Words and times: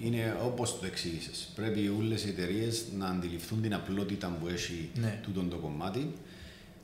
είναι 0.00 0.36
όπως 0.44 0.78
το 0.80 0.86
εξήγησες. 0.86 1.48
Πρέπει 1.54 1.92
όλες 1.98 2.24
οι 2.24 2.28
εταιρείες 2.28 2.84
να 2.98 3.06
αντιληφθούν 3.06 3.62
την 3.62 3.74
απλότητα 3.74 4.36
που 4.40 4.48
έχει 4.48 4.90
Ναι. 5.00 5.20
τούτο 5.22 5.40
το 5.40 5.56
κομμάτι. 5.56 6.12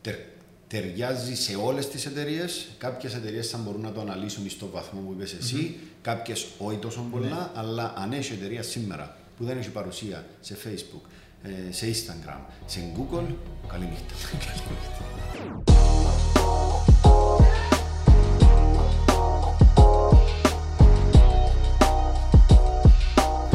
Τερ, 0.01 0.15
ταιριάζει 0.69 1.35
σε 1.37 1.57
όλες 1.57 1.89
τις 1.89 2.07
εταιρείες. 2.07 2.69
Κάποιες 2.79 3.15
εταιρείες 3.15 3.49
θα 3.49 3.59
μπορούν 3.59 3.81
να 3.81 3.93
το 3.93 4.01
αναλύσουν 4.01 4.51
στο 4.51 4.69
βαθμό 4.73 5.01
που 5.01 5.13
είπες 5.13 5.33
εσύ, 5.33 5.79
κάποιες 6.03 6.47
όχι 6.59 6.77
τόσο 6.79 7.07
πολλά. 7.11 7.27
Ναι. 7.55 7.61
Αλλά 7.61 7.95
αν 7.97 8.13
έχει 8.13 8.33
εταιρεία 8.33 8.63
σήμερα 8.63 9.17
που 9.37 9.45
δεν 9.45 9.59
έχει 9.59 9.71
παρουσία 9.71 10.27
σε 10.41 10.57
Facebook, 10.65 11.09
ε, 11.43 11.73
σε 11.73 11.87
Instagram, 11.87 12.41
σε 12.67 12.81
Google, 12.97 13.27
καλή 13.69 13.85
νύχτα. 13.85 14.15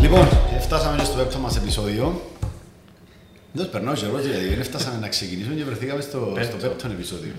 Λοιπόν, 0.10 0.28
φτάσαμε 0.62 0.98
και 0.98 1.04
στο 1.04 1.16
πέμπτο 1.16 1.38
μας 1.40 1.56
επεισόδιο. 1.56 2.32
Δεν 3.52 3.70
περνάω 3.70 3.94
καιρός 3.94 4.26
γιατί 4.26 4.54
δεν 4.56 4.64
φτάσαμε 4.64 4.98
να 5.00 5.08
ξεκινήσουμε 5.08 5.56
και 5.56 5.64
βρεθήκαμε 5.64 6.02
στο, 6.02 6.10
στο 6.10 6.26
Πέμπτο. 6.36 6.58
πέμπτο 6.68 6.88
επεισόδιο. 6.88 7.32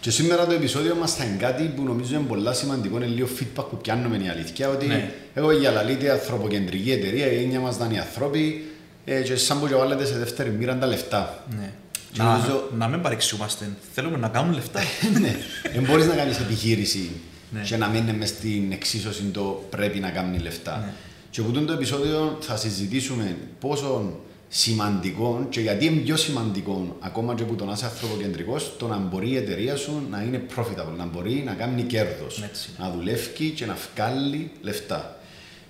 Και 0.00 0.10
σήμερα 0.10 0.46
το 0.46 0.52
επεισόδιο 0.52 0.94
μας 0.94 1.14
θα 1.14 1.24
είναι 1.24 1.36
κάτι 1.36 1.62
που 1.76 1.82
νομίζω 1.82 2.14
είναι 2.14 2.24
πολύ 2.28 2.54
σημαντικό, 2.54 2.96
είναι 2.96 3.06
λίγο 3.06 3.28
feedback 3.38 3.64
που 3.70 3.76
πιάνουμε 3.76 4.16
η 4.16 4.28
αλήθεια, 4.28 4.68
ότι 4.68 4.86
Ναι. 4.86 5.10
εγώ 5.34 5.52
για 5.52 5.70
λαλίτη 5.70 6.08
ανθρωποκεντρική 6.10 6.90
εταιρεία, 6.92 7.32
η 7.32 7.42
έννοια 7.42 7.60
μας 7.60 7.74
ήταν 7.76 7.90
οι 7.90 7.98
ανθρώποι 7.98 8.64
ε, 9.04 9.20
και 9.20 9.36
σαν 9.36 9.60
που 9.60 9.66
και 9.68 9.74
βάλετε 9.74 10.06
σε 10.06 10.18
δεύτερη 10.18 10.50
μοίρα 10.50 10.76
τα 10.78 10.86
λεφτά. 10.86 11.44
Ναι. 11.58 11.70
Και 12.12 12.22
Να, 12.22 12.32
νομίζω- 12.32 12.70
να 12.78 12.88
μην 12.88 13.00
παρεξιούμαστε. 13.00 13.68
Θέλουμε 13.94 14.16
να 14.16 14.28
κάνουμε 14.28 14.54
λεφτά. 14.54 14.80
ναι, 15.20 15.36
δεν 15.74 15.82
μπορείς 15.82 16.06
να 16.06 16.14
κάνεις 16.14 16.38
επιχείρηση 16.38 17.10
Ναι. 17.50 17.60
και 17.60 17.76
να 17.76 17.88
μην 17.88 18.02
είναι 18.02 18.12
μες 18.18 18.28
στην 18.28 18.72
εξίσωση 18.72 19.22
το 19.22 19.64
πρέπει 19.70 19.98
να 19.98 20.10
κάνει 20.10 20.38
λεφτά. 20.38 20.76
Ναι. 20.84 20.92
Και 21.30 21.40
από 21.40 21.60
το 21.60 21.72
επεισόδιο 21.72 22.36
θα 22.40 22.56
συζητήσουμε 22.56 23.36
πόσο 23.60 24.12
σημαντικό 24.48 25.46
και 25.50 25.60
γιατί 25.60 25.84
είναι 25.86 26.00
πιο 26.00 26.16
σημαντικό 26.16 26.96
ακόμα 27.00 27.34
και 27.34 27.44
που 27.44 27.54
το 27.54 27.64
να 27.64 27.72
είσαι 27.72 27.84
ανθρωποκεντρικός 27.84 28.72
το 28.78 28.86
να 28.86 28.96
μπορεί 28.96 29.30
η 29.30 29.36
εταιρεία 29.36 29.76
σου 29.76 30.02
να 30.10 30.22
είναι 30.22 30.42
profitable, 30.56 30.96
να 30.96 31.06
μπορεί 31.06 31.42
να 31.46 31.52
κάνει 31.52 31.82
κέρδος, 31.82 32.42
Έτσι. 32.42 32.70
να 32.78 32.90
δουλεύει 32.90 33.50
και 33.50 33.66
να 33.66 33.76
βγάλει 33.94 34.50
λεφτά. 34.62 35.12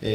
Ε, 0.00 0.11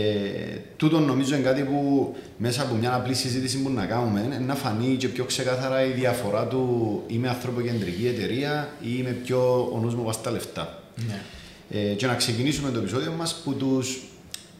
τούτο 0.77 0.99
νομίζω 0.99 1.35
είναι 1.35 1.43
κάτι 1.43 1.61
που 1.61 2.15
μέσα 2.37 2.61
από 2.61 2.75
μια 2.75 2.95
απλή 2.95 3.13
συζήτηση 3.13 3.61
που 3.61 3.69
να 3.69 3.85
κάνουμε 3.85 4.21
είναι 4.25 4.39
να 4.39 4.55
φανεί 4.55 4.95
και 4.95 5.07
πιο 5.07 5.23
ξεκάθαρα 5.23 5.85
η 5.85 5.91
διαφορά 5.91 6.47
του 6.47 7.03
είμαι 7.07 7.29
ανθρωποκεντρική 7.29 8.07
εταιρεία 8.07 8.69
ή 8.81 8.87
είμαι 8.97 9.09
πιο 9.09 9.69
ο 9.73 9.79
νους 9.79 9.95
μου 9.95 10.03
βάζει 10.03 10.17
τα 10.23 10.31
λεφτά. 10.31 10.83
ναι. 11.07 11.21
Ε, 11.69 11.93
και 11.93 12.05
να 12.05 12.15
ξεκινήσουμε 12.15 12.71
το 12.71 12.79
επεισόδιο 12.79 13.11
μας 13.11 13.41
που 13.43 13.53
τους 13.53 14.01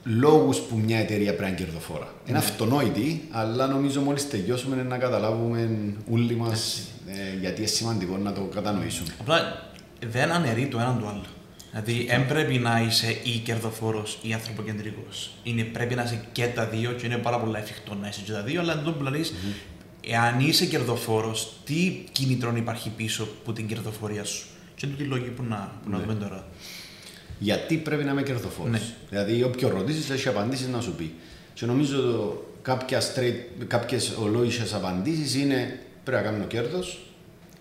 λόγους 0.04 0.60
που 0.60 0.78
μια 0.78 1.00
εταιρεία 1.00 1.36
πρέπει 1.36 1.42
να 1.42 1.48
είναι 1.48 1.58
κερδοφόρα. 1.58 2.14
Είναι 2.26 2.38
αυτονόητη, 2.38 3.28
αλλά 3.32 3.68
νομίζω 3.68 4.02
μόλις 4.02 4.30
τελειώσουμε 4.30 4.76
είναι 4.76 4.84
να 4.84 4.98
καταλάβουμε 4.98 5.70
όλοι 6.12 6.36
μας 6.36 6.88
ε, 7.08 7.40
γιατί 7.40 7.62
είναι 7.62 7.70
σημαντικό 7.70 8.18
να 8.18 8.34
το 8.34 8.42
κατανοήσουμε. 8.42 9.10
Απλά 9.20 9.70
δεν 10.10 10.32
αναιρεί 10.32 10.68
το 10.68 10.80
έναν 10.80 11.00
το 11.00 11.08
άλλο. 11.08 11.26
Δηλαδή, 11.72 12.06
δεν 12.06 12.28
πρέπει 12.28 12.58
να 12.58 12.82
είσαι 12.82 13.18
ή 13.24 13.38
κερδοφόρος 13.38 14.20
ή 14.22 14.34
ανθρωποκεντρικός. 14.34 15.32
Είναι, 15.44 15.64
πρέπει 15.64 15.96
να 15.96 16.04
είσαι 16.04 16.26
και 16.32 16.48
τα 16.48 16.66
δύο 16.66 16.92
και 16.92 17.06
είναι 17.06 17.18
πάρα 17.18 17.40
πολύ 17.40 17.58
εφικτό 17.58 17.96
να 17.96 18.08
είσαι 18.08 18.22
και 18.26 18.32
τα 18.32 18.42
δύο, 18.42 18.62
αλλά 18.62 18.76
δεν 18.76 18.98
που 18.98 19.04
λες, 19.04 19.34
εάν 20.08 20.40
είσαι 20.40 20.66
κερδοφόρος, 20.66 21.54
τι 21.66 22.04
κίνητρο 22.12 22.54
υπάρχει 22.56 22.90
πίσω 22.90 23.28
από 23.42 23.54
την 23.54 23.68
κερδοφορία 23.68 24.24
σου; 24.24 24.46
Και 24.76 24.86
είναι 24.86 24.96
τούτη 24.96 25.08
η 25.08 25.12
λόγη 25.12 25.30
που 25.30 25.44
να, 25.44 25.72
που 25.84 25.90
να 25.90 26.00
δούμε 26.00 26.16
τώρα. 26.16 26.48
Γιατί 27.44 27.76
πρέπει 27.78 28.04
να 28.04 28.12
είμαι 28.12 28.24
κερδοφόρος. 28.24 28.72
Ναι. 28.72 28.82
Δηλαδή, 29.10 29.44
όποιο 29.44 29.70
ρωτήσεις, 29.70 30.10
έχει 30.10 30.28
απαντήσεις 30.28 30.68
να 30.68 30.82
σου 30.82 30.94
πει. 30.96 31.14
Και 31.54 31.66
νομίζω 31.66 32.02
το- 32.02 32.46
κάποια 32.62 33.02
straight, 33.02 33.64
κάποιες 33.68 34.14
ολόγησες 34.22 34.74
απαντήσεις 34.74 35.36
είναι 35.36 35.80
πρέπει 36.04 36.24
να 36.24 36.32
κάνω 36.32 36.44
κέρδος 36.44 37.06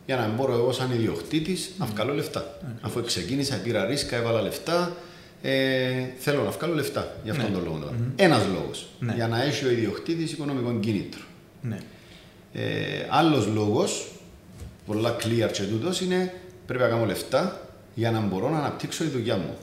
για 0.06 0.16
να 0.16 0.28
μπορώ 0.28 0.52
εγώ 0.52 0.72
σαν 0.72 0.90
ιδιοκτήτης 0.90 1.70
να 1.78 1.86
βγάλω 1.86 2.14
λεφτά. 2.14 2.58
Αφού 2.80 3.02
ξεκίνησα, 3.02 3.56
πήρα 3.56 3.86
ρίσκα, 3.86 4.16
έβαλα 4.16 4.42
λεφτά, 4.42 4.96
ε, 5.42 5.92
θέλω 6.18 6.42
να 6.42 6.50
βγάλω 6.50 6.74
λεφτά 6.74 7.16
για 7.22 7.32
αυτόν 7.32 7.48
Ναι. 7.50 7.54
τον 7.56 7.64
λόγο. 7.64 7.78
τώρα. 7.78 7.96
Ένας 8.16 8.42
λόγος. 8.54 8.86
Ναι. 8.98 9.12
Για 9.14 9.28
να 9.28 9.42
έχει 9.42 9.64
ο 9.64 9.70
ιδιοκτήτης 9.70 10.32
οικονομικό 10.32 10.78
κίνητρο. 10.80 11.20
Ναι. 11.62 11.78
Ε, 12.52 12.62
άλλος 13.08 13.46
λόγος, 13.46 14.10
πολλά 14.86 15.16
clear 15.16 15.48
και 15.52 15.62
τούτος, 15.62 16.00
είναι 16.00 16.34
πρέπει 16.66 16.82
να 16.82 16.88
κάνω 16.88 17.04
λεφτά 17.04 17.60
για 17.94 18.10
να 18.10 18.20
μπορώ 18.20 18.50
να 18.50 18.58
αναπτύξω 18.58 19.04
τη 19.04 19.10
δουλειά 19.10 19.36
μου. 19.36 19.56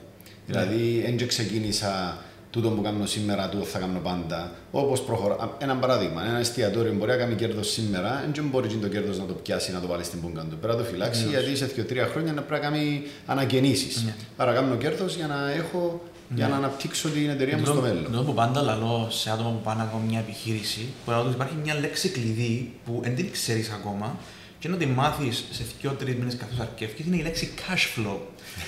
Δηλαδή, 0.50 1.02
δεν 1.18 1.28
ξεκίνησα 1.28 2.18
τούτο 2.52 2.70
που 2.70 2.82
κάνω 2.82 3.06
σήμερα, 3.06 3.50
τούτο 3.50 3.66
θα 3.66 3.80
κάνω 3.80 4.00
πάντα. 4.00 4.52
Όπως 4.72 5.02
προχωρά. 5.02 5.34
Α, 5.34 5.48
Ένα 5.60 5.76
παράδειγμα, 5.76 6.26
ένα 6.28 6.38
εστιατόριο 6.40 6.94
μπορεί 6.94 7.12
να 7.12 7.18
κάνει 7.18 7.36
κέρδος 7.36 7.72
σήμερα, 7.72 8.24
δεν 8.34 8.46
μπορεί 8.52 8.68
το 8.68 8.88
κέρδος 8.88 9.18
να 9.20 9.26
το 9.26 9.34
πιάσει 9.34 9.72
να 9.72 9.80
το 9.80 9.88
βάλεις 9.88 10.06
στην 10.06 10.22
πούγκα 10.22 10.42
του. 10.42 10.58
Πρέπει 10.62 10.78
να 10.78 10.84
το 10.84 10.90
φυλάξει, 10.90 11.26
γιατί 11.28 11.56
σε 11.56 11.66
2-3 11.66 12.08
χρόνια 12.12 12.34
να 12.34 12.42
πρέπει 12.42 12.64
να 12.64 12.70
κάνει 12.70 13.04
ανακαινήσεις. 13.26 14.04
Ναι. 14.04 14.14
Άρα, 14.38 14.54
κάνω 14.54 14.76
κέρδος 14.76 15.16
για 15.16 15.28
να 15.28 15.52
έχω. 15.52 16.02
Για 16.36 16.48
να 16.48 16.56
αναπτύξω 16.56 17.10
την 17.10 17.30
εταιρεία 17.30 17.58
μου 17.58 17.66
στο 17.66 17.74
Τούτο- 17.74 17.88
μέλλον. 17.88 18.04
τούτο 18.04 18.24
που 18.24 18.34
πάντα 18.34 18.62
λαλώ 18.62 19.08
σε 19.12 19.32
άτομα 19.32 19.50
που 19.50 19.62
πάνε 19.64 19.84
να 19.84 19.90
κάνουν 19.90 20.08
μια 20.08 20.20
επιχείρηση, 20.20 20.88
που 21.06 21.12
λαλώ 21.12 21.24
ότι 21.24 21.34
υπάρχει 21.34 21.54
μια 21.64 21.76
λέξη 21.80 22.10
κλειδί 22.10 22.74
που 22.86 23.00
δεν 23.04 23.16
την 23.16 23.32
ξέρεις 23.32 23.70
ακόμα 23.70 24.18
και 24.60 24.68
να 24.68 24.78
τη 24.78 24.86
μάθεις 24.86 25.46
σε 25.52 25.64
2-3 25.84 25.90
μήνες 26.06 26.36
καθώς 26.38 26.60
αρκεύει, 26.60 27.04
είναι 27.08 27.16
η 27.16 27.22
λέξη 27.22 27.54
cash 27.58 28.00
flow. 28.00 28.18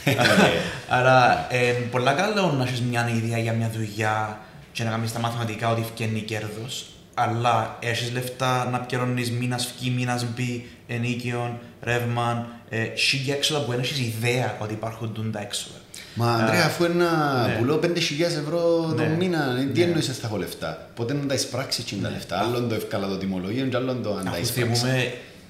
Άρα, 0.97 1.47
ε, 1.50 1.72
πολλά 1.72 2.13
καλό 2.13 2.52
να 2.52 2.63
έχεις 2.63 2.81
μια 2.81 3.09
ιδέα 3.16 3.38
για 3.38 3.53
μια 3.53 3.72
δουλειά 3.75 4.40
και 4.72 4.84
να 4.84 4.90
κάνεις 4.90 5.13
τα 5.13 5.19
μαθηματικά 5.19 5.69
ότι 5.69 5.84
φτιάχνει 5.94 6.22
κέρδος, 6.22 6.85
αλλά 7.13 7.78
έχεις 7.79 8.12
λεφτά 8.12 8.69
να 8.72 8.79
πληρώνει 8.79 9.29
μήνας 9.29 9.74
βγει, 9.78 9.90
μήνας 9.90 10.25
μπει, 10.35 10.69
ενίκιο, 10.88 11.59
ρεύμα, 11.81 12.47
ε, 12.69 12.88
σίγια 12.96 13.34
έξοδα 13.35 13.62
που 13.62 13.72
δεν 13.72 13.79
έχεις 13.79 14.00
ιδέα 14.00 14.58
ότι 14.62 14.73
υπάρχουν 14.73 15.31
τα 15.31 15.40
έξοδα. 15.41 15.75
Μα 16.13 16.34
Ανδρέα, 16.34 16.66
αφού 16.66 16.84
ένα 16.84 17.46
ναι. 17.47 17.53
πουλώ 17.56 17.79
5.000 17.84 17.88
ευρώ 18.22 18.94
το 18.97 19.03
Ναι. 19.03 19.08
μήνα, 19.08 19.56
τι 19.73 19.79
Ναι. 19.79 19.85
εννοείς 19.85 20.06
θα 20.06 20.28
έχω 20.28 20.38
λεφτά; 20.38 20.90
Ποτέ 20.96 21.13
να 21.13 21.25
τα 21.25 21.34
εισπράξεις 21.34 21.96
τα 22.02 22.09
λεφτά; 22.09 22.40
Άλλον 22.40 22.69
το 22.69 22.75
εύκολα 22.75 23.08
το 23.08 23.18
τιμολόγιο 23.18 23.66
και 23.66 23.75
άλλον 23.75 24.03
το 24.03 24.16
αν 24.16 24.23
τα 24.23 24.29
Αφού 24.29 24.41
εισπράξεις. 24.41 24.84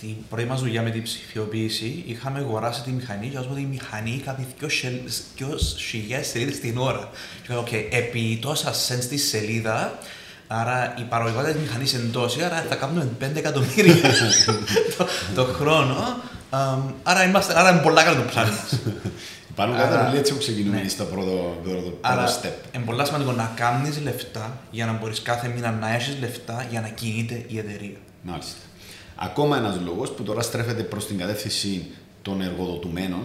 Θυμούμε 0.01 0.17
την 0.17 0.28
πρώτη 0.29 0.45
μας 0.45 0.59
δουλειά 0.59 0.81
με 0.81 0.89
την 0.89 1.03
ψηφιοποίηση, 1.03 2.03
είχαμε 2.07 2.39
αγοράσει 2.39 2.81
τη 2.81 2.91
μηχανή 2.91 3.28
και 3.28 3.38
όσο 3.38 3.57
η 3.57 3.67
μηχανή 3.72 4.22
κάνει 4.25 4.47
δυο 4.59 5.57
χιλιάδες 5.89 6.28
σελίδες 6.28 6.59
την 6.59 6.78
ώρα. 6.78 7.09
Και 7.41 7.47
λέω, 7.53 7.63
OK, 7.63 7.72
επί 7.91 8.40
τόσα 8.41 8.72
cents 8.73 9.01
στη 9.01 9.17
σελίδα, 9.17 9.97
άρα 10.47 10.94
η 11.00 11.01
παραγωγικότητα 11.01 11.51
της 11.51 11.61
μηχανής 11.61 11.94
είναι 11.94 12.09
τόση, 12.11 12.44
άρα 12.44 12.66
θα 12.69 12.75
κάνουμε 12.75 13.09
5 13.22 13.23
εκατομμύρια 13.35 13.95
το, 14.97 15.06
το 15.35 15.44
χρόνο. 15.44 16.17
Αμ, 16.50 16.81
άρα, 17.03 17.23
είμαστε, 17.23 17.59
άρα 17.59 17.72
είναι 17.72 17.81
πολλά 17.81 18.03
καλό 18.03 18.16
το 18.16 18.22
πλάνο 18.31 18.51
μας. 18.51 18.79
Πάνω 19.56 19.73
Άρα- 19.73 19.84
κάτω 19.88 20.07
όλοι 20.07 20.17
έτσι 20.17 20.34
που 20.34 20.40
ξεκινούμε 20.40 20.81
ναι. 20.81 20.88
στο 20.90 21.03
πρώτο, 21.03 21.59
πρώτο, 21.63 21.97
Άρα, 22.01 22.23
πρώτο 22.23 22.40
step. 22.41 22.75
είναι 22.75 22.84
πολύ 22.85 23.06
σημαντικό 23.06 23.31
να 23.31 23.51
κάνεις 23.56 24.00
λεφτά 24.01 24.57
για 24.72 24.85
να 24.85 24.91
μπορείς 24.91 25.22
κάθε 25.22 25.47
μήνα 25.47 25.72
να 25.72 25.94
έχεις 25.94 26.17
λεφτά 26.19 26.67
για 26.69 26.81
να 26.81 26.88
κινείται 26.88 27.45
η 27.47 27.57
εταιρεία. 27.57 27.97
Μάλιστα. 28.22 28.56
Ακόμα 29.23 29.57
ένας 29.57 29.79
λόγος 29.85 30.11
που 30.11 30.23
τώρα 30.23 30.41
στρέφεται 30.41 30.83
προς 30.83 31.07
την 31.07 31.17
κατεύθυνση 31.17 31.87
των 32.21 32.41
εργοδοτουμένων 32.41 33.23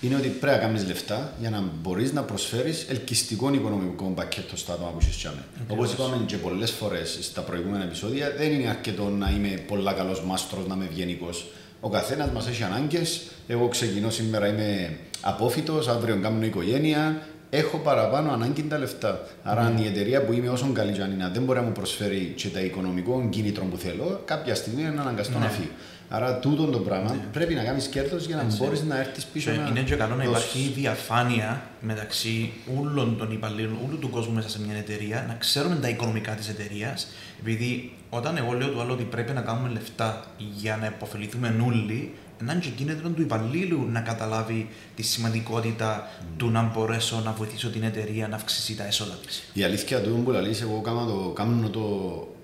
είναι 0.00 0.14
ότι 0.14 0.28
πρέπει 0.28 0.56
να 0.56 0.62
κάνεις 0.62 0.86
λεφτά 0.86 1.32
για 1.40 1.50
να 1.50 1.64
μπορείς 1.82 2.12
να 2.12 2.22
προσφέρεις 2.22 2.86
ελκυστικό 2.88 3.54
οικονομικό 3.54 4.04
πακέτο 4.04 4.56
στα 4.56 4.72
άτομα 4.72 4.90
που 4.90 4.98
είσαι 5.00 5.10
τσάμε. 5.10 5.44
Όπως 5.68 5.92
είπαμε 5.92 6.24
και 6.26 6.36
πολλές 6.36 6.70
φορές 6.70 7.18
στα 7.20 7.40
προηγούμενα 7.40 7.84
επεισόδια, 7.84 8.34
δεν 8.38 8.52
είναι 8.52 8.68
αρκετό 8.68 9.08
να 9.08 9.30
είμαι 9.30 9.48
πολλά 9.48 9.92
καλός 9.92 10.22
μάστρος, 10.24 10.66
να 10.66 10.74
είμαι 10.74 10.84
ευγενικός. 10.84 11.46
Ο 11.80 11.88
καθένας 11.88 12.30
μας 12.30 12.46
έχει 12.46 12.62
ανάγκες. 12.62 13.22
Εγώ 13.46 13.68
ξεκινώ 13.68 14.10
σήμερα, 14.10 14.48
είμαι 14.48 14.98
απόφυτος, 15.20 15.88
αύριο 15.88 16.18
κάνω 16.22 16.44
οικογένεια. 16.44 17.26
Έχω 17.50 17.78
παραπάνω 17.78 18.32
ανάγκη 18.32 18.62
τα 18.62 18.78
λεφτά. 18.78 19.20
Άρα, 19.42 19.60
αν 19.60 19.78
η 19.78 19.86
εταιρεία 19.86 20.24
που 20.24 20.32
είμαι, 20.32 20.48
όσο 20.48 20.72
καλή 20.72 20.92
και 20.92 21.02
αν 21.02 21.10
είναι, 21.12 21.30
δεν 21.32 21.42
μπορεί 21.42 21.58
να 21.58 21.64
μου 21.64 21.72
προσφέρει 21.72 22.32
και 22.36 22.48
τα 22.48 22.60
οικονομικό 22.60 23.26
κίνητρο 23.30 23.64
που 23.64 23.76
θέλω, 23.76 24.20
κάποια 24.24 24.54
στιγμή 24.54 24.80
είναι 24.82 25.00
αναγκαστό 25.00 25.38
να 25.38 25.48
φύγει. 25.48 25.70
Άρα, 26.08 26.38
τούτο 26.38 26.66
το 26.66 26.78
πράγμα 26.78 27.16
πρέπει 27.32 27.54
να 27.54 27.62
κάνεις 27.62 27.86
κέρδος 27.86 28.26
για 28.26 28.36
να 28.36 28.44
μπορείς 28.56 28.82
να 28.82 28.98
έρθεις 28.98 29.24
πίσω 29.24 29.50
Και 29.50 29.56
να. 29.56 29.66
είναι 29.68 29.80
και 29.80 29.94
καλό 29.94 30.14
να 30.14 30.24
δώσεις. 30.24 30.44
υπάρχει 30.44 30.72
διαφάνεια 30.80 31.62
μεταξύ 31.80 32.52
όλων 32.80 33.16
των 33.18 33.32
υπαλλήλων, 33.32 33.78
όλου 33.88 33.98
του 33.98 34.10
κόσμου 34.10 34.34
μέσα 34.34 34.48
σε 34.48 34.60
μια 34.66 34.76
εταιρεία, 34.76 35.24
να 35.28 35.34
ξέρουμε 35.34 35.74
τα 35.76 35.88
οικονομικά 35.88 36.32
της 36.32 36.48
εταιρείας. 36.48 37.08
Επειδή 37.40 37.92
όταν 38.10 38.36
εγώ 38.36 38.52
λέω 38.52 38.68
του 38.68 38.80
άλλου 38.80 38.92
ότι 38.92 39.02
πρέπει 39.04 39.32
να 39.32 39.40
κάνουμε 39.40 39.68
λεφτά 39.68 40.24
για 40.56 40.76
να 40.76 40.86
υποφεληθούμε 40.86 41.56
όλοι, 41.66 42.14
να 42.44 42.52
είναι 42.52 42.60
και 42.60 42.68
κίνητρο 42.68 43.08
του 43.08 43.22
υπαλλήλου 43.22 43.86
να 43.90 44.00
καταλάβει 44.00 44.68
τη 44.96 45.02
σημαντικότητα 45.02 46.08
του 46.36 46.50
να 46.50 46.62
μπορέσω 46.74 47.20
να 47.24 47.32
βοηθήσω 47.32 47.68
την 47.70 47.82
εταιρεία 47.82 48.28
να 48.28 48.36
αυξήσει 48.36 48.76
τα 48.76 48.86
έσοδα 48.86 49.14
της. 49.26 49.42
Η 49.52 49.62
αλήθεια 49.62 50.00
του 50.00 50.20
που 50.24 50.30
λαλείς, 50.30 50.60
εγώ 50.60 50.80
κάνω 50.80 51.04
το, 51.06 51.30
κάνω 51.34 51.68
το 51.68 51.82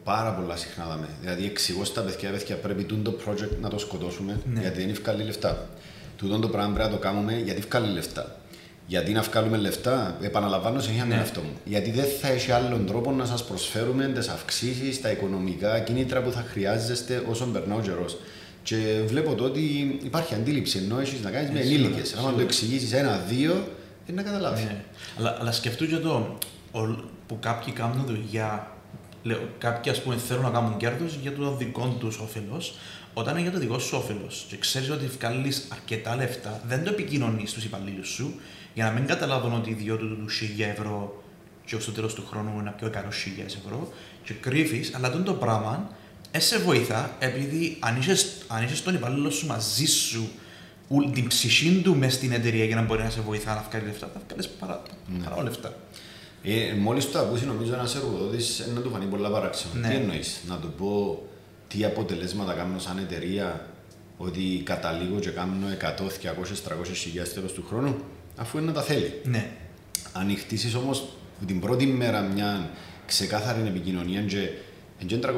πάρα 0.04 0.30
πολλά 0.32 0.56
συχνά. 0.56 0.86
δάμε. 0.86 1.08
Δηλαδή, 1.20 1.44
εξηγώ 1.44 1.84
στα 1.84 2.00
παιδιά, 2.00 2.30
παιδιά 2.30 2.56
πρέπει 2.56 2.84
τούτο 2.84 3.10
το 3.10 3.18
project 3.26 3.56
να 3.60 3.68
το 3.68 3.78
σκοτώσουμε 3.78 4.40
Ναι. 4.52 4.60
γιατί 4.60 4.84
δεν 4.84 4.94
βγάλει 5.02 5.22
λεφτά. 5.22 5.68
Τούτο 6.16 6.38
το 6.38 6.48
πράγμα 6.48 6.72
πρέπει 6.74 6.88
να 6.90 6.94
το 6.96 7.00
κάνουμε 7.02 7.38
γιατί 7.44 7.60
βγάλει 7.70 7.92
λεφτά. 7.92 8.36
Γιατί 8.86 9.12
να 9.12 9.22
βγάλουμε 9.22 9.56
λεφτά, 9.56 10.16
επαναλαμβάνω 10.22 10.80
σε 10.80 10.90
τον 10.98 11.08
Ναι. 11.08 11.14
εαυτό 11.14 11.40
μου. 11.40 11.52
Γιατί 11.64 11.90
δεν 11.90 12.04
θα 12.20 12.28
έχει 12.28 12.50
άλλον 12.52 12.86
τρόπο 12.86 13.12
να 13.12 13.24
σας 13.24 13.44
προσφέρουμε 13.44 14.06
τις 14.06 14.28
αυξήσεις, 14.28 15.00
τα 15.00 15.10
οικονομικά 15.10 15.78
κίνητρα 15.80 16.22
που 16.22 16.30
θα 16.32 16.44
χρειάζεστε 16.50 17.22
όσο 17.30 17.44
περνά 17.46 17.74
ο 17.74 17.80
καιρός. 17.80 18.16
Και 18.62 19.02
βλέπω 19.06 19.34
το 19.34 19.44
ότι 19.44 19.60
υπάρχει 20.02 20.34
αντίληψη 20.34 20.78
ενώ 20.78 20.98
έχεις 21.00 21.20
να 21.22 21.30
κάνεις 21.30 21.50
με 21.50 21.58
Ε, 21.58 21.62
σίγουρα, 21.62 21.84
ενήλικε. 21.84 22.00
Αν 22.16 22.22
το 22.22 22.26
σίγουρα. 22.26 22.42
εξηγήσεις 22.42 22.92
ένα-δύο, 22.92 23.52
είναι 24.06 24.22
να 24.22 24.28
καταλάβεις. 24.30 24.64
Ναι. 24.64 24.84
Αλλά, 25.18 25.36
αλλά 25.40 25.52
σκεφτού 25.52 25.86
και 25.86 25.96
το 25.96 26.36
ο- 26.72 27.10
που 27.26 27.38
κάποιοι 27.40 27.72
κάνουν 27.72 28.06
δουλειά, 28.06 28.70
λέω, 29.22 29.48
κάποιοι 29.58 29.92
ας 29.92 30.02
πούμε 30.02 30.16
θέλουν 30.16 30.42
να 30.42 30.50
κάνουν 30.50 30.76
κέρδος 30.76 31.18
για 31.22 31.32
το 31.32 31.56
δικό 31.56 31.96
τους 32.00 32.18
όφελος. 32.18 32.74
Όταν 33.14 33.32
είναι 33.34 33.42
για 33.42 33.52
το 33.52 33.58
δικό 33.58 33.78
σου 33.78 33.96
όφελος 33.96 34.46
και 34.48 34.56
ξέρεις 34.56 34.90
ότι 34.90 35.06
βγάλεις 35.06 35.66
αρκετά 35.72 36.16
λεφτά, 36.16 36.60
δεν 36.68 36.84
το 36.84 36.90
επικοινωνείς 36.90 37.50
στους 37.50 37.64
υπαλλήλους 37.64 38.08
σου 38.08 38.34
για 38.74 38.84
να 38.84 38.90
μην 38.90 39.06
καταλάβουν 39.06 39.52
ότι 39.54 39.68
η 39.68 39.72
ιδιότητα 39.72 40.14
του 40.14 40.28
1000 40.28 40.64
ευρώ 40.70 41.22
και 41.64 41.78
στο 41.78 41.92
τέλος 41.92 42.14
του 42.14 42.24
χρόνου 42.30 42.50
είναι 42.54 42.62
να 42.62 42.70
πιω 42.70 42.86
100.000 42.86 43.56
ευρώ 43.64 43.92
και 44.24 44.32
κρύβεις, 44.32 44.94
αλλά 44.94 45.06
αυτό 45.08 45.22
το 45.22 45.32
πράγμα 45.32 45.90
ε, 45.90 46.01
σε 46.38 46.58
βοηθά 46.58 47.16
επειδή 47.18 47.76
αν 47.80 47.96
είσαι, 48.00 48.26
αν 48.48 48.64
είσαι 48.64 48.82
τον 48.82 48.94
υπαλλήλο 48.94 49.30
σου 49.30 49.46
μαζί 49.46 49.84
σου 49.86 50.28
ου- 50.88 51.12
την 51.12 51.26
ψυχή 51.28 51.80
του 51.84 51.96
μέσα 51.96 52.16
στην 52.16 52.32
εταιρεία 52.32 52.64
για 52.64 52.76
να 52.76 52.82
μπορεί 52.82 53.02
να 53.02 53.10
σε 53.10 53.20
βοηθά 53.20 53.54
να 53.54 53.66
βγάλει 53.70 53.86
λεφτά, 53.86 54.10
θα 54.14 54.20
βγάλεις 54.28 54.48
παρά, 54.48 54.82
Ναι. 55.18 55.24
παρά 55.24 55.42
λεφτά. 55.42 55.74
Ε, 56.44 56.72
Μόλις 56.78 57.10
το 57.10 57.18
ακούσει, 57.18 57.44
νομίζω 57.46 57.74
ένας 57.74 57.94
εργοδότης 57.94 58.66
να 58.74 58.80
του 58.80 58.90
φανεί 58.90 59.04
πολλά 59.04 59.30
παράξενο. 59.30 59.72
Ναι. 59.74 59.88
Τι 59.88 59.94
εννοείς, 59.94 60.40
να 60.48 60.56
του 60.56 60.72
πω 60.78 61.22
τι 61.68 61.84
αποτελέσματα 61.84 62.52
κάνω 62.52 62.78
σαν 62.78 62.98
εταιρεία, 62.98 63.66
ότι 64.16 64.62
καταλήγω 64.64 65.18
και 65.18 65.30
κάνω 65.30 65.68
100, 65.68 66.08
200, 66.18 66.62
300 66.62 66.94
χιλιάδες 66.94 67.34
τέλο 67.34 67.46
του 67.46 67.64
χρόνου, 67.68 67.96
αφού 68.36 68.58
είναι 68.58 68.66
να 68.66 68.72
τα 68.72 68.82
θέλει. 68.82 69.20
Ναι, 69.24 69.50
Αν 70.12 70.36
χτίσεις 70.38 70.74
όμως 70.74 71.08
την 71.46 71.60
πρώτη 71.60 71.86
μέρα 71.86 72.20
μια 72.20 72.70
ξεκάθαρη 73.06 73.60
επικοινωνία 73.66 74.20
και 74.20 74.48
δεν 75.08 75.18
είναι 75.18 75.28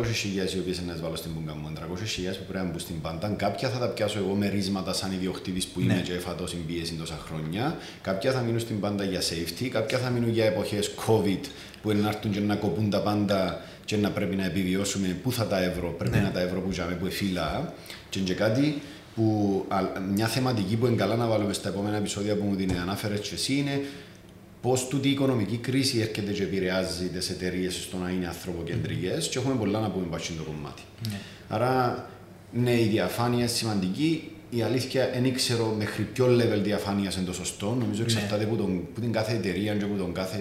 300.000 0.51 0.55
οι 0.55 0.59
οποίες 0.59 0.81
να 0.87 0.93
τις 0.93 1.03
βάλω 1.03 1.17
στην 1.17 1.35
πούγκα 1.35 1.55
μου, 1.55 1.69
είναι 1.69 1.79
300.000 1.81 2.37
που 2.39 2.45
πρέπει 2.49 2.65
να 2.65 2.71
μπουν 2.71 2.79
στην 2.81 3.01
πάντα. 3.01 3.29
Κάποια 3.29 3.69
θα 3.69 3.79
τα 3.79 3.87
πιάσω 3.87 4.19
εγώ 4.19 4.35
με 4.35 4.49
ρίσματα 4.49 4.93
σαν 4.93 5.13
ιδιοκτήτης 5.13 5.67
που 5.67 5.81
είμαι 5.81 5.95
Ναι. 5.95 6.01
και 6.01 6.13
έφατο 6.13 6.47
συμπίεση 6.47 6.93
τόσα 6.95 7.19
χρόνια. 7.27 7.77
Κάποια 8.03 8.33
θα 8.33 8.41
μείνουν 8.41 8.61
στην 8.61 8.81
πάντα 8.81 9.05
για 9.05 9.21
safety. 9.21 9.67
Κάποια 9.69 9.99
θα 9.99 10.11
μείνουν 10.11 10.29
για 10.31 10.45
εποχές 10.45 10.91
COVID 11.07 11.41
που 11.83 11.91
είναι 11.91 12.01
να 12.01 12.09
έρθουν 12.09 12.31
και 12.33 12.41
να 12.41 12.55
κοπούν 12.57 12.91
τα 12.91 13.01
πάντα 13.01 13.61
και 13.85 13.97
να 13.97 14.11
πρέπει 14.11 14.37
να 14.37 14.45
επιβιώσουμε. 14.45 15.09
Πού 15.23 15.33
θα 15.33 15.47
τα 15.47 15.63
ευρώ, 15.63 15.95
πρέπει 15.99 16.17
Ναι. 16.17 16.23
να 16.23 16.31
τα 16.31 16.41
ευρώ 16.41 16.61
που 16.61 16.71
ζάμε, 16.73 16.93
που 16.95 17.07
εφύλα. 17.07 17.75
Και 18.09 18.19
είναι 18.19 18.29
και 18.29 18.35
κάτι 18.35 18.83
που 19.15 19.65
α, 19.69 19.81
μια 20.15 20.27
θεματική 20.27 20.77
που 20.77 20.87
είναι 20.87 20.97
καλά 20.97 21.17
να 21.17 21.27
βάλουμε 21.27 21.53
στα 21.53 21.69
επόμενα 21.69 21.97
επεισόδια 21.97 22.35
που 22.37 22.45
μου 22.45 22.57
την 22.57 22.73
ανάφερες 22.83 23.21
και 23.21 23.35
εσύ 23.35 23.55
είναι 23.57 23.81
πώς 24.65 24.89
τούτη 24.89 25.09
η 25.09 25.11
οικονομική 25.11 25.57
κρίση 25.57 25.99
έρχεται 26.01 26.33
και 26.33 26.43
επηρεάζει 26.43 27.07
τις 27.07 27.31
εταιρείες 27.31 27.75
στο 27.75 27.97
να 27.97 28.11
είναι 28.11 28.27
ανθρωποκεντρικές 28.27 29.29
και 29.29 29.39
έχουμε 29.39 29.55
πολλά 29.55 29.81
να 29.81 29.91
πούμε 29.91 30.07
πάνω 30.11 30.23
στο 30.23 30.43
κομμάτι. 30.43 30.83
ναι. 31.09 31.19
Άρα, 31.49 32.07
ναι, 32.53 32.81
η 32.81 32.85
διαφάνεια 32.87 33.39
είναι 33.39 33.47
σημαντική. 33.47 34.29
Η 34.51 34.63
αλήθεια 34.63 35.11
δεν 35.23 35.35
ξέρω 35.35 35.75
μέχρι 35.79 36.03
ποιο 36.03 36.27
level 36.27 36.61
διαφάνειας 36.63 37.17
είναι 37.17 37.25
το 37.25 37.33
σωστό. 37.33 37.77
Νομίζω 37.81 38.03
εξαρτάται 38.03 38.45
από, 38.45 38.57
τον, 38.57 38.83
από 38.91 39.01
την 39.01 39.13
κάθε 39.13 39.33
εταιρεία 39.33 39.75
και 39.75 39.85
από 39.85 39.97
τον 39.97 40.13
κάθε 40.13 40.39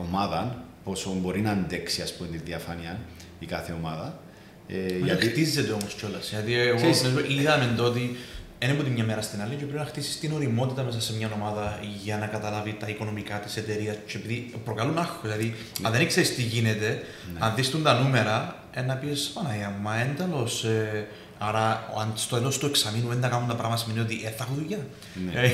ομάδα 0.00 0.64
πόσο 0.84 1.16
μπορεί 1.22 1.40
να 1.40 1.50
αντέξει 1.50 2.02
ας 2.02 2.12
πούμε, 2.14 2.28
τη 2.28 2.38
διαφάνεια 2.44 3.00
η 3.38 3.46
κάθε 3.46 3.72
ομάδα. 3.82 4.20
Ε, 4.68 5.04
Γιατί... 5.04 5.26
Χτίζεται 5.26 5.72
όμως 5.72 5.94
κιόλας. 5.94 6.30
Γιατί 6.30 6.54
εγώ 6.54 6.76
Ξέρεις- 6.76 7.02
νομίζω, 7.02 7.26
είδαμε 7.40 7.74
το 7.76 7.84
ότι 7.84 8.16
είναι 8.58 8.72
από 8.72 8.82
τη 8.82 8.90
μια 8.90 9.04
μέρα 9.04 9.20
στην 9.20 9.42
άλλη 9.42 9.54
και 9.54 9.64
πρέπει 9.64 9.78
να 9.78 9.84
χτίσεις 9.84 10.18
την 10.18 10.32
οριμότητα 10.32 10.82
μέσα 10.82 11.00
σε 11.00 11.14
μια 11.14 11.30
ομάδα 11.34 11.80
για 12.02 12.16
να 12.16 12.26
καταλάβει 12.26 12.76
τα 12.80 12.88
οικονομικά 12.88 13.38
της 13.38 13.56
εταιρεία. 13.56 13.94
Και 14.06 14.16
επειδή 14.16 14.52
προκαλούν 14.64 14.98
άγχος. 14.98 15.20
Δηλαδή, 15.22 15.54
αν 15.82 15.92
δεν 15.92 16.06
ξέρει 16.06 16.28
τι 16.28 16.42
γίνεται, 16.42 17.02
αν 17.38 17.54
δεις 17.54 17.82
τα 17.82 18.00
νούμερα, 18.00 18.62
ε, 18.72 18.82
να 18.82 18.94
πεις 18.94 19.30
Παναγία, 19.34 19.78
μα 19.82 20.00
ένταλος. 20.00 20.64
Ε, 20.64 21.06
άρα, 21.38 21.92
αν 22.00 22.12
στο 22.14 22.36
τέλο 22.36 22.48
του 22.48 22.66
εξαμήνου 22.66 23.08
δεν 23.08 23.20
τα 23.20 23.28
κάνουν 23.28 23.48
τα 23.48 23.54
πράγματα, 23.54 23.80
σημαίνει 23.82 24.00
ότι 24.00 24.22
ε, 24.24 24.30
θα 24.30 24.44
έχω 24.44 24.54
δουλειά. 24.54 24.78
Ναι. 25.24 25.40
Ε, 25.40 25.50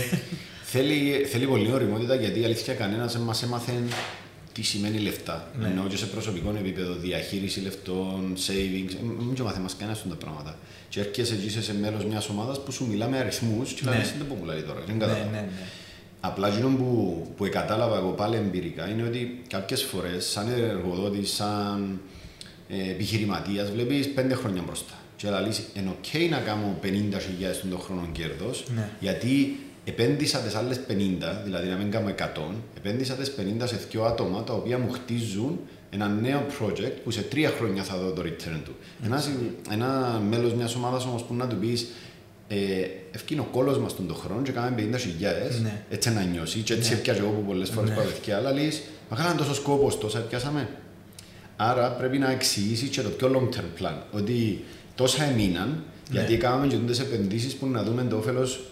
Θέλει, 0.75 1.27
θέλει 1.31 1.47
πολύ 1.47 1.73
ωριμότητα 1.73 2.15
γιατί 2.15 2.41
η 2.41 2.45
αλήθεια 2.45 2.75
κανένας 2.75 3.13
δεν 3.13 3.23
μας 3.23 3.43
έμαθε 3.43 3.73
τι 4.53 4.63
σημαίνει 4.63 4.99
λεφτά. 4.99 5.51
Ναι. 5.59 5.67
Εννοώ 5.69 5.87
και 5.87 5.97
σε 5.97 6.07
προσωπικό 6.07 6.55
επίπεδο, 6.59 6.95
διαχείριση 6.95 7.61
λεφτών, 7.61 8.33
savings. 8.47 8.93
ε, 8.95 9.03
Μην 9.19 9.35
και 9.35 9.43
μάθει 9.43 9.61
κανένα 9.79 9.97
αυτά 9.97 10.09
τα 10.09 10.15
πράγματα. 10.15 10.59
Και 10.89 11.01
έρχεσαι 11.01 11.35
και 11.35 11.47
είσαι 11.47 11.63
σε 11.63 11.75
μέλο 11.75 12.05
μιας 12.09 12.29
ομάδας 12.29 12.61
που 12.63 12.73
σου 12.73 12.87
μιλά 12.91 13.09
με 13.09 13.19
αριθμούς 13.19 13.73
και 13.73 13.81
Ναι. 13.85 13.91
λέει 13.91 14.01
δεν 14.19 14.27
πω 14.29 14.37
που 14.41 14.45
λέει 14.47 14.61
τώρα. 14.63 14.81
Δεν 14.87 14.97
ναι, 14.97 15.05
κατάλαβα. 15.07 15.31
ναι, 15.31 15.41
ναι. 15.41 15.49
Απλά 16.21 16.49
εκείνο 16.49 16.69
που, 16.69 17.27
που 17.37 17.49
κατάλαβα 17.51 17.97
εγώ 17.97 18.11
πάλι 18.11 18.37
εμπειρικά 18.37 18.89
είναι 18.89 19.03
ότι 19.03 19.43
κάποιες 19.49 19.83
φορές, 19.83 20.25
σαν 20.27 20.49
εργοδότης, 20.49 21.31
σαν 21.31 22.01
ε, 22.69 22.91
επιχειρηματίας, 22.91 23.71
βλέπεις 23.71 24.09
πέντε 24.13 24.35
χρόνια 24.35 24.63
μπροστά. 24.67 24.93
Και 25.17 25.29
λέει, 25.31 25.41
είναι 25.75 25.91
OK 26.03 26.29
να 26.31 26.39
κάνω 26.39 26.79
50.000 26.83 26.89
τον 27.71 27.81
χρόνο 27.81 28.09
κέρδος, 28.13 28.65
Ναι. 28.75 28.89
γιατί 29.01 29.59
επένδυσα 29.84 30.38
τις 30.38 30.55
άλλες 30.55 30.81
50, 30.88 31.43
δηλαδή 31.44 31.69
να 31.69 31.76
μην 31.76 31.90
κάνω 31.90 32.08
100, 32.08 32.55
επένδυσα 32.76 33.14
τις 33.14 33.31
50 33.62 33.67
σε 33.67 33.76
δύο 33.90 34.02
άτομα 34.05 34.44
τα 34.44 34.52
οποία 34.52 34.79
μου 34.79 34.90
χτίζουν 34.90 35.61
ένα 35.90 36.08
νέο 36.08 36.46
project 36.61 36.93
που 37.05 37.11
σε 37.11 37.20
τρία 37.23 37.50
χρόνια 37.50 37.82
θα 37.82 37.96
δω 37.96 38.11
το 38.11 38.23
return 38.23 38.61
του. 38.64 38.75
Ένας, 39.05 39.31
ένα 39.70 40.20
μέλος 40.29 40.55
μιας 40.55 40.75
ομάδας 40.75 41.05
όμως 41.05 41.23
που 41.23 41.34
να 41.34 41.46
του 41.46 41.56
πεις, 41.56 41.87
ε, 42.49 42.56
ευκεί 43.12 43.34
ο 43.38 43.49
κόλος 43.52 43.79
μας 43.79 43.96
τον 43.96 44.06
το 44.06 44.14
χρόνο 44.14 44.43
και 44.43 44.52
κάναμε 44.52 44.75
50 44.76 44.99
χιλιάδες, 44.99 45.61
Ναι. 45.61 45.82
έτσι 45.90 46.12
να 46.12 46.23
νιώσει 46.23 46.58
και 46.58 46.73
έτσι 46.75 46.93
Ναι. 46.93 46.99
έπιαζε 46.99 47.20
εγώ 47.20 47.31
που 47.31 47.43
πολλές 47.46 47.70
φορές 47.70 47.90
Ναι. 47.90 47.96
πάω 47.96 48.05
και 48.23 48.34
άλλα 48.34 48.52
λες, 48.52 48.82
μα 49.11 49.17
κάναν 49.17 49.37
τόσο 49.37 49.55
σκόπος, 49.55 49.99
τόσα 49.99 50.19
πιάσαμε. 50.19 50.69
Άρα 51.56 51.90
πρέπει 51.90 52.19
να 52.19 52.31
εξηγήσεις 52.31 52.88
και 52.88 53.00
το 53.02 53.08
πιο 53.08 53.29
long 53.34 53.56
term 53.56 53.82
plan, 53.82 53.94
ότι 54.12 54.64
τόσα 54.94 55.25
έμειναν, 55.25 55.69
Ναι. 55.69 56.19
γιατί 56.19 56.37
κάναμε 56.37 56.67
και 56.67 56.76
τις 56.76 56.99
επενδύσεις 57.00 57.55
που 57.55 57.67
να 57.67 57.82
δούμε 57.82 58.02
το 58.05 58.17
όφελος 58.17 58.56
Μα 58.56 58.72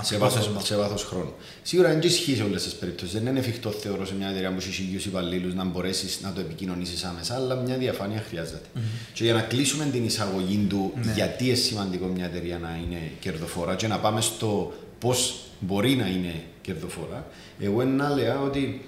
σε 0.00 0.16
βάθος, 0.16 0.50
σε 0.66 0.76
βάθος 0.76 1.04
χρόνου. 1.04 1.32
Σίγουρα 1.62 1.88
δεν 1.88 2.00
ισχύει 2.02 2.34
σε 2.36 2.42
όλες 2.42 2.62
τις 2.62 2.72
περιπτώσεις. 2.74 3.12
Δεν 3.12 3.26
είναι 3.26 3.38
εφικτό 3.38 3.70
θεωρώ 3.70 4.06
σε 4.06 4.14
μια 4.14 4.28
εταιρεία 4.28 4.50
που 4.52 4.56
έχει 4.58 4.70
χιλιούς 4.70 5.04
υπαλλήλους 5.06 5.54
να 5.54 5.64
μπορέσεις 5.64 6.20
να 6.20 6.32
το 6.32 6.40
επικοινωνήσεις 6.40 7.04
άμεσα, 7.04 7.34
αλλά 7.34 7.54
μια 7.54 7.76
διαφάνεια 7.76 8.24
χρειάζεται. 8.28 8.68
Και 9.12 9.24
για 9.24 9.34
να 9.34 9.40
κλείσουμε 9.40 9.84
την 9.84 10.04
εισαγωγή 10.04 10.66
του 10.68 10.92
Ναι. 11.04 11.12
γιατί 11.12 11.44
είναι 11.46 11.54
σημαντικό 11.54 12.06
μια 12.06 12.24
εταιρεία 12.24 12.58
να 12.58 12.80
είναι 12.86 13.10
κερδοφόρα 13.20 13.74
και 13.74 13.86
να 13.86 13.98
πάμε 13.98 14.20
στο 14.20 14.72
πώς 14.98 15.34
μπορεί 15.60 15.96
να 15.96 16.06
είναι 16.06 16.42
κερδοφόρα, 16.60 17.26
εγώ 17.60 17.84
να 17.84 18.08
λέω 18.08 18.42
ότι 18.44 18.84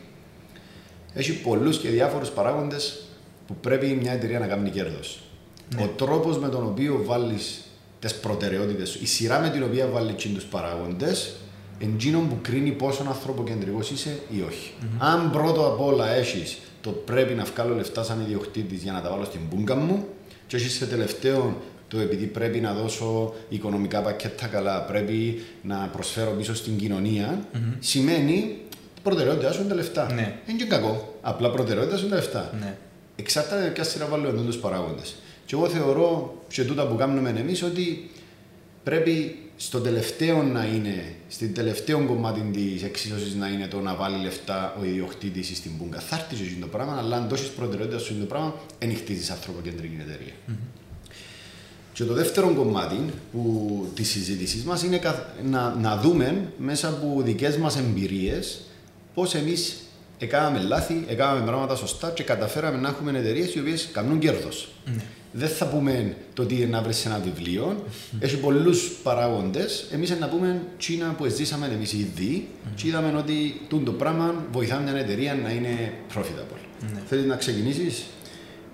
έχει 1.14 1.32
πολλούς 1.32 1.78
και 1.78 1.88
διάφορους 1.88 2.28
παράγοντες 2.28 3.02
που 3.46 3.54
πρέπει 3.60 3.86
μια 3.86 4.12
εταιρεία 4.12 4.38
να 4.38 4.46
κάνει 4.46 4.70
κέρδος. 4.70 5.20
Ναι. 5.76 5.82
Ο 5.82 5.86
τρόπος 5.86 6.38
με 6.38 6.48
τον 6.48 6.66
οποίο 6.66 7.02
βάλεις 7.04 7.60
τις 8.02 8.14
προτεραιότητες 8.14 8.88
σου, 8.88 8.98
η 9.02 9.06
σειρά 9.06 9.40
με 9.40 9.50
την 9.50 9.62
οποία 9.62 9.86
βάλεις 9.86 10.14
τους 10.34 10.44
παράγοντες, 10.44 11.34
εντζήνο 11.78 12.18
που 12.18 12.38
κρίνει 12.42 12.70
πόσο 12.70 13.04
ανθρωποκεντρικός 13.08 13.90
είσαι 13.90 14.18
ή 14.30 14.44
όχι. 14.48 14.72
Αν 14.98 15.30
πρώτο 15.30 15.66
απ' 15.66 15.80
όλα 15.80 16.08
έχεις 16.08 16.58
το 16.80 16.90
πρέπει 16.90 17.34
να 17.34 17.44
βγάλω 17.44 17.74
λεφτά 17.74 18.02
σαν 18.02 18.20
ιδιοκτήτης 18.20 18.82
για 18.82 18.92
να 18.92 19.00
τα 19.00 19.10
βάλω 19.10 19.24
στην 19.24 19.40
πούγκα 19.48 19.74
μου 19.74 20.06
και 20.46 20.56
έχεις 20.56 20.72
σε 20.72 20.86
τελευταίο 20.86 21.62
το 21.88 21.98
επειδή 21.98 22.26
πρέπει 22.26 22.60
να 22.60 22.74
δώσω 22.74 23.34
οικονομικά 23.48 24.00
πακέτα 24.00 24.46
καλά, 24.46 24.82
πρέπει 24.82 25.44
να 25.62 25.76
προσφέρω 25.92 26.30
πίσω 26.30 26.54
στην 26.54 26.76
κοινωνία, 26.76 27.48
σημαίνει 27.78 28.34
η 28.96 29.00
προτεραιότητά 29.02 29.52
σου 29.52 29.60
είναι 29.60 29.68
τα 29.68 29.74
λεφτά. 29.74 30.12
Ναι. 30.12 30.38
Είναι 30.46 30.58
και 30.58 30.64
κακό. 30.64 31.18
Απλά 31.20 31.50
προτεραιότητα 31.50 31.96
σου 31.96 32.06
είναι 32.06 32.14
τα 32.14 32.20
λεφτά. 32.20 32.50
Ναι. 32.60 32.76
Εξαρτάται 33.16 33.68
ποια 33.68 33.84
σειρά 33.84 34.06
βάλω 34.06 34.28
εδώ 34.28 34.42
τους 34.42 34.56
παράγοντε. 34.56 35.02
Και 35.46 35.54
εγώ 35.54 35.68
θεωρώ 35.68 36.36
και 36.48 36.64
τούτα 36.64 36.86
που 36.86 36.96
κάνουμε 36.96 37.34
εμείς 37.38 37.62
ότι 37.62 38.10
πρέπει 38.84 39.36
στο 39.56 39.80
τελευταίο 39.80 40.42
να 40.42 40.64
είναι, 40.64 41.14
στην 41.28 41.54
τελευταίο 41.54 42.04
κομμάτι 42.06 42.40
της 42.52 42.82
εξίσωσης 42.82 43.34
να 43.34 43.48
είναι 43.48 43.66
το 43.66 43.80
να 43.80 43.94
βάλει 43.94 44.22
λεφτά 44.22 44.76
ο 44.80 44.84
ιδιοκτήτης 44.84 45.56
στην 45.56 45.78
πούγκα. 45.78 45.98
Θα 46.00 46.16
έρθει 46.16 46.44
και 46.44 46.60
το 46.60 46.66
πράγμα, 46.66 46.96
αλλά 46.98 47.16
αν 47.16 47.28
δώσει 47.28 47.50
προτεραιότητα 47.50 47.98
σου 47.98 48.18
το 48.18 48.24
πράγμα, 48.24 48.54
δεν 48.78 48.96
χτίζεις 48.96 49.30
ανθρωποκεντρική 49.30 49.96
εταιρεία. 50.00 50.32
Και 51.92 52.04
το 52.04 52.14
δεύτερο 52.14 52.54
κομμάτι 52.54 52.96
που, 53.32 53.86
της 53.94 54.08
συζήτησής 54.08 54.62
μας 54.64 54.82
είναι 54.82 54.98
καθ- 54.98 55.42
να, 55.44 55.74
να 55.80 55.96
δούμε 55.96 56.52
μέσα 56.58 56.88
από 56.88 57.22
δικές 57.22 57.56
μας 57.56 57.76
εμπειρίες 57.76 58.60
πώς 59.14 59.34
εμείς 59.34 59.76
έκαναμε 60.18 60.58
λάθη, 60.62 61.04
έκαναμε 61.08 61.46
πράγματα 61.46 61.74
σωστά 61.74 62.10
και 62.10 62.22
καταφέραμε 62.22 62.78
να 62.78 62.88
έχουμε 62.88 63.18
εταιρείες 63.18 63.54
οι 63.54 63.58
οποίες 63.60 63.88
κάνουν 63.92 64.18
κέρδος. 64.18 64.68
Ναι. 64.84 65.02
Δεν 65.32 65.48
θα 65.48 65.66
πούμε 65.66 66.16
το 66.34 66.46
τι 66.46 66.54
είναι 66.56 66.66
να 66.66 66.82
βρεις 66.82 66.96
σε 66.96 67.08
ένα 67.08 67.18
βιβλίο. 67.18 67.84
Έχει 68.20 68.36
πολλούς 68.36 68.88
παράγοντες. 69.02 69.88
Εμείς 69.92 70.18
να 70.18 70.28
πούμε 70.28 70.62
τσίνα 70.78 71.14
που 71.18 71.26
ζήσαμε 71.28 71.66
εμείς 71.66 71.92
ήδη 71.92 72.48
και 72.74 72.86
είδαμε 72.88 73.18
ότι 73.18 73.60
τούτο 73.68 73.84
το 73.84 73.92
πράγμα 73.92 74.34
βοηθά 74.52 74.78
μια 74.78 74.92
εταιρεία 74.96 75.34
να 75.34 75.50
είναι 75.50 75.92
profitable. 76.14 76.58
Ναι. 76.92 77.00
Θέλεις 77.08 77.24
να 77.24 77.36
ξεκινήσεις; 77.36 78.04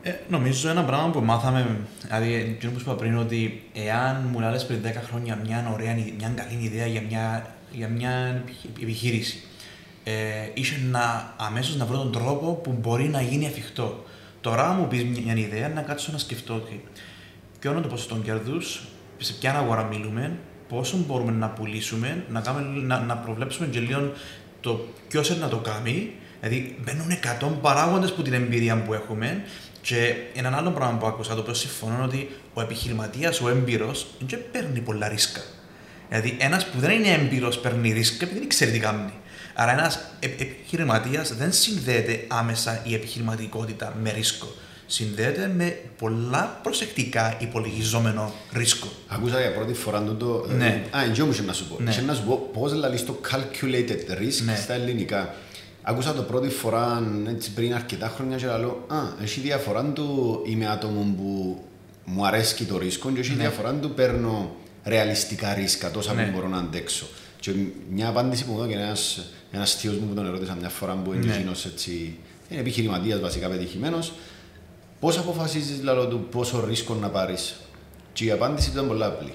Ε, 0.03 0.13
νομίζω 0.29 0.69
ένα 0.69 0.85
πράγμα 0.85 1.11
που 1.11 1.21
μάθαμε, 1.21 1.77
δηλαδή 2.07 2.35
εκείνο 2.35 2.73
που 2.73 2.79
είπα 2.81 2.95
πριν, 2.95 3.17
ότι 3.19 3.63
εάν 3.75 4.29
μου 4.33 4.41
λες 4.41 4.67
πριν 4.67 4.79
10 4.85 5.03
χρόνια 5.09 5.41
μια 5.45 5.71
ωραία, 5.73 5.95
μια 6.19 6.29
καλή 6.35 6.65
ιδέα 6.65 6.87
για 6.87 7.03
μια, 7.09 7.55
για 7.73 7.89
μια 7.89 8.11
επιχει- 8.43 8.83
επιχείρηση, 8.83 9.43
ε, 10.05 10.13
είχε 10.55 10.77
να 10.91 11.35
αμέσως 11.37 11.77
να 11.77 11.85
βρω 11.85 11.99
τον 11.99 12.13
τρόπο 12.13 12.53
που 12.63 12.77
μπορεί 12.81 13.05
να 13.09 13.21
γίνει 13.23 13.47
εφικτό. 13.47 14.05
Τώρα 14.41 14.73
μου 14.73 14.89
πεις 14.89 15.05
μια, 15.05 15.21
μια 15.23 15.35
ιδέα 15.35 15.69
να 15.69 15.81
κάτσω 15.81 16.13
να 16.13 16.19
σκεφτώ 16.19 16.55
ότι 16.55 16.85
ποιο 17.61 17.71
είναι 17.71 17.81
το 17.81 17.89
ποσοστό 17.89 18.15
κέρδους, 18.15 18.83
σε 19.19 19.33
ποια 19.33 19.55
αγορά 19.55 19.83
μιλούμε, 19.83 20.39
πόσο 20.69 20.97
μπορούμε 21.07 21.33
να 21.33 21.49
πουλήσουμε, 21.49 22.25
να, 22.29 22.41
κάνουμε, 22.41 22.87
να, 22.87 23.01
να 23.01 23.17
προβλέψουμε 23.17 23.67
και 23.67 23.81
λίγο 23.81 24.13
το 24.61 24.87
ποιος 25.09 25.29
είναι 25.29 25.39
να 25.39 25.49
το 25.49 25.57
κάνει. 25.57 26.13
Δηλαδή 26.41 26.77
μπαίνουν 26.85 27.11
100 27.41 27.53
παράγοντες 27.61 28.13
που 28.13 28.23
την 28.23 28.33
εμπειρία 28.33 28.83
που 28.83 28.95
έχουμε. 28.95 29.43
Και 29.81 30.15
έναν 30.35 30.55
άλλο 30.55 30.71
πράγμα 30.71 30.99
που 30.99 31.07
άκουσα, 31.07 31.35
το 31.35 31.41
οποίο 31.41 31.55
συμφωνώ 31.55 31.95
είναι 31.95 32.05
ότι 32.05 32.29
ο 32.55 32.61
επιχειρηματίας, 32.61 33.41
ο 33.41 33.49
έμπειρος, 33.49 34.07
δεν 34.29 34.41
παίρνει 34.53 34.81
πολλά 34.81 35.09
ρίσκα. 35.09 35.41
Δηλαδή, 36.09 36.37
ένας 36.41 36.67
που 36.67 36.79
δεν 36.79 36.91
είναι 36.91 37.09
έμπειρος 37.09 37.59
παίρνει 37.59 37.93
ρίσκα 37.93 38.25
επειδή 38.25 38.39
δεν 38.39 38.49
ξέρει 38.49 38.71
τι 38.71 38.79
κάνει. 38.79 39.13
Άρα, 39.61 39.73
ένας 39.73 39.99
επιχειρηματίας 40.21 41.35
δεν 41.35 41.53
συνδέεται 41.53 42.25
άμεσα 42.29 42.83
η 42.85 42.95
επιχειρηματικότητα 42.95 43.97
με 44.03 44.11
ρίσκο. 44.13 44.47
Συνδέεται 44.87 45.53
με 45.57 45.79
πολλά 45.99 46.61
προσεκτικά 46.63 47.37
υπολογιζόμενο 47.41 48.33
ρίσκο. 48.53 48.87
Ακούσα 49.09 49.41
για 49.41 49.55
πρώτη 49.55 49.73
φορά 49.75 50.03
το. 50.19 50.47
Ναι. 50.57 50.85
Α, 50.91 51.03
εγγυό 51.03 51.27
μου 51.27 51.35
να 51.47 51.53
σου 51.53 51.69
πω. 51.69 51.77
Ναι. 51.83 51.91
Ναι. 51.97 52.03
να 52.07 52.15
σου 52.15 52.23
πω 52.23 52.49
πώς 52.53 52.73
λέει 52.73 53.01
το 53.07 53.21
calculated 53.31 54.13
risk 54.21 54.43
Ναι. 54.45 54.57
στα 54.57 54.75
ελληνικά. 54.75 55.35
Άκουσα 55.83 56.15
το 56.15 56.23
πρώτη 56.23 56.49
φορά 56.49 57.03
έτσι, 57.29 57.51
πριν 57.53 57.75
αρκετά 57.75 58.09
χρόνια 58.17 58.37
και 58.37 58.47
λέω 58.47 58.85
Α, 58.89 58.97
έχει 59.23 59.41
διαφορά 59.41 59.85
του 59.85 60.41
είμαι 60.47 60.69
άτομο 60.69 61.15
που 61.17 61.59
μου 62.05 62.27
αρέσει 62.27 62.65
το 62.65 62.79
ρίσκο 62.79 63.11
και 63.11 63.21
έχει 63.21 63.31
Ναι. 63.31 63.37
διαφορά 63.37 63.73
του 63.75 63.91
παίρνω 63.91 64.57
ρεαλιστικά 64.85 65.55
ρίσκα, 65.55 65.91
τόσα 65.91 66.13
Ναι. 66.15 66.25
που 66.25 66.31
μπορώ 66.35 66.49
να 66.49 66.59
αντέξω. 66.59 67.07
Και 67.41 67.53
μια 67.91 68.09
απάντηση 68.09 68.45
που 68.45 68.53
μου 68.53 68.63
έδωσε 68.63 68.79
ένας, 68.79 69.25
ένας 69.53 69.75
θείος 69.75 69.97
μου 69.97 70.07
που 70.09 70.15
τον 70.15 70.27
ερώτησα 70.27 70.57
μια 70.61 70.69
φορά 70.69 70.95
που 70.95 71.13
είναι 71.13 71.27
Ναι. 71.27 71.35
εκείνος 71.35 71.65
έτσι, 71.65 72.19
είναι 72.49 72.61
επιχειρηματίας 72.61 73.21
βασικά 73.21 73.49
πετυχημένος, 73.49 74.13
πώς 75.01 75.19
αποφασίζεις 75.19 75.83
λαλό 75.83 76.07
του 76.07 76.27
πόσο 76.31 76.65
ρίσκο 76.67 76.95
να 76.95 77.09
πάρεις; 77.09 77.57
Και 78.13 78.25
η 78.25 78.31
απάντηση 78.31 78.71
ήταν 78.71 78.87
πολύ 78.87 79.05
απλή. 79.05 79.33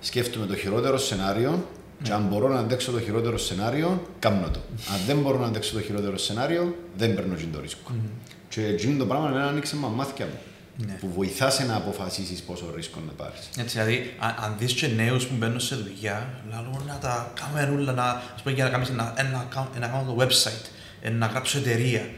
Σκέφτομαι 0.00 0.46
το 0.46 0.56
χειρότερο 0.56 0.98
σενάριο 0.98 1.66
και 2.02 2.12
αν 2.12 2.22
μπορώ 2.22 2.48
να 2.48 2.58
αντέξω 2.58 2.92
το 2.92 3.00
χειρότερο 3.00 3.38
σενάριο, 3.38 4.06
κάνω 4.18 4.48
το. 4.52 4.60
Αν 4.92 5.00
δεν 5.06 5.18
μπορώ 5.18 5.38
να 5.38 5.46
αντέξω 5.46 5.72
το 5.72 5.80
χειρότερο 5.80 6.18
σενάριο, 6.18 6.74
δεν 6.96 7.14
παίρνω 7.14 7.34
εκείνο 7.34 7.50
το 7.52 7.60
ρίσκο. 7.60 7.90
Και 8.48 8.66
εκείνο 8.66 8.98
το 8.98 9.06
πράγμα 9.06 9.28
εμένα 9.28 9.46
άνοιξε 9.46 9.76
μα 9.76 9.88
μάθηκια 9.88 10.26
μου. 10.26 10.38
Ναι. 10.76 10.92
Που 11.00 11.12
βοηθάς 11.12 11.54
σε 11.54 11.64
να 11.64 11.76
αποφασίσεις 11.76 12.42
πόσο 12.42 12.72
ρίσκο 12.76 13.00
να 13.06 13.12
πάρεις. 13.12 13.48
Έτσι, 13.58 13.78
δηλαδή, 13.78 14.14
αν, 14.18 14.34
αν 14.44 14.54
δεις 14.58 14.72
και 14.72 14.86
νέους 14.86 15.26
που 15.26 15.34
μπαίνουν 15.36 15.60
σε 15.60 15.74
δουλειά, 15.74 16.28
λέω 16.50 16.82
να 16.86 16.98
τα 16.98 17.32
κάνουμε 17.40 17.80
όλα, 17.82 17.92
να, 17.92 18.04
ας 18.34 18.42
πούμε, 18.42 18.54
για 18.54 18.64
να 18.64 18.70
κάνεις 18.70 18.88
ένα, 18.88 19.12
ένα, 19.16 19.48
account- 19.48 19.76
ένα 19.76 19.86
κάνω 19.86 20.14
το 20.14 20.24
website, 20.24 20.66
ε, 21.00 21.10
να 21.10 21.26
γράψω 21.26 21.58
εταιρεία. 21.58 22.08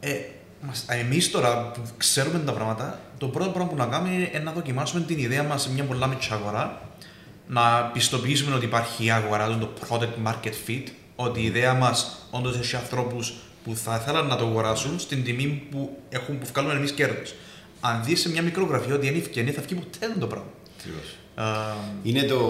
Ε, 0.00 0.12
μας, 0.60 0.84
εμείς 0.88 1.30
τώρα 1.30 1.70
που 1.70 1.80
ξέρουμε 1.96 2.38
τα 2.38 2.52
πράγματα, 2.52 3.00
το 3.18 3.28
πρώτο 3.28 3.50
πράγμα 3.50 3.70
που 3.70 3.76
να 3.76 3.86
κάνουμε 3.86 4.14
είναι 4.14 4.38
να 4.42 4.52
δοκιμάσουμε 4.52 5.04
την 5.04 5.18
ιδέα 5.18 5.42
μας 5.42 5.62
σε 5.62 5.70
μια 5.72 5.84
πολλά 5.84 6.06
μικρή 6.06 6.28
αγορά, 6.30 6.80
να 7.46 7.90
πιστοποιήσουμε 7.92 8.54
ότι 8.54 8.64
υπάρχει 8.64 9.04
η 9.04 9.10
αγορά, 9.10 9.58
το 9.58 9.72
product 9.88 10.28
market 10.28 10.68
fit, 10.68 10.84
ότι 11.16 11.40
η 11.40 11.44
ιδέα 11.44 11.74
μας 11.74 12.26
όντως 12.30 12.58
έχει 12.58 12.76
ανθρώπους 12.76 13.34
που 13.64 13.76
θα 13.76 13.98
ήθελαν 14.02 14.26
να 14.26 14.36
το 14.36 14.46
αγοράσουν 14.46 14.98
στην 14.98 15.24
τιμή 15.24 15.66
που, 15.70 15.98
έχουν, 16.08 16.38
που 16.38 16.46
βγάλουμε 16.46 16.74
εμείς 16.74 16.92
κέρδος. 16.92 17.34
Αν 17.84 18.04
δεις 18.04 18.20
σε 18.20 18.30
μια 18.30 18.42
μικρογραφία 18.42 18.94
ότι 18.94 19.06
είναι 19.06 19.18
ευκαιρία, 19.18 19.52
θα 19.52 19.62
βγει 19.62 19.74
ποτέ 19.74 19.98
δεν 20.08 20.18
το 20.18 20.26
πράγμα. 20.26 20.50
Α, 21.34 21.44
Είναι 22.02 22.22
το, 22.22 22.40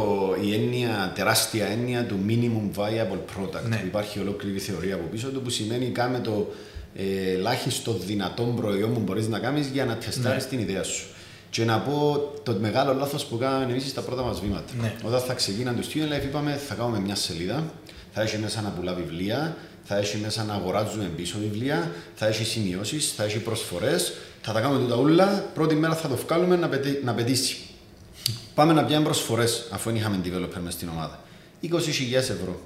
η 0.44 0.54
έννοια, 0.54 1.12
τεράστια 1.14 1.66
έννοια 1.66 2.04
του 2.06 2.16
minimum 2.28 2.78
viable 2.80 3.18
product. 3.36 3.62
Ναι. 3.68 3.76
Που 3.76 3.86
υπάρχει 3.86 4.18
ολόκληρη 4.18 4.58
θεωρία 4.58 4.94
από 4.94 5.04
πίσω 5.10 5.28
του 5.28 5.40
που 5.42 5.50
σημαίνει 5.50 5.86
κάμε 5.86 6.18
το 6.20 6.52
ε, 6.96 7.32
ελάχιστο 7.32 7.92
δυνατόν 7.92 8.56
προϊόν 8.56 8.92
που 8.94 9.00
μπορείς 9.00 9.28
να 9.28 9.38
κάνεις 9.38 9.66
για 9.66 9.84
να 9.84 9.96
τεστάρεις 9.96 10.42
Ναι. 10.42 10.48
την 10.48 10.58
ιδέα 10.58 10.82
σου. 10.82 11.06
Και 11.50 11.64
να 11.64 11.78
πω 11.80 12.16
το 12.42 12.56
μεγάλο 12.60 12.94
λάθος 12.94 13.24
που 13.24 13.38
κάναμε 13.38 13.64
εμείς 13.70 13.88
στα 13.88 14.00
πρώτα 14.00 14.22
μας 14.22 14.40
βήματα. 14.40 14.72
Ναι. 14.80 14.94
Όταν 15.04 15.20
θα 15.20 15.34
ξεκίναν 15.34 15.76
το 15.76 15.82
Student 15.92 16.20
Life, 16.20 16.24
είπαμε 16.24 16.52
θα 16.68 16.74
κάνουμε 16.74 17.00
μια 17.00 17.14
σελίδα, 17.14 17.64
θα 18.12 18.22
έχει 18.22 18.38
μέσα 18.38 18.60
να 18.60 18.68
πουλά 18.68 18.94
βιβλία, 18.94 19.56
θα 19.84 19.96
έχει 19.96 20.16
μέσα 20.16 20.44
να 20.44 20.54
αγοράζουμε 20.54 21.04
πίσω 21.04 21.38
βιβλία, 21.38 21.90
θα 22.14 22.26
έχει 22.26 22.44
σημειώσεις, 22.44 23.12
θα 23.16 23.24
έχει 23.24 23.38
προσφορές, 23.38 24.12
θα 24.42 24.52
τα 24.52 24.60
κάνουμε 24.60 24.80
τούτα 24.80 24.96
όλα. 24.96 25.50
Πρώτη 25.54 25.74
μέρα 25.74 25.94
θα 25.94 26.08
το 26.08 26.16
βγάλουμε 26.16 26.56
να, 26.56 26.68
πετύ, 26.68 27.00
να 27.04 27.14
πετύσει. 27.14 27.56
Πάμε 28.54 28.72
να 28.72 28.84
πιάνουμε 28.84 29.08
προσφορές, 29.08 29.68
αφού 29.70 29.90
δεν 29.90 29.98
είχαμε 29.98 30.20
developer 30.24 30.60
μες 30.62 30.72
στην 30.72 30.88
ομάδα. 30.88 31.20
20.000 31.62 31.70
ευρώ. 32.12 32.60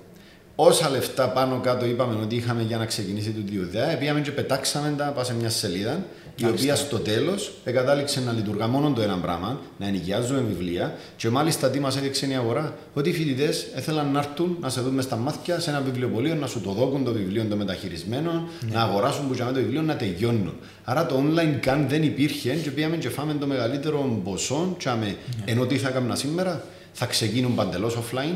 Όσα 0.55 0.91
λεφτά 0.91 1.29
πάνω 1.29 1.61
κάτω 1.61 1.87
είπαμε 1.87 2.23
ότι 2.23 2.35
είχαμε 2.35 2.63
για 2.63 2.77
να 2.77 2.87
ξεκινήσει 2.87 3.31
την 3.31 3.63
ιδέα, 3.63 3.97
πήγαμε 3.97 4.21
και 4.21 4.31
πετάξαμε 4.31 4.95
τα 4.97 5.05
πάνω 5.05 5.25
σε 5.25 5.35
μια 5.35 5.51
σελίδα, 5.51 6.05
η 6.37 6.43
Μάλιστα. 6.43 6.73
οποία 6.73 6.85
στο 6.85 6.99
τέλος 6.99 7.53
εγκατάληξε 7.65 8.21
να 8.21 8.33
λειτουργά 8.33 8.67
μόνο 8.67 8.93
το 8.93 9.03
ένα 9.03 9.17
πράγμα, 9.17 9.61
να 9.79 9.87
ενοικιάζουμε 9.87 10.41
βιβλία 10.41 10.95
και 11.17 11.29
μάλιστα 11.29 11.71
τι 11.71 11.81
μας 11.81 11.97
έδειξε 11.97 12.27
η 12.27 12.35
αγορά, 12.35 12.75
ότι 12.95 13.09
οι 13.09 13.13
φοιτητές 13.13 13.67
ήθελαν 13.77 14.13
να 14.13 14.19
έρθουν 14.19 14.57
να 14.61 14.69
σε 14.69 14.81
δουν 14.81 15.03
στα 15.03 15.17
μάτια 15.17 15.61
σε 15.61 15.71
ένα 15.71 15.81
βιβλιοπωλείο, 15.81 16.35
να 16.35 16.47
σου 16.47 16.61
το 16.61 16.73
δώκουν 16.73 17.05
το 17.05 17.13
βιβλίο 17.13 17.45
το 17.51 17.57
μεταχειρισμένο, 17.57 18.49
να 18.73 18.83
αγοράσουν 18.83 19.29
που 19.29 19.35
για 19.35 19.47
το 19.47 19.53
βιβλίο 19.53 19.83
να 19.83 19.97
τελειώνουν. 19.97 20.55
Άρα 20.85 21.07
το 21.07 21.23
online 21.25 21.57
καν 21.61 21.89
δεν 21.89 22.03
υπήρχε 22.03 22.55
και 22.55 22.71
πήγαμε 22.71 22.97
και 22.97 23.09
φάμε 23.09 23.35
το 23.41 23.47
μεγαλύτερο 23.47 24.21
ποσό, 24.25 24.75
και 24.79 24.89
άμε, 24.89 25.17
ενώ 25.45 25.67
τι 25.67 25.79
θα 25.79 25.89
έκανα 25.89 26.15
σήμερα, 26.15 26.65
θα 26.93 27.07
ξεκίνουν 27.07 27.55
παντελώς 27.55 27.99
offline, 27.99 28.35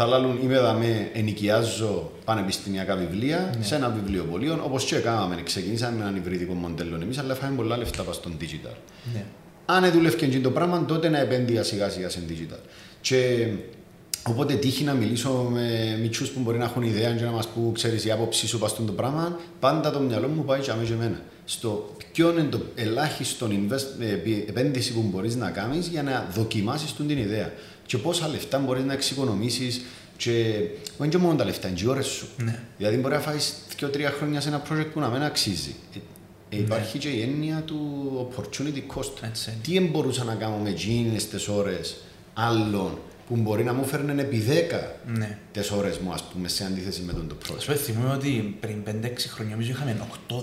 θα 0.00 0.06
λάλουν 0.06 0.38
είμαι 0.42 0.58
δαμέ, 0.58 1.10
ενοικιάζω 1.12 2.10
πανεπιστημιακά 2.24 2.96
βιβλία 2.96 3.54
σε 3.60 3.74
ένα 3.74 3.88
βιβλιοπωλείο, 3.88 4.60
όπως 4.64 4.84
και 4.84 4.96
έκαναμε, 4.96 5.42
ξεκινήσαμε 5.42 5.96
με 5.96 6.02
έναν 6.02 6.16
υβριδικό 6.16 6.54
μοντέλο 6.54 6.98
εμείς, 7.02 7.18
αλλά 7.18 7.34
φάμε 7.34 7.56
πολλά 7.56 7.76
λεφτά 7.76 8.02
πας 8.02 8.16
στον 8.16 8.36
digital. 8.40 8.74
ναι. 9.14 9.24
Αν 9.66 9.90
δούλευε 9.92 10.26
και 10.26 10.40
το 10.40 10.50
πράγμα, 10.50 10.84
τότε 10.84 11.08
να 11.08 11.18
επένδυα 11.18 11.62
σιγά 11.62 11.88
σιγά 11.88 12.08
σε 12.08 12.20
digital. 12.28 12.58
Και 13.00 13.48
οπότε 14.26 14.54
τύχει 14.54 14.84
να 14.84 14.92
μιλήσω 14.92 15.30
με 15.52 15.98
μητσούς 16.00 16.30
που 16.30 16.40
μπορεί 16.40 16.58
να 16.58 16.64
έχουν 16.64 16.82
ιδέα 16.82 17.12
και 17.12 17.24
να 17.24 17.30
μας 17.30 17.48
πούν, 17.48 17.72
ξέρεις, 17.72 18.04
η 18.04 18.10
άποψή 18.10 18.46
σου 18.46 18.58
πας 18.58 18.74
το 18.74 18.82
πράγμα, 18.82 19.38
πάντα 19.60 19.90
το 19.90 20.00
μυαλό 20.00 20.28
μου 20.28 20.44
πάει 20.44 20.60
και 20.60 20.70
αμέσως 20.70 20.94
εμένα. 20.94 21.20
Στο 21.44 21.96
ποιο 22.12 22.30
είναι 22.30 22.42
το 22.42 22.60
ελάχιστο 22.74 23.46
invest, 23.46 24.00
ε, 24.00 24.12
επι- 24.12 24.48
επένδυση 24.48 24.92
που 24.92 25.02
μπορείς 25.02 25.36
να 25.36 25.50
κάνεις 25.50 25.86
για 25.86 26.02
να 26.02 26.28
δοκιμάσεις 26.34 26.94
την 26.94 27.08
ιδέα. 27.18 27.52
Και 27.88 27.98
πόσα 27.98 28.28
λεφτά 28.28 28.58
μπορείς 28.58 28.84
να 28.84 28.92
εξοικονομήσεις. 28.92 29.80
Και 30.16 30.32
δεν 30.32 30.92
είναι 30.98 31.08
και 31.08 31.18
μόνο 31.18 31.36
τα 31.36 31.44
λεφτά, 31.44 31.68
είναι 31.68 31.76
και 31.76 31.84
οι 31.84 31.88
ώρες 31.88 32.06
σου. 32.06 32.28
Ναι. 32.36 32.62
Δηλαδή, 32.76 32.96
μπορεί 32.96 33.14
να 33.14 33.20
φάεις 33.20 33.54
2-3 33.80 34.10
χρόνια 34.18 34.40
σε 34.40 34.48
ένα 34.48 34.62
project 34.70 34.86
που 34.92 35.00
να 35.00 35.08
μην 35.08 35.22
αξίζει. 35.22 35.74
Ε, 35.94 35.98
ε, 36.56 36.58
υπάρχει 36.58 36.98
και 36.98 37.08
η 37.08 37.22
έννοια 37.22 37.62
του 37.66 37.78
opportunity 38.26 38.96
cost. 38.96 39.22
Έτσι 39.22 39.50
είναι. 39.50 39.60
Τι 39.62 39.72
δεν 39.72 39.86
μπορούσα 39.86 40.24
να 40.24 40.34
κάνω 40.34 40.56
με 40.56 40.68
εκείνες 40.68 41.28
τις 41.28 41.48
ώρες 41.48 41.96
άλλων 42.34 42.98
που 43.28 43.36
μπορεί 43.36 43.64
να 43.64 43.72
μου 43.72 43.84
φέρνουν 43.84 44.18
επί 44.18 44.44
10 44.48 44.52
ναι. 45.06 45.38
τις 45.52 45.70
ώρες 45.70 45.98
μου, 45.98 46.12
ας 46.12 46.22
πούμε, 46.22 46.48
σε 46.48 46.64
αντίθεση 46.64 47.02
με 47.02 47.12
τον 47.12 47.28
το 47.28 47.36
Ας 47.42 47.50
project. 47.50 47.64
πούμε, 47.66 47.76
θυμούμαι 47.76 48.14
ότι 48.14 48.56
πριν 48.60 48.82
5-6 48.86 49.28
χρόνια 49.28 49.52
νομίζω 49.52 49.70
είχαμε 49.70 49.96
8-10 50.28 50.34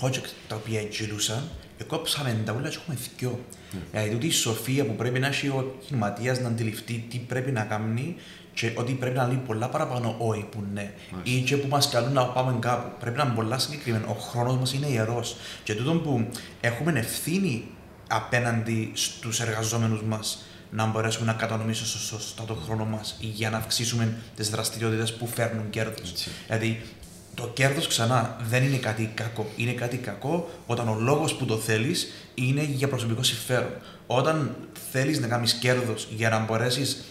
project 0.00 0.30
τα 0.48 0.56
οποία 0.56 0.80
εγγυλούσαν 0.80 1.42
και 1.78 1.84
κόψαμε 1.84 2.42
τα 2.44 2.52
όλα 2.52 2.68
και 2.68 2.76
έχουμε 2.82 2.96
δυο. 3.18 3.40
Δηλαδή 3.90 4.10
τούτη 4.10 4.26
η 4.26 4.30
σοφία 4.30 4.84
που 4.84 4.94
πρέπει 4.96 5.18
να 5.18 5.26
έχει 5.26 5.48
ο 5.48 5.58
επιχειρηματίας 5.76 6.40
να 6.40 6.48
αντιληφθεί 6.48 7.04
τι 7.10 7.18
πρέπει 7.18 7.50
να 7.52 7.62
κάνει 7.64 8.16
και 8.54 8.72
ότι 8.76 8.92
πρέπει 8.92 9.16
να 9.16 9.26
λέει 9.26 9.42
πολλά 9.46 9.68
παραπάνω 9.68 10.14
όχι 10.18 10.44
που 10.50 10.64
ναι. 10.72 10.92
Ή 11.22 11.40
και 11.40 11.56
που 11.56 11.68
μας 11.68 11.88
καλούν 11.88 12.12
να 12.12 12.26
πάμε 12.26 12.56
κάπου. 12.60 12.96
Πρέπει 13.00 13.16
να 13.16 13.24
είναι 13.24 13.34
πολλά 13.34 13.58
συγκεκριμένο. 13.58 14.06
Ο 14.10 14.14
χρόνος 14.14 14.56
μας 14.56 14.72
είναι 14.72 14.86
ιερός. 14.86 15.36
Και 15.64 15.74
τούτο 15.74 15.92
που 15.92 16.28
έχουμε 16.60 16.98
ευθύνη 16.98 17.64
απέναντι 18.08 18.90
στους 18.94 19.40
εργαζόμενους 19.40 20.02
μας 20.02 20.44
να 20.70 20.86
μπορέσουμε 20.86 21.26
να 21.26 21.32
κατανοήσουμε 21.32 21.88
σω- 21.88 21.98
σωστά 22.18 22.44
τον 22.44 22.58
χρόνο 22.64 22.84
μας 22.84 23.16
για 23.20 23.50
να 23.50 23.56
αυξήσουμε 23.56 24.16
τις 24.36 24.50
δραστηριότητες 24.50 25.14
που 25.14 25.26
φέρνουν 25.26 25.70
κέρδος. 25.70 26.10
Έτσι. 26.10 26.30
Δηλαδή, 26.46 26.80
το 27.34 27.50
κέρδος 27.54 27.86
ξανά 27.86 28.36
δεν 28.48 28.62
είναι 28.64 28.76
κάτι 28.76 29.10
κακό. 29.14 29.50
Είναι 29.56 29.72
κάτι 29.72 29.96
κακό 29.96 30.50
όταν 30.66 30.88
ο 30.88 30.96
λόγος 31.00 31.34
που 31.34 31.44
το 31.44 31.56
θέλεις 31.56 32.12
είναι 32.34 32.62
για 32.62 32.88
προσωπικό 32.88 33.22
συμφέρον. 33.22 33.70
Όταν 34.06 34.56
θέλεις 34.90 35.18
να 35.20 35.26
κάνεις 35.26 35.52
κέρδος 35.52 36.08
για 36.16 36.28
να 36.28 36.38
μπορέσεις. 36.38 37.04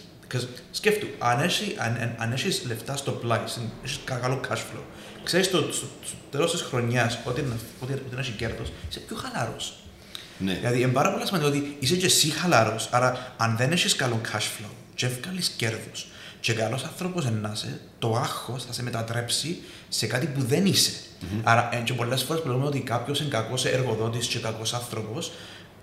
Σκέφτου, 0.70 1.06
αν 1.18 1.40
έχει 1.40 1.74
αν, 1.78 1.96
αν- 2.00 2.14
αν 2.18 2.32
έχεις 2.32 2.62
λεφτά 2.66 2.96
στο 2.96 3.10
πλάι, 3.10 3.38
έχεις 3.84 4.00
καλό 4.04 4.40
cash 4.48 4.56
flow, 4.56 4.82
ξέρεις 5.24 5.50
το, 5.50 5.58
στο, 5.72 5.86
στο 6.04 6.16
τέλος 6.30 6.50
της 6.50 6.60
χρονιάς 6.60 7.18
ότι, 7.24 7.42
να- 7.42 7.56
ότι, 7.80 7.92
ότι 7.92 8.14
να 8.14 8.20
έχει 8.20 8.30
κέρδος, 8.32 8.72
είσαι 8.90 9.00
πιο 9.00 9.16
χαλαρός. 9.16 9.74
Ναι. 10.38 10.54
Δηλαδή, 10.54 10.80
είναι 10.80 10.92
πάρα 10.92 11.12
πολύ 11.12 11.26
σημαντικό 11.26 11.50
ότι 11.50 11.76
είσαι 11.78 11.94
και 11.96 12.06
εσύ 12.06 12.28
χαλαρός. 12.30 12.88
Άρα, 12.90 13.34
αν 13.36 13.56
δεν 13.56 13.72
έχεις 13.72 13.96
καλό 13.96 14.20
cash 14.32 14.38
flow, 14.62 14.70
και 14.94 15.06
βγάλει 15.06 15.40
κέρδος, 15.56 16.06
και 16.44 16.52
καλός 16.52 16.84
άνθρωπος 16.84 17.24
να 17.24 17.50
είσαι, 17.54 17.80
το 17.98 18.14
άγχος 18.16 18.64
θα 18.64 18.72
σε 18.72 18.82
μετατρέψει 18.82 19.58
σε 19.88 20.06
κάτι 20.06 20.26
που 20.26 20.42
δεν 20.42 20.66
είσαι. 20.66 20.92
Άρα, 21.42 21.68
ε, 21.72 21.76
και 21.76 21.92
πολλές 21.92 22.22
φορές 22.22 22.42
που 22.42 22.48
λέμε 22.48 22.64
ότι 22.64 22.80
κάποιος 22.80 23.20
είναι 23.20 23.28
κακός 23.28 23.64
εργοδότης 23.64 24.26
και 24.26 24.38
κακός 24.38 24.74
άνθρωπος, 24.74 25.32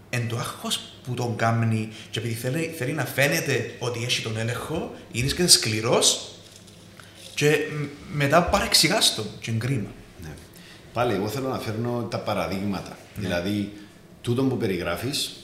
εν 0.09 0.27
το 0.27 0.37
άγχος 0.37 0.79
που 1.03 1.13
τον 1.13 1.35
κάνει, 1.35 1.89
και 2.11 2.19
επειδή 2.19 2.33
θέλει, 2.33 2.73
θέλει 2.77 2.91
να 2.91 3.05
φαίνεται 3.05 3.75
ότι 3.79 4.03
έχει 4.03 4.21
τον 4.21 4.37
έλεγχο, 4.37 4.91
ή 5.11 5.19
βρίσκεται 5.19 5.47
σκληρός, 5.47 6.31
Και 7.33 7.57
μ, 7.71 7.85
μετά 8.17 8.43
παρεξηγάς 8.43 9.15
το 9.15 9.23
και 9.39 9.51
είναι 9.51 9.59
κρίμα. 9.59 9.89
Ναι. 10.21 10.33
Πάλι, 10.93 11.13
εγώ 11.13 11.27
θέλω 11.27 11.47
να 11.47 11.59
φέρνω 11.59 12.07
τα 12.09 12.19
παραδείγματα. 12.19 12.97
Ναι. 13.15 13.27
Δηλαδή, 13.27 13.73
τούτο 14.21 14.43
που 14.43 14.57
περιγράφεις, 14.57 15.40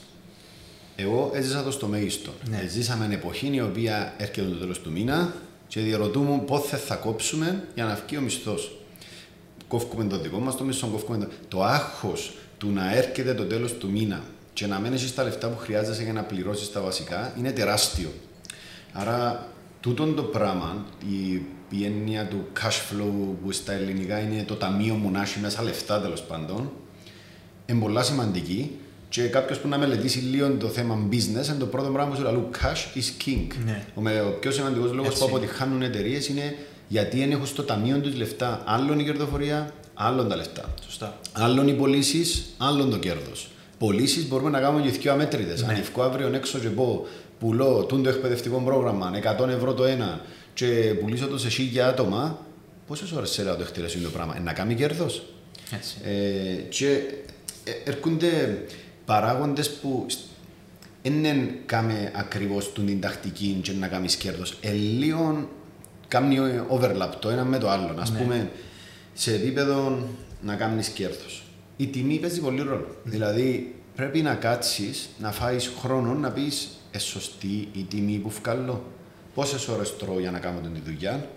εγώ 1.00 1.30
έζησα 1.34 1.62
το 1.62 1.70
στο 1.70 1.86
μέγιστο. 1.86 2.32
Ναι. 2.50 2.66
Ζήσαμε 2.68 3.08
εποχή 3.14 3.50
η 3.52 3.60
οποία 3.60 4.14
έρχεται 4.16 4.48
το 4.48 4.56
τέλος 4.56 4.80
του 4.80 4.90
μήνα 4.90 5.34
και 5.68 5.80
διαρωτούμε 5.80 6.38
πότε 6.46 6.76
θα 6.76 6.94
κόψουμε 6.94 7.64
για 7.74 7.84
να 7.84 8.02
βγει 8.06 8.16
ο 8.16 8.20
μισθός. 8.20 8.78
Κόφουμε 9.68 10.04
το 10.04 10.18
δικό 10.18 10.38
μας 10.38 10.56
το 10.56 10.64
μισθό, 10.64 10.86
κόφουμε 10.86 11.18
το. 11.18 11.28
Το 11.48 11.62
άγχος 11.62 12.36
του 12.58 12.70
να 12.70 12.94
έρχεται 12.96 13.34
το 13.34 13.44
τέλος 13.44 13.72
του 13.72 13.90
μήνα 13.90 14.22
και 14.52 14.66
να 14.66 14.78
μένει 14.78 14.98
στα 14.98 15.22
λεφτά 15.22 15.48
που 15.48 15.58
χρειάζεσαι 15.58 16.02
για 16.02 16.12
να 16.12 16.22
πληρώσεις 16.22 16.72
τα 16.72 16.80
βασικά 16.80 17.34
είναι 17.38 17.52
τεράστιο. 17.52 18.12
Άρα, 18.92 19.48
τούτον 19.80 20.14
το 20.14 20.22
πράγμα, 20.22 20.86
η, 21.10 21.42
η 21.70 21.84
έννοια 21.84 22.26
του 22.28 22.46
cash 22.60 22.94
flow 22.94 23.34
που 23.44 23.52
στα 23.52 23.72
ελληνικά 23.72 24.18
είναι 24.18 24.42
το 24.42 24.54
ταμείο 24.54 24.94
μου 24.94 25.10
να 25.10 25.22
έχει 25.22 25.38
μέσα 25.38 25.62
λεφτά 25.62 26.00
τέλος 26.00 26.22
πάντων, 26.22 26.70
είναι 27.66 27.80
πολλά 27.80 28.02
σημαντική 28.02 28.78
και 29.08 29.22
κάποιος 29.22 29.58
που 29.58 29.68
να 29.68 29.78
μελετήσει 29.78 30.18
λίγο 30.18 30.50
το 30.50 30.68
θέμα 30.68 31.08
business, 31.10 31.46
είναι 31.48 31.58
το 31.58 31.66
πρώτο 31.66 31.90
πράγμα 31.90 32.10
που 32.10 32.16
σου 32.16 32.22
λέει 32.22 32.48
cash 32.62 32.98
is 32.98 33.26
king. 33.26 33.46
Ναι. 33.64 33.84
Ο, 33.94 34.00
με, 34.00 34.20
ο 34.20 34.30
πιο 34.40 34.50
σημαντικός 34.50 34.92
λόγος 34.92 35.06
Έτσι. 35.06 35.18
που 35.20 35.24
αποτυχάνουν 35.28 35.82
εταιρείες 35.82 36.28
είναι 36.28 36.56
γιατί 36.88 37.18
δεν 37.18 37.30
έχουν 37.30 37.46
στο 37.46 37.62
ταμείο 37.62 37.98
τους 37.98 38.14
λεφτά 38.14 38.62
άλλον 38.66 38.98
η 38.98 39.04
κερδοφορία, 39.04 39.72
άλλον 39.94 40.28
τα 40.28 40.36
λεφτά. 40.36 40.74
Σωστά. 40.84 41.20
Άλλον 41.32 41.68
οι 41.68 41.72
πωλήσεις, 41.72 42.44
άλλον 42.58 42.90
το 42.90 42.98
κέρδος. 42.98 43.50
Πωλήσεις 43.78 44.28
μπορούμε 44.28 44.50
να 44.50 44.60
κάνουμε 44.60 44.82
και 44.82 44.98
δύο 44.98 45.12
αμέτρητες. 45.12 45.62
Ναι. 45.62 45.72
Αν 45.72 45.80
ευκώ 45.80 46.02
αύριο 46.02 46.30
έξω 46.34 46.58
και 46.58 46.68
πω 46.68 47.06
πουλώ 47.38 47.84
τούν 47.84 48.02
το 48.02 48.08
εκπαιδευτικό 48.08 48.62
πρόγραμμα 48.64 49.10
100 49.40 49.48
ευρώ 49.48 49.74
το 49.74 49.84
ένα 49.84 50.20
και 50.54 50.94
πουλήσω 51.00 51.26
το 51.26 51.38
σε 51.38 51.48
χίλια 51.48 51.88
άτομα, 51.88 52.38
πόσες 52.86 53.12
ώρες 53.12 53.30
σε 53.30 53.44
το 53.44 53.56
εκτελέσει 53.60 53.98
το 53.98 54.08
πράγμα, 54.08 54.36
ε, 54.36 54.40
να 54.40 54.52
κάνει 54.52 54.74
κέρδος. 54.74 55.22
Έτσι. 55.74 55.96
Ε, 56.04 56.54
και 56.68 56.86
ε, 57.64 57.90
έρχονται 57.90 58.62
παράγοντες 59.08 59.70
που 59.70 60.06
δεν 61.02 61.50
κάμε 61.66 62.12
ακριβώς 62.14 62.72
την 62.72 63.00
τακτική 63.00 63.60
και 63.62 63.72
να 63.72 63.88
κάνει 63.88 64.06
κέρδος. 64.06 64.56
Ε, 64.60 64.72
λίγο 64.72 65.48
κάνει 66.08 66.36
overlap 66.70 67.10
το 67.20 67.28
ένα 67.28 67.44
με 67.44 67.58
το 67.58 67.70
άλλο. 67.70 67.86
Α 67.86 68.10
Ναι. 68.10 68.18
πούμε, 68.18 68.50
σε 69.14 69.34
επίπεδο 69.34 70.08
να 70.42 70.54
κάνει 70.54 70.82
κέρδος. 70.94 71.42
Η 71.76 71.86
τιμή 71.86 72.18
παίζει 72.18 72.40
πολύ 72.40 72.62
ρόλο. 72.62 72.96
Δηλαδή, 73.04 73.74
πρέπει 73.94 74.22
να 74.22 74.34
κάτσεις, 74.34 75.08
να 75.18 75.32
φάεις 75.32 75.72
χρόνο 75.80 76.14
να 76.14 76.30
πεις 76.30 76.68
ε, 76.90 76.98
σωστή 76.98 77.68
η 77.72 77.82
τιμή 77.88 78.18
που 78.18 78.30
βγάλω. 78.30 78.84
Πόσες 79.34 79.68
ώρες 79.68 79.96
τρώω 79.96 80.20
για 80.20 80.30
να 80.30 80.38
κάνω 80.38 80.60
την 80.60 80.72
τη 80.74 80.80
δουλειά, 80.80 81.28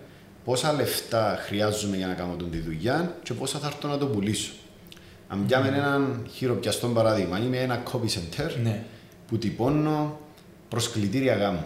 πόσα 0.44 0.72
λεφτά 0.72 1.38
χρειάζομαι 1.46 1.96
για 1.96 2.06
να 2.06 2.14
κάνω 2.14 2.34
την 2.36 2.50
τη 2.50 2.58
δουλειά 2.58 3.16
και 3.22 3.34
πόσα 3.34 3.58
θα 3.58 3.66
έρθω 3.66 3.88
να 3.88 3.98
το 3.98 4.06
πουλήσω. 4.06 4.52
Αν 5.32 5.46
πιάμε 5.46 5.68
έναν 5.68 6.26
χειροπιαστό 6.34 6.88
παράδειγμα, 6.88 7.38
είμαι 7.38 7.56
ένα 7.56 7.82
copy 7.92 8.06
center 8.06 8.50
Ναι. 8.62 8.84
που 9.28 9.38
τυπώνω 9.38 10.18
προσκλητήρια 10.68 11.34
γάμου. 11.34 11.64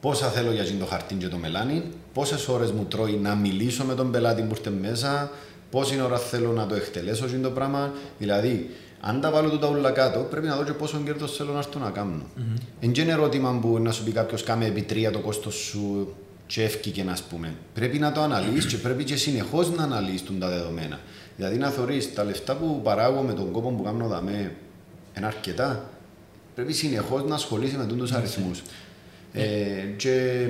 Πόσα 0.00 0.28
θέλω 0.28 0.52
για 0.52 0.62
εκείνο 0.62 0.78
το 0.78 0.86
χαρτί 0.86 1.14
και 1.14 1.28
το 1.28 1.36
μελάνι, 1.36 1.82
πόσες 2.12 2.48
ώρες 2.48 2.70
μου 2.70 2.84
τρώει 2.84 3.12
να 3.12 3.34
μιλήσω 3.34 3.84
με 3.84 3.94
τον 3.94 4.10
πελάτη 4.10 4.42
που 4.42 4.54
ήρθε 4.56 4.70
μέσα, 4.70 5.30
πόση 5.70 6.00
ώρα 6.00 6.18
θέλω 6.18 6.52
να 6.52 6.66
το 6.66 6.74
εκτελέσω 6.74 7.24
εκείνο 7.24 7.40
το 7.42 7.50
πράγμα. 7.50 7.92
Δηλαδή, 8.18 8.70
αν 9.00 9.20
τα 9.20 9.30
βάλω 9.30 9.50
τούτα 9.50 9.66
όλα 9.66 9.90
κάτω, 9.90 10.20
πρέπει 10.20 10.46
να 10.46 10.56
δω 10.56 10.64
και 10.64 10.72
πόσο 10.72 11.00
κέρδος 11.04 11.36
θέλω 11.36 11.52
να 11.52 11.58
έρθω 11.58 11.78
να 11.78 11.90
κάνω. 11.90 12.22
Mm-hmm. 12.22 12.60
Εν 12.80 12.92
και 12.92 13.00
είναι 13.00 13.12
ερώτημα 13.12 13.58
που 13.60 13.78
να 13.78 13.92
σου 13.92 14.04
πει 14.04 14.10
κάποιος 14.10 14.42
κάμε 14.42 14.66
επί 14.66 14.82
τρία 14.82 15.10
το 15.10 15.18
κόστος 15.18 15.54
σου 15.54 16.14
και 16.46 16.62
εύκηκε 16.62 17.02
να 17.02 17.16
πούμε. 17.30 17.54
Πρέπει 17.74 17.98
να 17.98 18.12
το 18.12 18.20
αναλύσει 18.20 18.68
και 18.68 18.76
πρέπει 18.76 19.04
και 19.04 19.16
συνεχώς 19.16 19.70
να 19.70 19.82
αναλύσει 19.82 20.24
τα 20.38 20.48
δεδομένα. 20.48 21.00
Δηλαδή 21.36 21.58
να 21.58 21.68
θεωρείς 21.70 22.14
τα 22.14 22.24
λεφτά 22.24 22.56
που 22.56 22.80
παράγω 22.82 23.22
με 23.22 23.32
τον 23.32 23.50
κόπο 23.50 23.70
που 23.70 23.82
κάνω 23.82 24.06
δαμέ 24.06 24.52
είναι 25.16 25.26
αρκετά. 25.26 25.90
Πρέπει 26.54 26.72
συνεχώς 26.72 27.24
να 27.24 27.34
ασχολείσαι 27.34 27.76
με 27.76 27.86
του 27.86 28.08
αριθμούς. 28.14 28.62
Ε, 29.32 29.42
και 29.96 30.46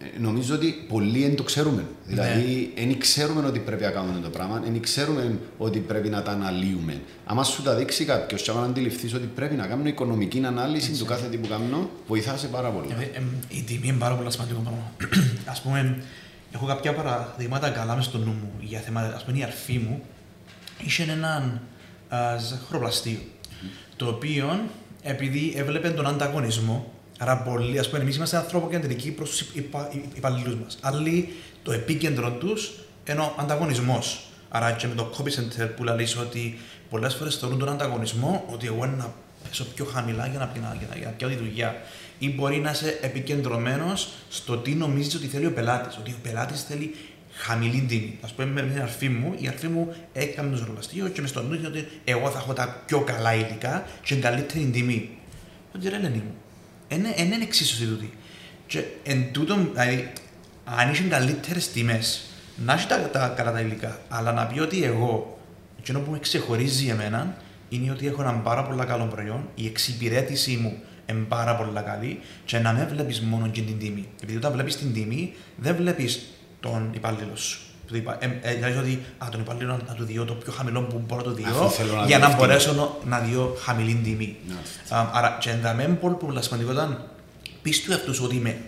ε, 0.00 0.18
νομίζω 0.18 0.54
ότι 0.54 0.84
πολλοί 0.88 1.22
δεν 1.22 1.36
το 1.36 1.42
ξέρουμε. 1.42 1.84
Δηλαδή, 2.06 2.72
δεν 2.76 2.98
ξέρουμε 2.98 3.46
ότι 3.46 3.58
πρέπει 3.58 3.82
να 3.82 3.90
κάνουμε 3.90 4.20
το 4.22 4.28
πράγμα, 4.28 4.60
δεν 4.64 4.80
ξέρουμε 4.80 5.38
ότι 5.58 5.78
πρέπει 5.78 6.08
να 6.08 6.22
τα 6.22 6.30
αναλύουμε. 6.30 7.00
Αν 7.26 7.44
σου 7.44 7.62
τα 7.62 7.74
δείξει 7.74 8.04
κάποιος, 8.04 8.42
και 8.42 8.50
αν 8.50 8.64
αντιληφθείς 8.64 9.14
ότι 9.14 9.26
πρέπει 9.34 9.54
να 9.54 9.66
κάνουμε 9.66 9.88
οικονομική 9.88 10.42
ανάλυση 10.44 10.92
του 10.92 11.04
κάθε 11.04 11.28
τι 11.28 11.36
που 11.36 11.48
κάνω, 11.48 11.90
βοηθά 12.06 12.36
σε 12.36 12.46
πάρα 12.46 12.68
πολύ. 12.68 12.88
Ε, 12.98 13.18
ε, 13.18 13.22
η 13.48 13.62
τιμή 13.62 13.88
είναι 13.88 13.98
πάρα 13.98 14.14
πολύ 14.14 14.32
σημαντικό 14.32 14.60
πράγμα. 14.60 14.92
Α 15.56 15.60
πούμε, 15.62 15.98
έχω 16.52 16.66
κάποια 16.66 16.94
παραδείγματα 16.94 17.70
καλά 17.70 17.96
μες 17.96 18.04
στο 18.04 18.18
νου 18.18 18.30
μου 18.32 18.52
για 18.60 18.80
θέματα. 18.80 19.16
Α 19.16 19.20
πούμε, 19.24 19.38
η 19.38 19.42
αρφή 19.42 19.78
μου 19.78 20.02
είχε 20.84 21.02
έναν 21.02 21.60
α, 22.08 22.36
ζαχαροπλαστείο. 22.38 23.18
Το 23.96 24.06
οποίο, 24.08 24.60
επειδή 25.02 25.52
έβλεπε 25.56 25.90
τον 25.90 26.06
ανταγωνισμό, 26.06 26.92
άρα 27.18 27.38
πολλοί, 27.42 27.78
ας 27.78 27.88
πούμε, 27.88 28.02
εμείς 28.02 28.16
είμαστε 28.16 28.36
ανθρωποκεντρικοί 28.36 29.10
προς 29.10 29.30
τους 29.30 29.40
υπαλλήλους 30.14 30.54
μας. 30.54 30.78
Άλλοι, 30.80 31.28
το 31.62 31.72
επίκεντρο 31.72 32.30
τους 32.30 32.72
είναι 33.10 33.20
ο 33.20 33.34
ανταγωνισμός. 33.38 34.22
Άρα 34.50 34.72
και 34.72 34.86
με 34.86 34.94
το 34.94 35.10
copy 35.18 35.26
center 35.28 35.68
που 35.76 35.84
λέει 35.84 36.06
ότι 36.20 36.58
πολλές 36.90 37.14
φορές 37.14 37.36
θεωρούν 37.36 37.58
τον 37.58 37.68
ανταγωνισμό 37.68 38.44
ότι 38.52 38.66
εγώ 38.66 38.86
να 38.86 39.12
πέσω 39.48 39.64
πιο 39.74 39.84
χαμηλά 39.84 40.26
για 40.26 40.38
να, 40.38 40.46
πιω- 40.46 40.62
για 40.78 40.86
να, 40.90 40.96
για 40.96 41.06
να 41.06 41.12
πιάω 41.12 41.30
τη 41.30 41.36
δουλειά. 41.36 41.76
Ή 42.18 42.34
μπορεί 42.34 42.56
να 42.56 42.70
είσαι 42.70 42.98
επικεντρωμένος 43.02 44.08
στο 44.28 44.56
τι 44.56 44.74
νομίζεις 44.74 45.14
ότι 45.14 45.26
θέλει 45.26 45.46
ο 45.46 45.52
πελάτης. 45.52 45.96
Ότι 45.96 46.10
ο 46.10 46.18
πελάτης 46.22 46.62
θέλει 46.62 46.94
χαμηλή 47.32 47.80
τιμή. 47.88 48.18
Α 48.20 48.26
πούμε, 48.26 48.46
με 48.46 48.62
μια 48.62 48.82
αρφή 48.82 49.08
μου, 49.08 49.34
η 49.38 49.48
αρφή 49.48 49.68
μου 49.68 49.94
έκανε 50.12 50.50
το 50.50 50.56
ζωρολαστείο 50.56 51.08
και 51.08 51.20
μες 51.20 51.30
στο 51.30 51.42
νου 51.42 51.54
είχε 51.54 51.66
ότι 51.66 51.88
εγώ 52.04 52.30
θα 52.30 52.38
έχω 52.38 52.52
τα 52.52 52.82
πιο 52.86 53.00
καλά 53.00 53.34
υλικά 53.34 53.86
και 54.02 54.14
την 54.14 54.22
καλύτερη 54.22 54.64
τιμή. 54.64 55.10
Ότι 55.74 55.88
ρε 55.88 55.98
Λενί 55.98 56.16
μου, 56.16 56.34
δεν 56.88 57.32
είναι 57.32 57.42
εξίσωση 57.44 57.86
τούτη. 57.86 58.12
Και 58.66 58.82
εν 59.02 59.32
τούτο, 59.32 59.56
δηλαδή, 59.72 60.12
αν 60.64 60.90
είχε 60.90 61.02
καλύτερες 61.02 61.72
τιμές, 61.72 62.30
να 62.64 62.72
έχει 62.72 62.86
τα, 62.86 62.98
τα 62.98 63.28
καλά 63.36 63.52
τα 63.52 63.60
υλικά, 63.60 63.98
αλλά 64.08 64.32
να 64.32 64.46
πει 64.46 64.60
ότι 64.60 64.84
εγώ, 64.84 65.38
εκείνο 65.78 66.00
που 66.00 66.10
με 66.10 66.18
ξεχωρίζει 66.18 66.88
εμένα, 66.88 67.36
είναι 67.68 67.90
ότι 67.90 68.06
έχω 68.06 68.22
έναν 68.22 68.42
πάρα 68.42 68.64
πολύ 68.64 68.84
καλό 68.84 69.04
προϊόν, 69.04 69.48
η 69.54 69.66
εξυπηρέτησή 69.66 70.56
μου 70.56 70.82
είναι 71.10 71.24
πάρα 71.28 71.56
πολύ 71.56 71.70
καλή 71.84 72.20
και 72.44 72.58
να 72.58 72.72
με 72.72 72.88
βλέπεις 72.92 73.20
μόνο 73.20 73.48
και 73.48 73.60
την 73.60 73.78
τιμή. 73.78 74.08
Επειδή 74.22 74.38
όταν 74.38 74.52
βλέπεις 74.52 74.76
την 74.76 74.92
τιμή, 74.92 75.34
δεν 75.56 75.76
βλέπεις 75.76 76.26
τον 76.60 76.90
υπάλληλο 76.94 77.36
σου. 77.36 77.60
Του 77.86 77.96
είπα, 77.96 78.16
ε, 78.20 78.38
ε, 78.42 78.54
δηλαδή 78.54 78.78
ότι 78.78 79.02
α, 79.18 79.26
τον 79.30 79.40
υπαλλήλο 79.40 79.72
να, 79.72 79.82
να 79.88 79.94
του 79.94 80.04
διώ 80.04 80.24
το 80.24 80.34
πιο 80.34 80.52
χαμηλό 80.52 80.82
που 80.82 81.02
μπορώ 81.06 81.22
να 81.30 81.34
του 81.34 81.42
Αφού 81.46 81.58
διώ 81.58 81.68
θέλω 81.68 81.94
να 81.94 82.04
για 82.04 82.18
δω 82.18 82.24
να 82.24 82.30
ευθύνη. 82.30 82.46
μπορέσω 82.46 82.72
να, 82.72 83.16
να 83.18 83.24
διώ 83.24 83.56
χαμηλή 83.60 84.00
τιμή. 84.04 84.36
Ναι. 84.48 84.96
Α, 84.96 85.10
άρα, 85.12 85.36
και 85.40 85.50
ενταμέ 85.50 85.84
πολύ 85.88 86.14
πολύ 86.14 86.42
σημαντικό 86.42 86.72
ήταν 86.72 87.04
πεις 87.62 87.82
του 87.82 87.92
εαυτούς 87.92 88.16
σου 88.16 88.24
ότι 88.24 88.36
είμαι 88.36 88.58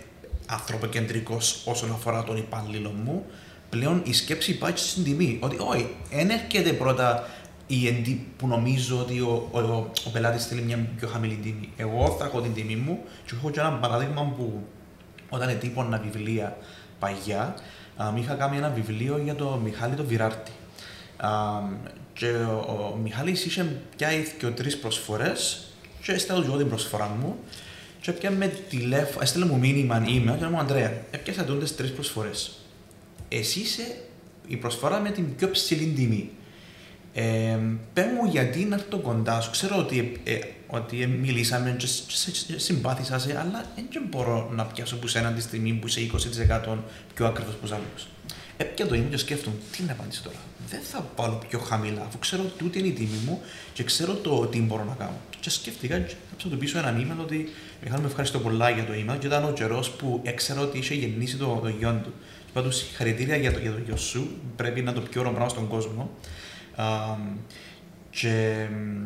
ανθρωποκεντρικός 0.45 1.61
όσον 1.65 1.91
αφορά 1.91 2.23
τον 2.23 2.37
υπάλληλο 2.37 2.93
μου, 3.03 3.25
πλέον 3.69 4.01
η 4.05 4.13
σκέψη 4.13 4.57
πάει 4.57 4.71
στην 4.75 5.03
τιμή. 5.03 5.37
Ότι 5.41 5.55
όχι, 5.59 5.95
δεν 6.11 6.29
έρχεται 6.29 6.73
πρώτα 6.73 7.27
η 7.73 7.87
εντύπωση 7.87 8.25
που 8.37 8.47
νομίζω 8.47 8.99
ότι 8.99 9.19
ο, 9.19 9.49
ο, 9.51 9.59
ο, 9.59 9.91
ο 10.05 10.09
πελάτης 10.09 10.45
θέλει 10.45 10.61
μια 10.61 10.87
πιο 10.97 11.07
χαμηλή 11.07 11.35
τιμή. 11.35 11.69
Εγώ 11.77 12.15
θα 12.19 12.25
έχω 12.25 12.41
την 12.41 12.53
τιμή 12.53 12.75
μου 12.75 12.99
και 13.25 13.35
έχω 13.35 13.49
και 13.49 13.59
ένα 13.59 13.71
παράδειγμα 13.71 14.33
που 14.37 14.63
όταν 15.29 15.49
ετύπωνα 15.49 15.97
βιβλία 15.97 16.57
παγιά, 16.99 17.55
α, 17.95 18.13
είχα 18.15 18.33
κάνει 18.33 18.57
ένα 18.57 18.69
βιβλίο 18.69 19.17
για 19.17 19.35
το 19.35 19.59
Μιχάλη 19.63 19.95
το 19.95 20.03
Βιράρτη. 20.03 20.51
Α, 21.17 21.29
και 22.13 22.27
ο, 22.27 22.91
ο 22.93 22.97
Μιχάλης 23.03 23.45
είχε 23.45 23.75
πιάει 23.97 24.23
και 24.39 24.47
τρεις 24.47 24.77
προσφορές 24.77 25.67
και 26.03 26.11
έστειλα 26.11 26.39
του 26.39 26.45
εγώ 26.45 26.57
την 26.57 26.69
προσφορά 26.69 27.17
μου 27.21 27.35
και 28.01 28.11
πια 28.11 28.31
με 28.31 28.47
τηλέφωνο, 28.47 29.21
έστειλε 29.21 29.45
μου 29.45 29.57
μήνυμα 29.57 30.03
email 30.05 30.35
και 30.39 30.45
μου 30.45 30.59
Αντρέα, 30.59 30.91
έπιασα 31.11 31.43
τούντες 31.43 31.75
τρεις 31.75 31.91
προσφορές. 31.91 32.51
Εσύ 33.29 33.59
είσαι 33.59 34.01
η 34.47 34.55
προσφορά 34.55 34.99
με 34.99 35.09
την 35.09 35.35
πιο 35.35 35.49
ψηλή 35.49 35.85
τιμή. 35.85 36.29
Ε, 37.13 37.57
πες 37.93 38.05
μου 38.05 38.29
γιατί 38.29 38.65
να 38.65 38.75
έρθω 38.75 38.97
κοντά 38.97 39.41
σου. 39.41 39.51
Ξέρω 39.51 39.77
ότι, 39.77 40.19
ε, 40.23 40.37
ότι 40.67 41.01
ε, 41.01 41.05
μιλήσαμε 41.05 41.75
και, 41.77 41.87
σ- 41.87 42.05
και 42.07 42.15
σε- 42.15 42.35
σε- 42.35 42.59
συμπάθησα 42.59 43.19
σε, 43.19 43.37
αλλά 43.39 43.65
δεν 43.75 43.85
μπορώ 44.09 44.49
να 44.53 44.65
πιάσω 44.65 44.97
που 44.97 45.07
σένα 45.07 45.31
τη 45.31 45.41
στιγμή 45.41 45.73
που 45.73 45.87
είσαι 45.87 45.99
20% 45.99 46.77
πιο 47.15 47.25
ακριβώς 47.25 47.53
από 47.53 47.61
τους 47.61 47.71
άλλους. 47.71 48.07
Έπια 48.57 48.87
το 48.87 48.95
email 48.95 49.07
και 49.09 49.17
σκέφτομαι, 49.17 49.55
τι 49.71 49.83
να 49.83 49.91
απαντήσω 49.91 50.21
τώρα. 50.23 50.35
Δεν 50.69 50.79
θα 50.91 51.05
βάλω 51.15 51.41
πιο 51.49 51.59
χαμηλά, 51.59 52.01
αφού 52.07 52.19
ξέρω 52.19 52.41
ότι 52.43 52.51
τούτη 52.57 52.79
είναι 52.79 52.87
η 52.87 52.91
τιμή 52.91 53.19
μου 53.25 53.41
και 53.73 53.83
ξέρω 53.83 54.13
το 54.13 54.45
τι 54.45 54.61
μπορώ 54.61 54.83
να 54.83 54.93
κάνω. 54.93 55.15
Και 55.39 55.49
σκέφτηκα 55.49 55.99
και 55.99 56.13
θα 56.37 56.49
του 56.49 56.57
πίσω 56.57 56.77
ένα 56.77 56.95
email 56.97 57.21
ότι 57.21 57.49
Μιχάλη, 57.83 58.01
με 58.01 58.07
ευχαριστώ 58.07 58.39
πολλά 58.39 58.69
για 58.69 58.83
το 58.85 58.91
email 58.93 59.15
και 59.19 59.27
ήταν 59.27 59.43
ο 59.43 59.51
καιρός 59.51 59.89
που 59.91 60.19
έξερα 60.23 60.61
ότι 60.61 60.77
είχε 60.77 60.93
γεννήσει 60.93 61.37
το, 61.37 61.59
το 61.63 61.67
γιο 61.69 62.01
του. 62.03 62.13
Και 62.19 62.47
είπα 62.49 62.61
του 62.61 62.71
συγχαρητήρια 62.71 63.35
για 63.35 63.51
το, 63.53 63.59
για 63.59 63.71
το 63.71 63.77
γιο 63.85 63.97
σου, 63.97 64.27
πρέπει 64.55 64.81
να 64.81 64.91
είναι 64.91 64.99
το 64.99 65.05
πιο 65.09 65.19
ωραίο 65.21 65.31
πράγμα 65.33 65.49
στον 65.49 65.67
κόσμο. 65.67 66.09
Α, 66.75 66.85
και 68.09 68.67
μ, 68.71 69.03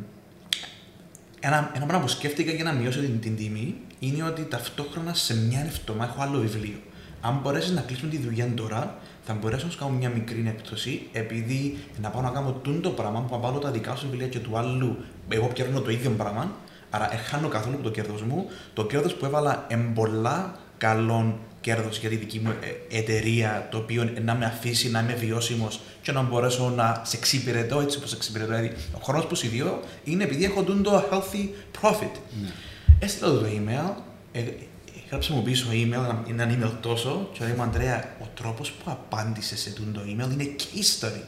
ένα, 1.39 1.71
ένα 1.75 1.85
πράγμα 1.85 2.05
που 2.05 2.11
σκέφτηκα 2.11 2.51
για 2.51 2.63
να 2.63 2.71
μειώσω 2.71 2.99
την, 2.99 3.19
την 3.19 3.35
τιμή 3.35 3.75
είναι 3.99 4.23
ότι 4.23 4.45
ταυτόχρονα 4.45 5.13
σε 5.13 5.35
μια 5.35 5.59
εβδομάδα 5.59 6.11
έχω 6.11 6.21
άλλο 6.21 6.39
βιβλίο. 6.39 6.77
αν 7.21 7.39
μπορέσεις 7.43 7.71
να 7.71 7.81
κλείσουμε 7.81 8.11
τη 8.11 8.17
δουλειά 8.17 8.53
τώρα, 8.53 8.97
θα 9.25 9.33
μπορέσω 9.33 9.65
να 9.65 9.71
σου 9.71 9.77
κάνω 9.77 9.91
μια 9.91 10.09
μικρή 10.09 10.45
έκπτωση, 10.47 11.07
επειδή 11.11 11.77
να 12.01 12.09
πάω 12.09 12.21
να 12.21 12.29
κάνω 12.29 12.51
τούν 12.51 12.81
το 12.81 12.89
πράγμα 12.89 13.21
που 13.21 13.39
βάλω 13.39 13.59
τα 13.59 13.71
δικά 13.71 13.95
σου 13.95 14.07
βιβλία 14.09 14.27
και 14.27 14.39
του 14.39 14.57
άλλου, 14.57 14.97
εγώ 15.29 15.47
πιέρνω 15.47 15.81
το 15.81 15.91
ίδιο 15.91 16.09
πράγμα, 16.09 16.51
άρα 16.89 17.09
χάνω 17.29 17.47
καθόλου 17.47 17.77
το 17.83 17.91
κέρδος 17.91 18.21
μου. 18.21 18.45
Το 18.73 18.85
κέρδος 18.85 19.13
που 19.13 19.25
έβαλα 19.25 19.65
εμπολά 19.67 20.59
καλών 20.77 21.39
κέρδος 21.65 21.97
για 21.97 22.09
τη 22.09 22.15
δική 22.15 22.39
μου 22.39 22.49
ε, 22.49 22.97
εταιρεία, 22.97 23.67
το 23.71 23.77
οποίο 23.77 24.09
να 24.23 24.35
με 24.35 24.45
αφήσει 24.45 24.89
να 24.89 24.99
είμαι 24.99 25.13
βιώσιμος 25.13 25.79
και 26.01 26.11
να 26.11 26.21
μπορέσω 26.21 26.69
να 26.69 27.01
σε 27.05 27.17
εξυπηρετώ 27.17 27.79
έτσι 27.79 27.97
όπως 27.97 28.09
σε 28.09 28.15
εξυπηρετώ. 28.15 28.49
Δηλαδή, 28.49 28.75
ο 28.93 28.99
χρόνος 29.03 29.25
που 29.25 29.35
σου 29.35 29.81
είναι 30.03 30.23
επειδή 30.23 30.45
έχω 30.45 30.63
το 30.63 31.07
healthy 31.11 31.49
profit. 31.81 32.11
Ναι. 32.41 32.49
Έστειλα 32.99 33.29
το 33.29 33.45
email, 33.45 33.93
ε, 34.31 34.43
έγραψε 35.05 35.33
μου 35.33 35.43
πίσω 35.43 35.67
email, 35.71 36.15
ένα 36.29 36.49
email 36.49 36.71
τόσο, 36.81 37.29
και 37.33 37.43
λέει 37.43 37.53
μου 37.53 37.61
Αντρέα, 37.61 38.15
ο 38.21 38.25
τρόπος 38.33 38.71
που 38.71 38.91
απάντησες 38.91 39.59
σε 39.59 39.69
το 39.71 40.01
email 40.05 40.31
είναι 40.31 40.55
case 40.59 41.05
study. 41.05 41.23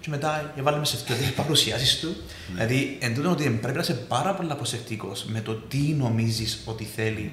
Και 0.00 0.10
μετά 0.10 0.52
έβαλε 0.56 0.84
σε 0.84 0.96
αυτό 0.96 1.14
τις 1.14 1.32
παρουσιάσεις 1.32 2.00
του. 2.00 2.08
Ναι. 2.08 2.14
Δηλαδή, 2.54 2.98
εν 3.00 3.14
τούτο 3.14 3.30
ότι 3.30 3.50
πρέπει 3.50 3.76
να 3.76 3.82
είσαι 3.82 3.94
πάρα 3.94 4.34
πολύ 4.34 4.54
προσεκτικός 4.54 5.24
με 5.24 5.40
το 5.40 5.54
τι 5.54 5.78
νομίζεις 5.78 6.62
ότι 6.64 6.84
θέλει 6.84 7.32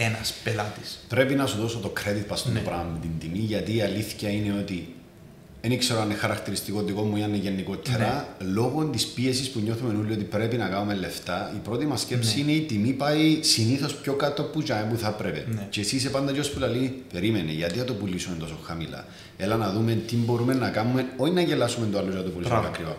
ένας 0.00 0.34
πελάτης. 0.44 0.98
Πρέπει 1.08 1.34
να 1.34 1.46
σου 1.46 1.56
δώσω 1.56 1.78
το 1.78 1.92
credit 1.96 2.24
πας 2.28 2.40
στο 2.40 2.50
ναι. 2.50 2.60
πράγμα 2.60 2.90
με 2.92 2.98
την 3.00 3.10
τιμή, 3.18 3.38
γιατί 3.38 3.76
η 3.76 3.82
αλήθεια 3.82 4.30
είναι 4.30 4.58
ότι 4.58 4.94
δεν 5.60 5.70
ήξερα 5.70 6.00
αν 6.00 6.10
είναι 6.10 6.18
χαρακτηριστικό 6.18 6.82
δικό 6.82 7.02
μου 7.02 7.16
ή 7.16 7.22
αν 7.22 7.28
είναι 7.28 7.42
γενικότερα. 7.42 8.28
Ναι. 8.40 8.46
Λόγω 8.46 8.84
της 8.84 9.06
πίεσης 9.06 9.50
που 9.50 9.60
νιώθουμε 9.60 9.98
όλοι 9.98 10.12
ότι 10.12 10.24
πρέπει 10.24 10.56
να 10.56 10.68
κάνουμε 10.68 10.94
λεφτά, 10.94 11.52
η 11.56 11.58
πρώτη 11.58 11.86
μας 11.86 12.00
σκέψη 12.00 12.34
ναι. 12.34 12.40
είναι 12.40 12.60
η 12.60 12.60
τιμή 12.60 12.92
πάει 12.92 13.38
συνήθως 13.42 13.94
πιο 13.94 14.12
κάτω 14.12 14.42
που, 14.42 14.62
που 14.90 14.96
θα 14.96 15.10
πρέπει. 15.10 15.44
Ναι. 15.54 15.66
Και 15.70 15.80
εσύ 15.80 15.96
είσαι 15.96 16.08
πάντα 16.08 16.32
γιος 16.32 16.50
που 16.50 16.58
λέει, 16.58 17.02
περίμενε, 17.12 17.52
γιατί 17.52 17.78
θα 17.78 17.84
το 17.84 17.94
πουλήσουμε 17.94 18.36
τόσο 18.36 18.58
χαμηλά. 18.64 19.04
Έλα 19.36 19.56
να 19.56 19.72
δούμε 19.72 19.94
τι 19.94 20.16
μπορούμε 20.16 20.54
να 20.54 20.70
κάνουμε, 20.70 21.06
όχι 21.16 21.32
να 21.32 21.40
γελάσουμε 21.40 21.86
το 21.92 21.98
άλλο 21.98 22.08
για 22.08 22.18
να 22.18 22.24
το 22.24 22.30
πουλήσουμε 22.30 22.66
ακριβά. 22.66 22.96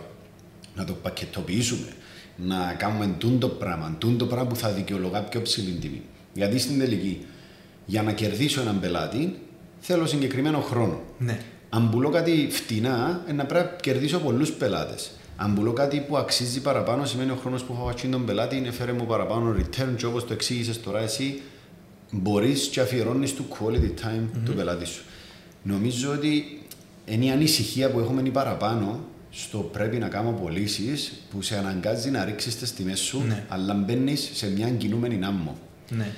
Να 0.74 0.84
το 0.84 0.92
πακετοποιήσουμε. 0.92 1.88
Να 2.36 2.74
κάνουμε 2.78 3.14
το 3.38 3.48
πράγμα, 3.48 3.96
το 4.16 4.26
πράγμα 4.26 4.46
που 4.46 4.56
θα 4.56 4.68
δικαιολογά 4.70 5.22
πιο 5.22 5.42
ψηλή 5.42 5.70
τιμή. 5.70 6.02
Γιατί 6.32 6.58
στην 6.58 6.78
τελική, 6.78 7.26
για 7.86 8.02
να 8.02 8.12
κερδίσω 8.12 8.60
έναν 8.60 8.80
πελάτη, 8.80 9.38
θέλω 9.80 10.06
συγκεκριμένο 10.06 10.60
χρόνο. 10.60 11.00
Ναι. 11.18 11.40
Αν 11.68 11.90
πουλώ 11.90 12.08
κάτι 12.08 12.48
φτηνά, 12.50 13.24
να 13.34 13.44
πρέπει 13.44 13.70
να 13.70 13.76
κερδίσω 13.80 14.18
πολλούς 14.18 14.52
πελάτες. 14.52 15.10
Αν 15.36 15.54
πουλώ 15.54 15.72
κάτι 15.72 16.04
που 16.08 16.16
αξίζει 16.16 16.60
παραπάνω, 16.60 17.04
σημαίνει 17.04 17.30
ο 17.30 17.36
χρόνος 17.36 17.62
που 17.62 17.72
έχω 17.72 17.84
βατσίσει 17.84 18.12
τον 18.12 18.24
πελάτη 18.24 18.56
είναι 18.56 18.70
φέρε 18.70 18.92
μου 18.92 19.06
παραπάνω 19.06 19.56
return, 19.58 19.94
και 19.96 20.06
όπως 20.06 20.26
το 20.26 20.32
εξήγησες 20.32 20.80
τώρα 20.80 21.00
εσύ, 21.00 21.40
μπορείς 22.10 22.66
και 22.66 22.80
αφιερώνεις 22.80 23.36
το 23.36 23.42
quality 23.50 24.04
time 24.04 24.20
mm-hmm. 24.20 24.40
του 24.44 24.54
πελάτη 24.54 24.84
σου. 24.84 25.02
Νομίζω 25.62 26.12
ότι 26.12 26.62
είναι 27.06 27.24
η 27.24 27.30
ανησυχία 27.30 27.90
που 27.90 27.98
έχουμε 27.98 28.22
ή 28.24 28.30
παραπάνω 28.30 29.00
στο 29.30 29.58
πρέπει 29.58 29.96
να 29.96 30.08
κάνω 30.08 30.38
πωλήσεις 30.42 31.12
που 31.30 31.42
σε 31.42 31.56
αναγκάζει 31.56 32.10
να 32.10 32.24
ρίξεις 32.24 32.56
τις 32.56 32.74
τιμές 32.74 32.98
σου, 32.98 33.22
ναι. 33.26 33.44
αλλά 33.48 33.74
μπαίνεις 33.74 34.30
σε 34.32 34.50
μια 34.50 34.70
κινούμενη 34.70 35.24
άμμο. 35.24 35.58
Ναι. 35.90 36.12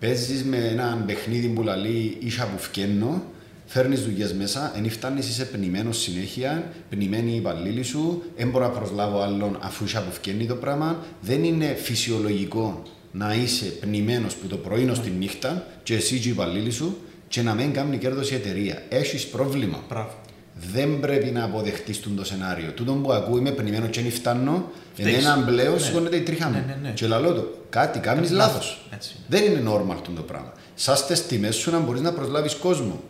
Παίζεις 0.00 0.44
με 0.44 0.56
ένα 0.56 1.02
παιχνίδι 1.06 1.48
που 1.48 1.62
λέει 1.62 2.16
ίσα 2.20 2.46
που 2.46 2.58
φκένω, 2.58 3.22
φέρνεις 3.66 4.02
δουλειές 4.02 4.32
μέσα, 4.32 4.72
εν 4.76 4.90
φτάνεις, 4.90 5.28
είσαι 5.28 5.44
πνημένο 5.44 5.92
συνέχεια, 5.92 6.72
πνημένη 6.90 7.32
η 7.32 7.36
υπαλλήλη 7.36 7.82
σου, 7.82 8.22
δεν 8.36 8.50
μπορώ 8.50 8.64
να 8.64 8.70
προσλάβω 8.70 9.20
άλλον 9.20 9.58
αφού 9.60 9.84
ίσα 9.84 10.02
που 10.02 10.12
φκένει 10.12 10.46
το 10.46 10.54
πράγμα. 10.54 11.04
Δεν 11.20 11.44
είναι 11.44 11.74
φυσιολογικό 11.74 12.82
να 13.12 13.34
είσαι 13.34 13.64
πνημένο 13.64 14.26
που 14.40 14.46
το 14.46 14.56
πρωί 14.56 14.90
στη 14.94 15.10
νύχτα 15.10 15.66
και 15.82 15.94
εσύ 15.94 16.18
και 16.18 16.28
η 16.28 16.30
υπαλλήλη 16.30 16.70
σου 16.70 16.98
και 17.28 17.42
να 17.42 17.54
μην 17.54 17.72
κάνει 17.72 17.98
κέρδος 17.98 18.30
η 18.30 18.34
εταιρεία. 18.34 18.82
Έχεις 18.88 19.26
πρόβλημα. 19.26 19.84
Μπράβο 19.88 20.10
δεν 20.54 21.00
πρέπει 21.00 21.30
να 21.30 21.44
αποδεχτείς 21.44 22.00
το 22.00 22.24
σενάριο. 22.24 22.70
Τούτο 22.72 22.92
που 22.92 23.12
ακούει 23.12 23.40
με 23.40 23.50
πνημένο 23.50 23.86
και 23.86 24.02
δεν 24.02 24.10
φτάνω, 24.10 24.70
έναν 24.96 25.44
πλέον 25.44 25.74
ναι. 25.74 25.80
σηκώνεται 25.80 26.16
η 26.16 26.20
τρίχα 26.20 26.46
μου. 26.48 26.52
Ναι, 26.52 26.74
ναι, 26.74 26.88
ναι. 26.88 26.94
Και 26.94 27.06
λαλό 27.06 27.32
το, 27.32 27.58
κάτι 27.70 27.98
κάνεις 27.98 28.30
λάθος. 28.30 28.86
Δεν 29.28 29.44
είναι 29.44 29.70
normal 29.70 29.96
το 30.14 30.22
πράγμα. 30.22 30.52
Σα 30.74 31.04
τε 31.04 31.14
τιμές 31.14 31.56
σου 31.56 31.70
να 31.70 31.78
μπορείς 31.78 32.00
να 32.00 32.12
προσλάβεις 32.12 32.54
κόσμο. 32.54 33.00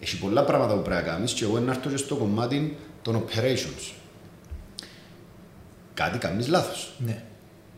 Έχει 0.00 0.18
πολλά 0.18 0.44
πράγματα 0.44 0.74
που 0.74 0.82
πρέπει 0.82 1.04
να 1.04 1.12
κάνεις 1.12 1.32
και 1.32 1.44
εγώ 1.44 1.58
να 1.58 1.72
έρθω 1.72 1.96
στο 1.96 2.14
κομμάτι 2.14 2.76
των 3.02 3.24
operations. 3.24 3.92
Κάτι 5.94 6.18
κάνεις 6.18 6.48
λάθος. 6.48 6.92
Ναι. 6.98 7.22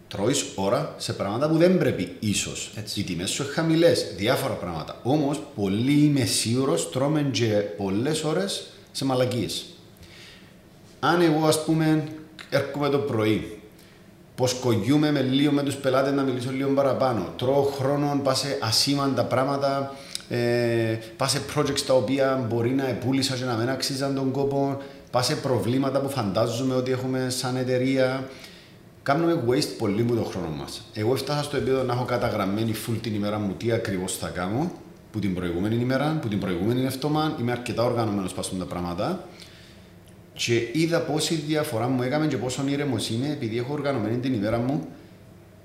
Τρώεις 0.09 0.45
ώρα 0.55 0.95
σε 0.97 1.13
πράγματα 1.13 1.49
που 1.49 1.57
δεν 1.57 1.79
πρέπει, 1.79 2.17
ίσως. 2.21 2.71
Οι 2.95 3.03
τιμές 3.03 3.31
σου 3.31 3.45
χαμηλές, 3.53 4.07
διάφορα 4.17 4.55
πράγματα. 4.55 5.01
Όμως, 5.03 5.41
πολύ 5.55 6.05
είμαι 6.05 6.25
σίγουρος, 6.25 6.91
τρώμε 6.91 7.29
και 7.33 7.47
πολλές 7.55 8.25
ώρες 8.25 8.74
σε 8.95 9.05
μαλακίες. 9.05 9.65
Αν 11.01 11.21
εγώ, 11.21 11.47
ας 11.47 11.65
πούμε, 11.65 12.05
έρχομαι 12.51 12.89
το 12.89 12.99
πρωί, 12.99 13.59
κογιούμε 14.61 15.13
με 15.13 15.21
λίγο 15.21 15.53
με 15.53 15.63
τους 15.63 15.75
πελάτες 15.75 16.13
να 16.13 16.23
μιλήσω 16.23 16.51
λίγο 16.51 16.71
παραπάνω, 16.71 17.33
τρώω 17.39 17.63
χρόνο, 17.63 18.21
πα 18.23 18.35
σε 18.35 18.59
ασήμαντα 18.61 19.25
πράγματα, 19.25 19.95
ε, 20.29 20.99
πα 21.17 21.29
σε 21.29 21.41
projects 21.55 21.81
τα 21.87 21.95
οποία 21.95 22.47
μπορεί 22.49 22.71
να 22.71 22.89
επούλησα 22.89 23.35
και 23.37 23.45
να 23.45 23.55
μην 23.55 23.69
αξίζαν 23.69 24.15
τον 24.15 24.31
κόπο, 24.31 24.79
πα 25.11 25.23
σε 25.23 25.35
προβλήματα 25.35 26.01
που 26.01 26.09
φαντάζομαι 26.09 26.75
ότι 26.75 26.91
έχουμε 26.91 27.31
σαν 27.31 27.57
εταιρεία. 27.57 28.29
Κάνουμε 29.03 29.43
waste 29.49 29.75
πολύ 29.79 30.03
μου 30.03 30.15
τον 30.15 30.25
χρόνο 30.25 30.49
μας. 30.49 30.83
Εγώ 30.95 31.13
έφτασα 31.15 31.43
στο 31.43 31.57
επίπεδο 31.57 31.83
να 31.83 31.93
έχω 31.93 32.05
καταγραμμένη 32.05 32.75
full 32.87 32.97
την 33.03 33.15
ημέρα 33.15 33.39
μου 33.39 33.55
τι 33.57 33.73
ακριβώς 33.73 34.17
θα 34.17 34.29
κάνω 34.29 34.73
που 35.15 35.21
την 35.21 35.35
προηγούμενη 35.35 35.75
ημέρα, 35.75 36.19
που 36.23 36.29
την 36.29 36.39
προηγούμενη 36.39 36.85
εβδομάδα, 36.85 37.37
είμαι 37.41 37.53
αρκετά 37.53 37.83
οργανωμένος 37.83 38.33
πας 38.33 38.53
τα 38.59 38.65
πράγματα. 38.65 39.29
Και 40.33 40.69
είδα 40.73 41.01
πόση 41.01 41.35
διαφορά 41.35 41.89
μου 41.89 42.03
έκαμε 42.03 42.27
και 42.27 42.37
πόσο 42.37 42.65
ήρεμο 42.67 42.97
είμαι 43.13 43.29
επειδή 43.31 43.59
έχω 43.59 43.73
οργανωμένη 43.73 44.17
την 44.17 44.35
ημέρα 44.35 44.59
μου 44.59 44.87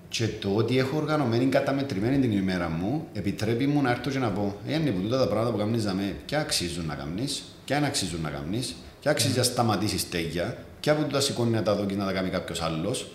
και 0.10 0.28
το 0.28 0.56
ότι 0.56 0.78
έχω 0.78 0.98
οργανωμένη 0.98 1.46
καταμετρημένη 1.46 2.20
την 2.20 2.32
ημέρα 2.32 2.70
μου 2.70 3.08
επιτρέπει 3.14 3.68
μου 3.68 3.82
να 3.82 3.92
έρθω 3.92 4.10
και 4.10 4.20
να 4.20 4.30
πω 4.30 4.56
Ε, 4.68 4.74
είναι 4.74 4.92
που 4.92 5.02
τούτα 5.02 5.18
τα 5.18 5.28
πράγματα 5.28 5.52
που 5.52 5.58
κάνεις 5.58 5.86
με 5.86 6.16
ποια 6.26 6.40
αξίζουν 6.40 6.86
να 6.86 6.96
κάνεις, 6.96 7.44
ποια 7.66 7.78
αν 7.78 7.84
αξίζουν 7.84 8.22
να 8.22 8.30
κάνεις, 8.30 8.76
ποια 9.02 9.12
αξίζει 9.12 9.38
να 9.38 9.44
σταματήσεις 9.44 10.10
τέγια, 10.10 10.58
ποια 10.80 10.96
που 10.96 11.04
τα 11.12 11.20
σηκώνει 11.20 11.52
να 11.52 11.64
τα 11.64 11.76
δω 11.76 11.86
και 11.86 11.96
να 11.96 12.06
τα 12.06 12.12
κάνει 12.12 12.30
κάποιος 12.30 12.62
άλλος. 12.62 13.12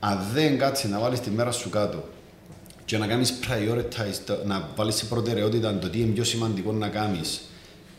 Αν 0.00 0.18
δεν 0.32 0.58
κάτσεις 0.58 0.90
να 0.90 0.98
βάλεις 0.98 1.20
τη 1.20 1.30
μέρα 1.30 1.50
σου 1.50 1.70
κάτω 1.70 2.04
και 2.90 2.98
να 2.98 3.06
κάνεις 3.06 3.34
prioritize, 3.46 4.36
να 4.44 4.68
βάλεις 4.76 4.94
σε 4.94 5.04
προτεραιότητα 5.04 5.78
το 5.78 5.88
τι 5.88 6.00
είναι 6.00 6.12
πιο 6.12 6.24
σημαντικό 6.24 6.72
να 6.72 6.88
κάνεις 6.88 7.40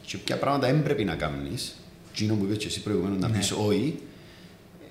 και 0.06 0.18
ποια 0.18 0.38
πράγματα 0.38 0.68
δεν 0.68 0.84
πρέπει 0.84 1.04
να 1.04 1.16
κάνεις, 1.16 1.76
εκείνο 2.14 2.36
που 2.36 2.44
είπες 2.44 2.58
και 2.58 2.66
εσύ 2.68 2.82
προηγουμένως 2.82 3.20
να 3.20 3.28
ναι. 3.28 3.38
πεις 3.38 3.52
όχι, 3.52 4.00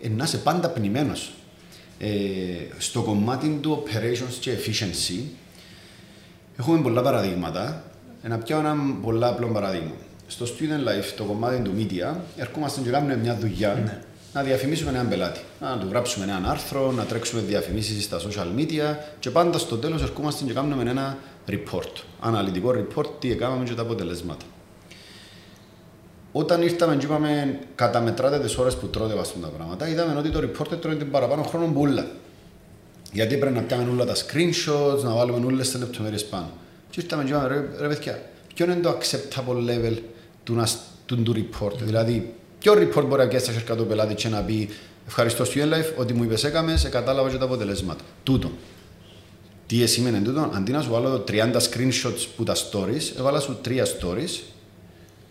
ε, 0.03 0.09
να 0.09 0.25
είσαι 0.25 0.39
πάντα 0.39 0.69
πνημένος. 0.69 1.33
Ε, 1.99 2.09
στο 2.79 3.03
κομμάτι 3.03 3.59
του 3.61 3.83
operations 3.83 4.35
και 4.41 4.53
efficiency 4.53 5.21
έχουμε 6.59 6.81
πολλά 6.81 7.03
παραδείγματα. 7.03 7.85
Να 8.23 8.39
πιω 8.39 8.59
ένα 8.59 8.77
πολύ 9.03 9.25
απλό 9.25 9.47
παράδειγμα. 9.47 9.93
Στο 10.27 10.47
student 10.47 10.89
life, 10.89 11.13
το 11.17 11.25
κομμάτι 11.25 11.63
του 11.63 11.73
media, 11.79 12.15
ερχόμαστε 12.37 12.81
και 12.81 12.91
κάνουμε 12.91 13.17
μια 13.17 13.37
δουλειά 13.37 13.75
ναι 13.75 14.01
να 14.33 14.43
διαφημίσουμε 14.43 14.90
έναν 14.90 15.09
πελάτη. 15.09 15.40
Να 15.61 15.79
του 15.79 15.87
γράψουμε 15.90 16.25
ένα 16.25 16.51
άρθρο, 16.51 16.93
να 16.93 17.05
τρέξουμε 17.05 17.43
διαφημίσεις 17.43 18.05
στα 18.05 18.19
social 18.19 18.59
media 18.61 18.97
και 19.19 19.31
πάντα 19.31 19.59
στο 19.59 19.77
τέλος 19.77 20.03
ερχόμαστε 20.03 20.45
και 20.45 20.53
κάνουμε 20.53 20.90
ένα 20.90 21.19
report. 21.49 22.03
Αναλυτικό 22.21 22.71
report, 22.71 23.07
τι 23.19 23.31
έκαναμε 23.31 23.64
και 23.64 23.75
τα 23.75 23.83
αποτελέσματα. 23.83 24.45
Όταν 26.33 26.62
ήρθαμε 26.62 26.97
και 26.97 27.05
είπαμε 27.05 27.59
καταμετράτε 27.75 28.38
τις 28.38 28.59
ώρες 28.59 28.77
που 28.77 28.87
τρώτε 28.87 29.14
βαστούν 29.14 29.43
τα 29.43 29.49
πράγματα, 29.49 29.88
είδαμε 29.88 30.19
ότι 30.19 30.31
το 30.31 30.38
report 30.38 30.81
τρώει 30.81 30.97
την 30.97 31.11
παραπάνω 31.11 31.43
χρόνο 31.43 31.66
μπουλα. 31.66 32.07
Γιατί 33.12 33.37
πρέπει 33.37 33.55
να 33.55 33.62
πιάμε 33.62 33.90
όλα 33.90 34.05
τα 34.05 34.14
screenshots, 34.14 35.03
να 35.03 35.14
βάλουμε 35.14 35.47
όλες 35.47 35.71
τις 35.71 35.81
λεπτομέρειες 35.81 36.25
πάνω. 36.25 36.51
Και 36.90 37.01
ήρθαμε 37.01 37.25
και 37.25 37.31
είπαμε, 37.31 37.49
ρε, 37.49 37.64
ρε 37.81 37.88
παιδιά, 37.88 38.23
ποιο 38.55 38.64
είναι 38.64 38.75
το 38.75 38.99
acceptable 38.99 39.71
level 39.71 39.97
του, 40.45 40.62
του, 41.07 41.23
του 41.23 41.35
report. 41.35 41.73
Mm. 41.73 41.83
Δηλαδή, 41.83 42.35
Ποιο 42.61 42.73
report 42.73 43.05
μπορεί 43.07 43.23
να 43.23 43.29
πιάσει 43.29 43.44
στα 43.44 43.53
χέρια 43.53 43.77
του 43.77 43.87
πελάτη 43.87 44.14
και 44.14 44.29
να 44.29 44.42
πει 44.42 44.68
Ευχαριστώ 45.07 45.44
στο 45.44 45.61
life 45.61 45.96
ότι 45.96 46.12
μου 46.12 46.25
είπες 46.25 46.44
έκαμες, 46.44 46.81
σε 46.81 46.88
κατάλαβα 46.88 47.31
και 47.31 47.37
τα 47.37 47.44
αποτελέσματα. 47.44 48.05
Τούτο. 48.23 48.51
Τι 49.66 49.87
σημαίνει 49.87 50.20
τούτο, 50.20 50.51
αντί 50.55 50.73
να 50.73 50.83
σου 50.83 50.90
βάλω 50.90 51.25
30 51.29 51.53
screenshots 51.53 52.27
που 52.37 52.44
τα 52.44 52.55
stories, 52.55 53.18
έβαλα 53.18 53.40
σου 53.40 53.59
3 53.64 53.68
stories 53.68 54.40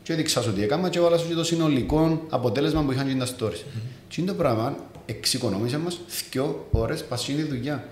και 0.04 0.14
έδειξα 0.14 0.42
σου 0.42 0.54
τι 0.54 0.64
έκανα 0.64 0.90
και 0.90 0.98
έβαλα 0.98 1.18
σου 1.18 1.28
και 1.28 1.34
το 1.34 1.44
συνολικό 1.44 2.26
αποτέλεσμα 2.30 2.82
που 2.82 2.92
είχαν 2.92 3.08
και 3.08 3.16
τα 3.16 3.28
stories. 3.28 3.52
Mm-hmm. 3.52 3.90
Και 4.08 4.22
είναι 4.22 4.32
το 4.32 4.38
πράγμα 4.38 4.76
εξοικονόμησε 5.06 5.78
μας 5.78 6.00
2 6.34 6.54
ώρες 6.72 7.04
πασίνη 7.04 7.42
δουλειά. 7.42 7.88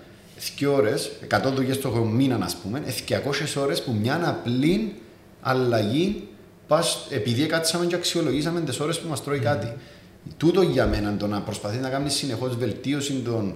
2 0.60 0.68
ώρες, 0.76 1.12
100 1.30 1.52
δουλειές 1.56 1.80
το 1.80 1.90
μήνα, 1.90 2.40
ας 2.44 2.56
πούμε, 2.56 2.84
200 3.08 3.62
ώρες 3.62 3.84
που 3.84 3.94
μια 4.02 4.22
απλή 4.30 4.94
αλλαγή 5.42 6.28
πας, 6.68 7.08
επειδή 7.10 7.46
κάτσαμε 7.46 7.86
και 7.86 7.96
αξιολογήσαμε 7.96 8.62
τις 8.62 8.80
ώρες 8.80 9.00
που 9.00 9.10
μας 9.10 9.24
τρώει 9.24 9.40
κάτι. 9.40 9.74
Τούτο 10.38 10.62
για 10.62 10.88
μένα 10.88 11.18
το 11.18 11.28
να 11.28 11.42
προσπαθεί 11.42 11.78
να 11.78 11.90
κάνεις 11.90 12.14
συνεχώς 12.14 12.58
βελτίωση 12.58 13.14
των, 13.14 13.56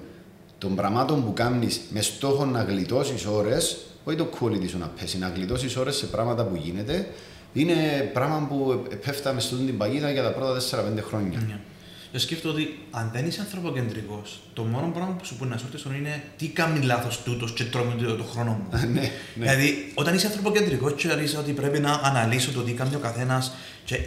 των 0.58 0.76
πραγμάτων 0.76 1.26
που 1.26 1.34
κάνεις 1.34 1.82
με 1.89 2.02
στόχο 2.02 2.45
να 2.45 2.63
γλιτώσεις 2.63 3.26
ώρες, 3.26 3.78
όχι 4.04 4.17
το 4.17 4.30
quality 4.39 4.67
σου 4.69 4.78
να 4.78 4.91
πέσει, 5.00 5.17
να 5.17 5.32
γλιτώσεις 5.36 5.78
ώρες 5.78 5.95
σε 5.95 6.06
πράγματα 6.06 6.43
που 6.43 6.56
γίνεται, 6.56 7.08
είναι 7.54 8.10
πράγμα 8.13 8.47
που 8.50 8.84
πέφταμε 9.06 9.39
στην 9.39 9.65
την 9.65 9.78
παγίδα 9.78 10.12
για 10.12 10.24
τα 10.24 10.32
πρώτα 10.32 10.60
4-5 10.60 11.02
χρόνια. 11.02 11.39
Ναι. 11.47 11.60
Και 12.12 12.17
σκέφτομαι 12.17 12.54
ότι 12.54 12.80
αν 12.91 13.10
δεν 13.13 13.26
είσαι 13.26 13.41
ανθρωποκεντρικός, 13.41 14.39
το 14.54 14.63
μόνο 14.63 14.88
πράγμα 14.88 15.13
που 15.13 15.26
σου 15.26 15.36
πει 15.36 15.45
να 15.45 15.58
σου 15.58 15.65
έρθει 15.74 15.97
είναι 15.97 16.24
τι 16.38 16.47
κάνει 16.47 16.86
λάθος 16.86 17.21
τούτος 17.24 17.54
και 17.54 17.63
τρώμε 17.63 17.95
το, 18.02 18.15
το 18.15 18.24
χρόνο 18.24 18.52
μου. 18.52 18.80
ναι, 18.80 19.00
ναι. 19.00 19.12
Δηλαδή, 19.36 19.91
όταν 19.93 20.15
είσαι 20.15 20.28
ανθρωποκεντρικός, 20.28 20.93
και 20.93 21.15
λες 21.15 21.36
ότι 21.36 21.52
πρέπει 21.52 21.80
να 21.80 21.91
αναλύσω 22.04 22.52
το 22.52 22.62
τι 22.62 22.71
κάνει 22.71 22.95
ο 22.95 23.00
καθένας, 23.00 23.56
και 23.86 23.97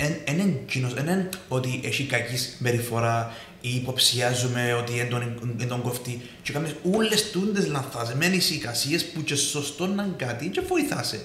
δεν 0.94 1.06
είναι 1.06 1.28
ότι 1.48 1.80
έχει 1.84 2.04
κακή 2.04 2.36
συμπεριφορά 2.36 3.32
ή 3.60 3.74
υποψιάζουμε 3.74 4.72
ότι 4.72 5.08
δεν 5.56 5.68
τον 5.68 5.82
κοφτεί, 5.82 6.20
και 6.42 6.52
κάνεις 6.52 6.74
όλες 6.96 7.30
τούντες 7.30 7.66
λανθασμένες 7.66 8.50
εικασίες 8.50 9.04
που 9.04 9.22
και 9.22 9.34
σωστό 9.34 9.86
να 9.86 10.08
κάτι 10.16 10.48
και 10.48 10.60
βοηθάσαι. 10.60 11.20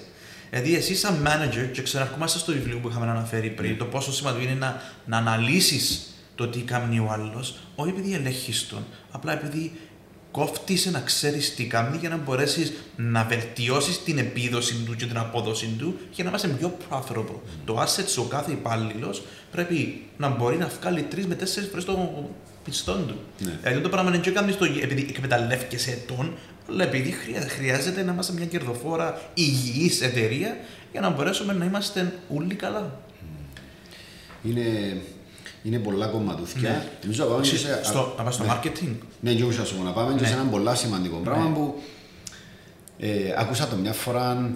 Δηλαδή, 0.50 0.74
εσύ, 0.74 0.94
σαν 0.94 1.26
manager, 1.26 1.68
και 1.72 1.82
ξαναρχόμαστε 1.82 2.38
στο 2.38 2.52
βιβλίο 2.52 2.78
που 2.78 2.88
είχαμε 2.88 3.10
αναφέρει 3.10 3.48
πριν, 3.48 3.78
το 3.78 3.84
πόσο 3.84 4.12
σημαντικό 4.12 4.44
είναι 4.44 4.58
να, 4.58 4.82
να 5.06 5.16
αναλύσεις 5.16 6.04
το 6.40 6.48
τι 6.48 6.60
κάνει 6.60 6.98
ο 6.98 7.08
άλλος, 7.10 7.56
όχι 7.74 7.90
επειδή 7.90 8.14
ελέγχεις 8.14 8.68
τον, 8.68 8.84
απλά 9.10 9.32
επειδή 9.32 9.72
κόφτησε 10.30 10.90
να 10.90 11.00
ξέρεις 11.00 11.54
τι 11.54 11.66
κάνει 11.66 11.96
για 11.96 12.08
να 12.08 12.16
μπορέσεις 12.16 12.72
να 12.96 13.24
βελτιώσεις 13.24 14.02
την 14.02 14.18
επίδοση 14.18 14.74
του 14.74 14.96
και 14.96 15.06
την 15.06 15.18
απόδοση 15.18 15.74
του 15.78 15.98
για 16.12 16.24
να 16.24 16.30
είμαστε 16.30 16.48
πιο 16.48 16.76
profitable. 16.90 17.18
Mm. 17.18 17.60
Το 17.64 17.82
asset 17.82 18.22
ο 18.22 18.22
κάθε 18.22 18.52
υπάλληλος 18.52 19.22
πρέπει 19.52 20.02
να 20.16 20.28
μπορεί 20.28 20.56
να 20.56 20.70
βγάλει 20.80 21.02
τρεις 21.02 21.26
με 21.26 21.34
τέσσερις 21.34 21.68
φορές 21.68 21.84
το 21.84 22.30
πιστό 22.64 22.92
του. 22.92 23.18
Ναι. 23.38 23.58
Δηλαδή 23.62 23.80
το 23.80 23.88
πράγμα 23.88 24.10
δεν 24.10 24.34
κάνει 24.34 24.52
το 24.52 24.64
επειδή 24.64 25.06
εκμεταλλεύεσαι 25.08 25.98
τον, 26.06 26.36
αλλά 26.68 26.84
επειδή 26.84 27.14
χρειάζεται 27.48 28.02
να 28.02 28.12
είμαστε 28.12 28.32
μια 28.32 28.46
κερδοφόρα 28.46 29.20
υγιής 29.34 30.00
εταιρεία 30.00 30.56
για 30.92 31.00
να 31.00 31.10
μπορέσουμε 31.10 31.52
να 31.52 31.64
είμαστε 31.64 32.12
όλοι 32.34 32.54
καλά. 32.54 33.00
Είναι 34.42 34.96
είναι 35.62 35.78
πολλά 35.78 36.06
κομματούθια. 36.06 36.70
Ναι. 36.70 36.84
Νομίζω 37.02 37.24
να 37.24 37.30
πάμε 37.30 37.44
σε... 37.44 37.80
στο, 37.82 37.98
να 37.98 38.02
πάμε 38.22 38.30
στο 38.30 38.44
ναι. 38.44 38.50
marketing. 38.52 38.92
Ναι, 39.20 39.32
και 39.32 39.44
να 39.44 39.64
σου 39.64 39.76
πω 39.76 39.82
να 39.82 39.90
πάμε 39.90 40.14
ναι. 40.20 40.26
σε 40.26 40.32
ένα 40.32 40.44
πολύ 40.44 40.76
σημαντικό 40.76 41.16
ναι. 41.16 41.24
πράγμα 41.24 41.48
που 41.48 41.80
ε, 42.98 43.08
άκουσα 43.36 43.66
το 43.66 43.76
μια 43.76 43.92
φορά 43.92 44.50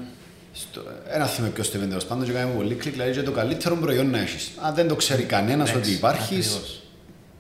στο, 0.53 0.83
ένα 1.11 1.27
θυμό 1.27 1.49
ποιος 1.49 1.71
το 1.71 1.79
τέλος 1.79 2.05
πάντων 2.05 2.25
και 2.25 2.33
κάνει 2.33 2.51
πολύ 2.57 2.75
κλικ, 2.75 2.93
δηλαδή 2.93 3.23
το 3.23 3.31
καλύτερο 3.31 3.77
προϊόν 3.77 4.11
να 4.11 4.21
έχεις. 4.21 4.51
Αν 4.63 4.75
δεν 4.75 4.89
το 4.89 4.95
ξέρει 4.95 5.23
κανένας 5.23 5.75
ότι 5.75 5.91
υπάρχεις, 5.91 6.61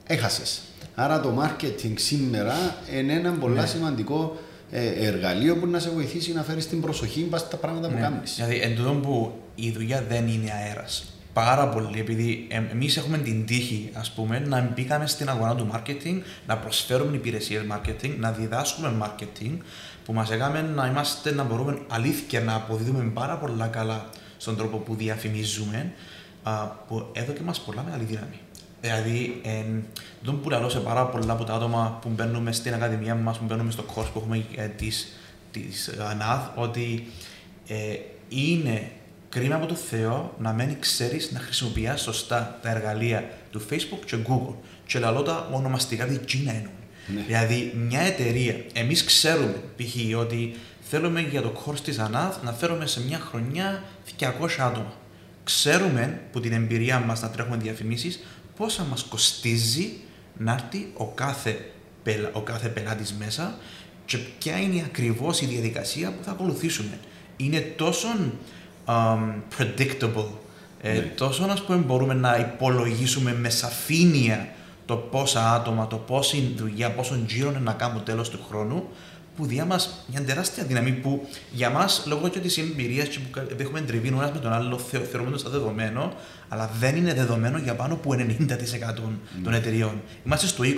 έχασες. 0.06 0.60
Άρα 0.94 1.20
το 1.20 1.42
marketing 1.42 1.92
σήμερα 1.94 2.76
είναι 2.94 3.12
ένα 3.12 3.32
πολύ 3.32 3.54
ναι. 3.54 3.66
σημαντικό 3.66 4.36
ε, 4.70 4.86
εργαλείο 4.86 5.56
που 5.56 5.66
να 5.66 5.78
σε 5.78 5.90
βοηθήσει 5.90 6.32
να 6.32 6.42
φέρεις 6.42 6.68
την 6.68 6.80
προσοχή 6.80 7.28
στα 7.34 7.56
πράγματα 7.56 7.88
που 7.88 7.94
ναι. 7.94 8.00
κάνεις. 8.00 8.34
Δηλαδή, 8.34 8.56
εν 8.56 9.00
που 9.00 9.32
η 9.54 9.70
δουλειά 9.70 10.04
δεν 10.08 10.28
είναι 10.28 10.50
αέρας 10.50 11.13
πάρα 11.34 11.68
πολύ, 11.68 12.00
επειδή 12.00 12.46
εμείς 12.70 12.96
έχουμε 12.96 13.18
την 13.18 13.46
τύχη, 13.46 13.90
ας 13.92 14.10
πούμε, 14.10 14.38
να 14.38 14.60
μπήκαμε 14.74 15.06
στην 15.06 15.28
αγορά 15.28 15.54
του 15.54 15.68
marketing, 15.72 16.20
να 16.46 16.56
προσφέρουμε 16.56 17.16
υπηρεσίες 17.16 17.62
marketing, 17.70 18.14
να 18.18 18.32
διδάσκουμε 18.32 18.92
marketing, 19.02 19.56
που 20.04 20.12
μας 20.12 20.30
έκαμε 20.30 20.62
να 20.62 20.86
είμαστε, 20.86 21.32
να 21.32 21.44
μπορούμε 21.44 21.78
αλήθεια 21.88 22.40
να 22.40 22.54
αποδίδουμε 22.54 23.04
πάρα 23.04 23.36
πολλά 23.36 23.66
καλά 23.66 24.08
στον 24.36 24.56
τρόπο 24.56 24.76
που 24.76 24.94
διαφημίζουμε, 24.94 25.92
που 26.88 27.06
έδωκε 27.12 27.42
μας 27.42 27.60
πολλά 27.60 27.82
μεγάλη 27.82 28.04
δύναμη. 28.04 28.38
Δηλαδή, 28.80 29.40
δεν 30.22 30.40
που 30.40 30.50
λέω 30.50 30.68
σε 30.68 30.80
πάρα 30.80 31.06
πολλά 31.06 31.32
από 31.32 31.44
τα 31.44 31.54
άτομα 31.54 31.98
που 32.02 32.08
μπαίνουμε 32.08 32.52
στην 32.52 32.74
ακαδημία 32.74 33.14
μας, 33.14 33.38
που 33.38 33.44
μπαίνουμε 33.44 33.70
στο 33.70 33.84
course 33.94 34.08
που 34.12 34.18
έχουμε 34.18 34.44
ε, 34.56 34.68
της 35.50 35.90
ΑΝΑΔ, 36.10 36.40
ότι 36.54 37.06
ε, 37.66 37.96
είναι 38.28 38.90
κρίμα 39.34 39.54
από 39.54 39.66
το 39.66 39.74
Θεό 39.74 40.34
να 40.38 40.52
μην 40.52 40.76
ξέρεις 40.80 41.30
να 41.32 41.38
χρησιμοποιεί 41.38 41.92
σωστά 41.96 42.58
τα 42.62 42.70
εργαλεία 42.70 43.30
του 43.50 43.62
Facebook 43.70 44.04
και 44.06 44.16
Google. 44.28 44.54
Και 44.86 44.98
λαλό 44.98 45.22
τα 45.22 45.48
ονομαστικά 45.52 46.04
της 46.04 46.18
Gina 46.28 46.62
ναι. 47.06 47.22
Δηλαδή, 47.26 47.72
μια 47.88 48.00
εταιρεία, 48.00 48.56
εμείς 48.72 49.04
ξέρουμε 49.04 49.62
π.χ. 49.76 50.18
ότι 50.18 50.54
θέλουμε 50.80 51.20
για 51.20 51.42
το 51.42 51.64
course 51.66 51.80
της 51.80 51.98
ΑΝΑΔ 51.98 52.34
να 52.42 52.52
φέρουμε 52.52 52.86
σε 52.86 53.04
μια 53.04 53.18
χρονιά 53.18 53.82
200 54.20 54.26
άτομα. 54.58 54.92
Ξέρουμε 55.44 56.20
που 56.32 56.40
την 56.40 56.52
εμπειρία 56.52 56.98
μας 56.98 57.22
να 57.22 57.30
τρέχουμε 57.30 57.56
διαφημίσεις 57.56 58.20
πόσα 58.56 58.84
μας 58.84 59.02
κοστίζει 59.02 59.92
να 60.38 60.52
έρθει 60.52 60.90
ο 60.94 61.06
κάθε, 61.06 61.70
ο 62.32 62.40
κάθε 62.40 62.68
πελάτης 62.68 63.12
μέσα 63.12 63.58
και 64.04 64.18
ποια 64.38 64.60
είναι 64.60 64.82
ακριβώς 64.86 65.40
η 65.40 65.46
διαδικασία 65.46 66.12
που 66.12 66.24
θα 66.24 66.30
ακολουθήσουμε. 66.30 66.98
Είναι 67.36 67.60
τόσο 67.60 68.08
um, 68.86 69.42
predictable. 69.58 70.28
Ε, 70.80 70.92
ναι. 70.92 71.00
τόσο 71.00 71.46
να 71.46 71.54
πούμε, 71.66 71.78
μπορούμε 71.78 72.14
να 72.14 72.36
υπολογίσουμε 72.36 73.34
με 73.34 73.50
σαφήνεια 73.50 74.48
το 74.86 74.96
πόσα 74.96 75.52
άτομα, 75.52 75.86
το 75.86 75.96
πόση 75.96 76.54
δουλειά, 76.56 76.90
πόσο 76.90 77.18
γύρω 77.26 77.50
είναι 77.50 77.58
να 77.58 77.72
κάνουμε 77.72 78.00
τέλος 78.00 78.30
του 78.30 78.38
χρόνου, 78.48 78.88
που 79.36 79.46
διά 79.46 79.64
μας 79.64 80.04
μια 80.06 80.22
τεράστια 80.22 80.64
δύναμη 80.64 80.92
που 80.92 81.28
για 81.52 81.70
μας, 81.70 82.02
λόγω 82.06 82.28
και 82.28 82.38
της 82.38 82.58
εμπειρίας 82.58 83.08
που 83.08 83.40
έχουμε 83.56 83.80
τριβεί 83.80 84.08
ένας 84.08 84.32
με 84.32 84.38
τον 84.38 84.52
άλλο, 84.52 84.78
θεωρούμε 84.78 85.30
το 85.30 85.38
σαν 85.38 85.50
δεδομένο, 85.50 86.12
αλλά 86.48 86.70
δεν 86.80 86.96
είναι 86.96 87.14
δεδομένο 87.14 87.58
για 87.58 87.74
πάνω 87.74 87.94
από 87.94 88.10
90% 88.12 88.94
των 88.94 89.20
mm. 89.46 89.52
εταιριών. 89.52 90.02
Είμαστε 90.26 90.46
στο 90.46 90.64
2020. 90.64 90.68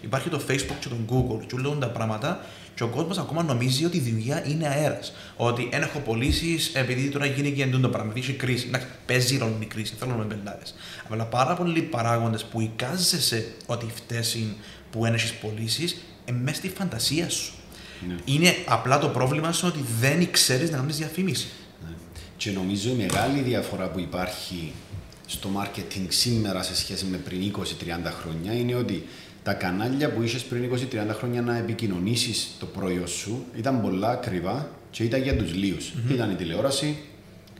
Υπάρχει 0.00 0.28
το 0.28 0.40
Facebook 0.48 0.76
και 0.80 0.88
το 0.88 0.96
Google 1.08 1.46
και 1.46 1.54
όλα 1.54 1.78
τα 1.78 1.88
πράγματα 1.88 2.40
και 2.74 2.82
ο 2.82 2.88
κόσμος 2.88 3.18
ακόμα 3.18 3.42
νομίζει 3.42 3.84
ότι 3.84 3.96
η 3.96 4.00
δουλειά 4.00 4.48
είναι 4.48 4.66
αέρας. 4.66 5.12
Ότι 5.36 5.68
δεν 5.70 5.82
έχω 5.82 5.98
πωλήσεις 5.98 6.74
επειδή 6.74 7.08
τώρα 7.08 7.26
γίνει 7.26 7.52
και 7.52 7.62
εντούν 7.62 7.80
το 7.80 7.88
πράγμα. 7.88 8.12
Έχει 8.16 8.32
κρίση. 8.32 8.70
Να 8.70 8.80
παίζει 9.06 9.38
ρόλο 9.38 9.56
η 9.60 9.64
κρίση. 9.64 9.94
Θέλω 9.98 10.12
με 10.12 10.24
πελάτε. 10.24 10.62
Αλλά 11.10 11.24
πάρα 11.24 11.54
πολλοί 11.54 11.82
παράγοντες 11.82 12.44
που 12.44 12.60
εικάζεσαι 12.60 13.52
ότι 13.66 13.86
φταίει 13.94 14.56
που 14.90 15.06
έχεις 15.06 15.32
πωλήσεις, 15.32 15.96
μέσα 16.42 16.56
στη 16.56 16.68
φαντασία 16.68 17.30
σου. 17.30 17.52
Ναι. 18.08 18.14
Είναι 18.24 18.54
απλά 18.66 18.98
το 18.98 19.08
πρόβλημα 19.08 19.52
σου 19.52 19.66
ότι 19.66 19.84
δεν 20.00 20.30
ξέρεις 20.30 20.70
να 20.70 20.76
κάνεις 20.76 20.96
διαφήμιση. 20.96 21.48
Ναι. 21.82 21.94
Και 22.36 22.50
νομίζω 22.50 22.90
η 22.90 22.94
μεγάλη 22.94 23.40
διαφορά 23.40 23.88
που 23.88 24.00
υπάρχει 24.00 24.72
στο 25.26 25.48
marketing 25.56 26.06
σήμερα 26.08 26.62
σε 26.62 26.76
σχέση 26.76 27.04
με 27.04 27.16
πριν 27.16 27.54
20-30 27.56 27.62
χρόνια 28.20 28.52
είναι 28.52 28.74
ότι 28.74 29.06
τα 29.42 29.52
κανάλια 29.52 30.10
που 30.10 30.22
είχες 30.22 30.42
πριν 30.42 30.70
20-30 30.74 31.14
χρόνια 31.18 31.42
να 31.42 31.56
επικοινωνήσεις 31.56 32.48
το 32.58 32.66
προϊόν 32.66 33.08
σου 33.08 33.44
ήταν 33.56 33.80
πολλά 33.80 34.10
ακριβά 34.10 34.68
και 34.90 35.04
ήταν 35.04 35.22
για 35.22 35.36
τους 35.36 35.54
λιου 35.54 35.76
Ήταν 36.10 36.30
η 36.30 36.34
τηλεόραση, 36.34 36.98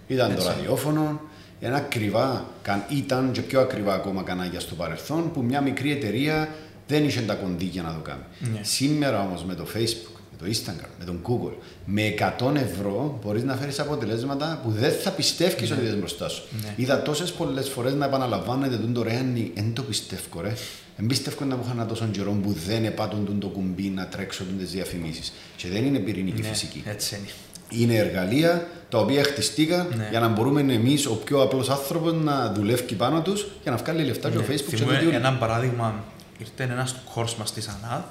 ήταν 0.07 0.35
το 0.35 0.45
ραδιόφωνο, 0.45 1.21
ένα 1.61 1.77
ακριβά, 1.77 2.45
ήταν 2.89 3.33
και 3.33 3.41
πιο 3.41 3.61
ακριβά 3.61 3.95
ακόμα 3.95 4.23
κανάλια 4.23 4.61
στο 4.61 4.75
παρελθόν 4.75 5.33
που 5.33 5.43
μια 5.43 5.61
μικρή 5.61 5.93
εταιρεία 5.93 6.49
δεν 6.87 7.05
είχε 7.05 7.21
τα 7.21 7.35
κονδύλια 7.35 7.83
να 7.83 7.95
το 7.95 8.01
κάνει. 8.01 8.23
Ναι. 8.53 8.61
Σήμερα 8.63 9.23
όμως 9.23 9.45
με 9.45 9.55
το 9.55 9.67
Facebook, 9.75 10.20
με 10.20 10.20
το 10.41 10.47
Instagram, 10.47 10.89
με 10.99 11.05
τον 11.05 11.21
Google, 11.23 11.55
με 11.85 12.15
100 12.39 12.55
ευρώ 12.55 13.19
μπορείς 13.25 13.43
να 13.43 13.55
φέρεις 13.55 13.79
αποτελέσματα 13.79 14.61
που 14.63 14.71
δεν 14.71 14.93
θα 14.93 15.11
πιστεύει 15.11 15.67
ναι. 15.69 15.75
ότι 15.75 15.87
δεν 15.87 15.99
μπροστά 15.99 16.29
σου. 16.29 16.43
Ναι. 16.63 16.75
Είδα 16.77 17.03
τόσες 17.03 17.33
πολλές 17.33 17.69
φορές 17.69 17.95
να 17.95 18.05
επαναλαμβάνεται 18.05 18.77
το 18.93 19.03
ρεάνι, 19.03 19.53
δεν 19.55 19.73
το 19.73 19.83
πιστεύω, 19.83 20.41
ρε. 20.41 20.53
Εμπίστευκο 20.99 21.45
να 21.45 21.57
μου 21.57 21.63
είχαν 21.65 21.87
τόσο 21.89 22.07
καιρό 22.07 22.33
που 22.43 22.57
δεν 22.67 22.85
επάτουν 22.85 23.39
το 23.41 23.47
κουμπί 23.47 23.89
να 23.89 24.07
τρέξω 24.07 24.45
τις 24.59 24.71
διαφημίσεις. 24.71 25.33
Και 25.57 25.69
δεν 25.69 25.85
είναι 25.85 25.99
πυρηνική 25.99 26.43
ναι, 26.43 26.49
φυσική. 26.49 26.83
Έτσι 26.87 27.17
είναι. 27.17 27.83
Είναι 27.83 27.95
εργαλεία 27.95 28.69
τα 28.89 28.99
οποία 28.99 29.25
χτιστήκαν 29.25 29.95
ναι. 29.97 30.09
για 30.11 30.21
να 30.21 30.29
μπορούμε 30.29 30.61
εμείς, 30.61 31.07
ο 31.07 31.15
πιο 31.17 31.43
απλός 31.43 31.71
άνθρωπος, 31.71 32.13
να 32.13 32.53
δουλεύει 32.53 32.95
πάνω 32.95 33.23
τους 33.23 33.47
για 33.63 33.71
να 33.71 33.77
βγάλει 33.77 34.05
λεφτά 34.05 34.29
ναι. 34.29 34.35
και 34.35 34.43
ο 34.43 34.47
ναι, 34.49 34.55
Facebook. 34.55 34.77
Θυμούμε 34.77 35.07
και 35.11 35.17
ένα 35.17 35.33
παράδειγμα, 35.33 36.05
ήρθε 36.39 36.73
ένας 36.73 36.91
στο 36.91 36.99
κόρς 37.15 37.37
μας 37.37 37.53
τη 37.53 37.63
ΑΝΑΔ 37.69 38.03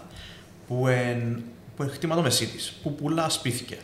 που 0.67 0.87
είναι 1.83 1.91
που 1.91 1.97
χτήματο 1.97 2.21
μεσίτη, 2.21 2.57
που 2.83 2.95
πουλά 2.95 3.29
σπίτια. 3.29 3.77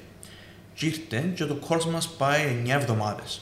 Και 0.74 0.86
ήρθε 0.86 1.32
και 1.36 1.46
το 1.46 1.56
κόρς 1.56 1.86
μας 1.86 2.08
πάει 2.08 2.64
9 2.66 2.70
εβδομάδες. 2.70 3.42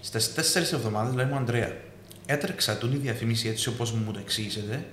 Στις 0.00 0.32
4 0.34 0.72
εβδομάδες 0.72 1.14
λέει 1.14 1.26
μου 1.26 1.36
Αντρέα, 1.36 1.76
έτρεξα 2.26 2.78
τον 2.78 2.92
η 2.92 2.96
διαφήμιση 2.96 3.48
έτσι 3.48 3.68
όπως 3.68 3.92
μου 3.92 4.12
το 4.12 4.18
εξήγησετε 4.18 4.84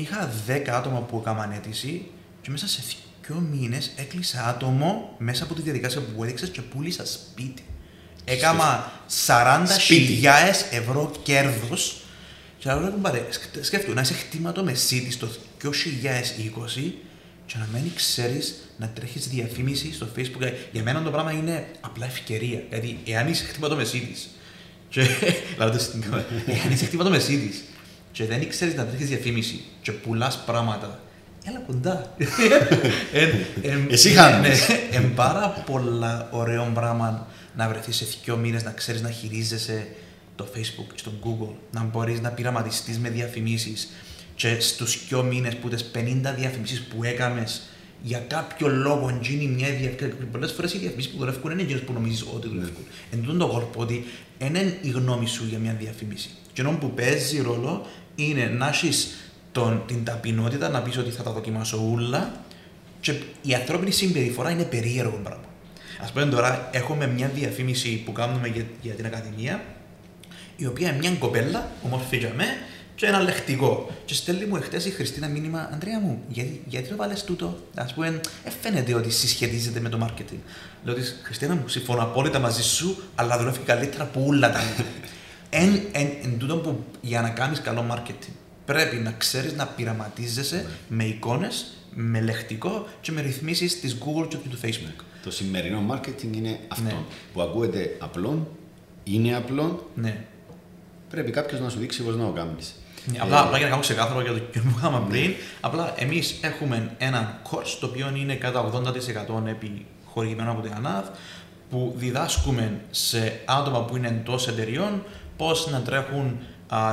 είχα 0.00 0.30
10 0.46 0.68
άτομα 0.68 1.00
που 1.00 1.18
έκαναν 1.18 1.52
αίτηση 1.52 2.06
και 2.42 2.50
μέσα 2.50 2.68
σε 2.68 2.82
δύο 3.26 3.36
μήνες 3.36 3.90
έκλεισα 3.96 4.46
άτομο 4.46 5.14
μέσα 5.18 5.44
από 5.44 5.54
τη 5.54 5.62
διαδικασία 5.62 6.00
που 6.00 6.24
έδειξες 6.24 6.48
και 6.48 6.60
πούλησα 6.60 7.06
σπίτι. 7.06 7.64
Έκανα 8.24 8.92
40.000 9.26 9.66
ευρώ 10.70 11.12
κέρδος. 11.22 12.00
Και 12.58 12.68
να 12.68 12.90
πάρε, 12.90 13.26
σκέφτομαι 13.60 13.94
να 13.94 14.00
είσαι 14.00 14.14
χτήματο 14.14 14.64
με 14.64 14.74
σίτι 14.74 15.16
το 15.16 15.28
2020 15.62 15.68
και 17.46 17.54
να 17.58 17.68
μην 17.72 17.90
ξέρεις 17.94 18.54
να 18.78 18.88
τρέχεις 18.88 19.28
διαφήμιση 19.28 19.92
στο 19.94 20.08
Facebook. 20.16 20.52
Για 20.72 20.82
μένα 20.82 21.02
το 21.02 21.10
πράγμα 21.10 21.32
είναι 21.32 21.66
απλά 21.80 22.06
ευκαιρία. 22.06 22.62
Δηλαδή, 22.68 22.98
εάν 23.06 23.28
είσαι 23.28 23.44
χτήματο 23.44 23.76
με 23.76 23.84
σίτι. 23.84 24.14
Και, 24.88 25.00
εάν 26.46 26.70
είσαι 26.72 26.84
χτήματο 26.84 27.10
με 27.10 27.18
σίτι 27.18 27.64
και 28.12 28.24
δεν 28.24 28.48
ξέρεις 28.48 28.74
να 28.74 28.86
τρέχεις 28.86 29.08
διαφήμιση 29.08 29.64
και 29.82 29.92
πουλάς 29.92 30.42
πράγματα 30.46 31.00
έλα 31.48 31.58
κοντά. 31.66 32.14
Εν- 33.12 33.44
εν- 33.62 33.86
Εσύ 33.90 34.08
ναι, 34.08 34.14
χάνεις. 34.14 34.68
ναι, 34.68 34.96
Εν 34.96 35.14
πάρα 35.14 35.48
πολλά 35.48 36.28
ωραίο 36.30 36.70
πράγμα 36.74 37.26
να 37.56 37.68
βρεθείς 37.68 37.96
σε 37.96 38.06
δύο 38.24 38.36
μήνες 38.36 38.62
να 38.64 38.70
ξέρεις 38.70 39.02
να 39.02 39.10
χειρίζεσαι 39.10 39.86
το 40.36 40.48
Facebook 40.56 40.86
και 40.94 41.02
το 41.04 41.10
Google, 41.24 41.54
να 41.70 41.82
μπορείς 41.82 42.20
να 42.20 42.30
πειραματιστείς 42.30 42.98
με 42.98 43.08
διαφημίσεις 43.08 43.88
και 44.36 44.60
στους 44.60 45.06
δύο 45.08 45.22
μήνες 45.22 45.56
που 45.56 45.68
τις 45.68 45.90
50 45.94 46.34
διαφημίσεις 46.36 46.82
που 46.82 47.04
έκαμες 47.04 47.62
για 48.02 48.18
κάποιο 48.18 48.68
λόγο 48.68 49.18
γίνει 49.22 49.46
μια 49.46 49.68
διαφήμιση. 49.68 50.16
Πολλές 50.32 50.52
φορές 50.52 50.74
οι 50.74 50.78
διαφημίσεις 50.78 51.12
που 51.12 51.18
δουλεύουν 51.18 51.50
είναι 51.50 51.62
εκείνες 51.62 51.82
που 51.82 51.92
νομίζεις 51.92 52.26
ότι 52.34 52.48
δουλεύουν. 52.48 52.84
Εν 53.12 53.20
τούτον 53.20 53.38
το 53.38 53.46
κόλπο 53.46 53.80
ότι 53.80 54.04
δεν 54.38 54.48
είναι 54.48 54.78
η 54.80 54.90
γνώμη 54.90 55.26
σου 55.26 55.46
για 55.48 55.58
μια 55.58 55.76
διαφήμιση. 55.78 56.30
Και 56.52 56.60
ενώ 56.60 56.70
που 56.70 56.90
παίζει 56.90 57.42
ρόλο 57.42 57.86
είναι 58.14 58.46
να 58.46 58.68
έχεις 58.68 59.16
την 59.86 60.04
ταπεινότητα 60.04 60.68
να 60.68 60.82
πεις 60.82 60.98
ότι 60.98 61.10
θα 61.10 61.22
τα 61.22 61.30
δοκιμάσω 61.30 61.90
όλα 61.92 62.44
και 63.00 63.14
η 63.42 63.54
ανθρώπινη 63.54 63.90
συμπεριφορά 63.90 64.50
είναι 64.50 64.64
περίεργο 64.64 65.20
πράγμα. 65.22 65.44
Α 66.08 66.12
πούμε 66.12 66.26
τώρα, 66.26 66.68
έχουμε 66.72 67.06
μια 67.06 67.28
διαφήμιση 67.34 68.02
που 68.04 68.12
κάνουμε 68.12 68.48
για, 68.48 68.64
για 68.82 68.94
την 68.94 69.06
Ακαδημία, 69.06 69.64
η 70.56 70.66
οποία 70.66 70.88
είναι 70.88 70.98
μια 70.98 71.10
κοπέλα, 71.10 71.70
ομορφή 71.82 72.16
για 72.16 72.32
με, 72.36 72.44
και 72.96 73.06
ένα 73.06 73.20
λεχτικό. 73.20 73.90
Και 74.04 74.14
στέλνει 74.14 74.44
μου 74.44 74.56
εχθές 74.56 74.84
η 74.86 74.90
Χριστίνα 74.90 75.28
μήνυμα, 75.28 75.70
Αντρέα 75.72 76.00
μου, 76.00 76.22
γιατί, 76.28 76.62
γιατί 76.66 76.88
το 76.88 76.96
βάλες 76.96 77.24
τούτο; 77.24 77.58
Α 77.74 77.84
πούμε, 77.84 78.20
ε, 78.44 78.50
φαίνεται 78.60 78.94
ότι 78.94 79.10
συσχετίζεται 79.10 79.80
με 79.80 79.88
το 79.88 79.98
marketing. 80.06 80.38
Λέω 80.84 80.94
της 80.94 81.20
Χριστίνα 81.22 81.54
μου, 81.54 81.68
συμφωνώ 81.68 82.02
απόλυτα 82.02 82.38
μαζί 82.38 82.62
σου, 82.62 83.02
αλλά 83.14 83.38
δουλεύει 83.38 83.58
καλύτερα 83.58 84.02
από 84.02 84.24
όλα 84.26 84.52
τα 84.52 84.58
άλλα. 84.58 84.86
εν, 85.64 85.80
εν, 85.92 86.08
εν 86.22 86.38
τούτο 86.38 86.56
που 86.56 86.84
για 87.00 87.20
να 87.20 87.28
κάνεις 87.30 87.60
καλό 87.60 87.84
marketing 87.90 88.32
πρέπει 88.64 88.96
να 88.96 89.12
ξέρεις 89.12 89.52
να 89.54 89.66
πειραματίζεσαι 89.66 90.66
με 90.88 91.04
εικόνες, 91.04 91.76
με 91.94 92.20
λεχτικό 92.20 92.86
και 93.00 93.12
με 93.12 93.20
ρυθμίσεις 93.20 93.80
της 93.80 93.96
Google 94.00 94.26
και 94.28 94.36
του 94.36 94.58
Facebook. 94.62 95.04
Το 95.22 95.30
σημερινό 95.30 95.82
marketing 95.94 96.36
είναι 96.36 96.58
αυτό 96.68 96.82
Ναι. 96.84 96.94
που 97.32 97.42
ακούγεται 97.42 97.96
απλό, 97.98 98.56
είναι 99.04 99.34
απλό, 99.36 99.90
Ναι. 99.94 100.24
πρέπει 101.10 101.30
κάποιος 101.30 101.60
να 101.60 101.68
σου 101.68 101.78
δείξει 101.78 102.02
πώς 102.02 102.16
να 102.16 102.24
το 102.24 102.30
κάνεις. 102.32 102.74
Ναι, 103.12 103.18
Απλά, 103.20 103.40
απλά 103.40 103.56
για 103.56 103.66
να 103.66 103.70
κάνω 103.70 103.82
ξεκάθαρο 103.82 104.20
για 104.20 104.32
το 104.32 104.38
κοινό 104.38 104.64
που 104.70 104.78
είχαμε 104.78 105.02
πριν, 105.08 105.34
απλά 105.60 105.94
εμείς 105.96 106.38
έχουμε 106.40 106.90
ένα 106.98 107.40
course 107.50 107.76
το 107.80 107.86
οποίο 107.86 108.12
είναι 108.14 108.34
κατά 108.34 108.70
80% 108.72 109.46
επιχορηγημένο 109.46 110.50
από 110.50 110.60
την 110.60 110.72
ΑΝΑΔ 110.76 111.04
που 111.70 111.94
διδάσκουμε 111.96 112.80
σε 112.90 113.40
άτομα 113.44 113.84
που 113.84 113.96
είναι 113.96 114.08
εντός 114.08 114.48
εταιριών 114.48 115.02
πώς 115.36 115.70
να 115.70 115.80
τρέχουν 115.80 116.38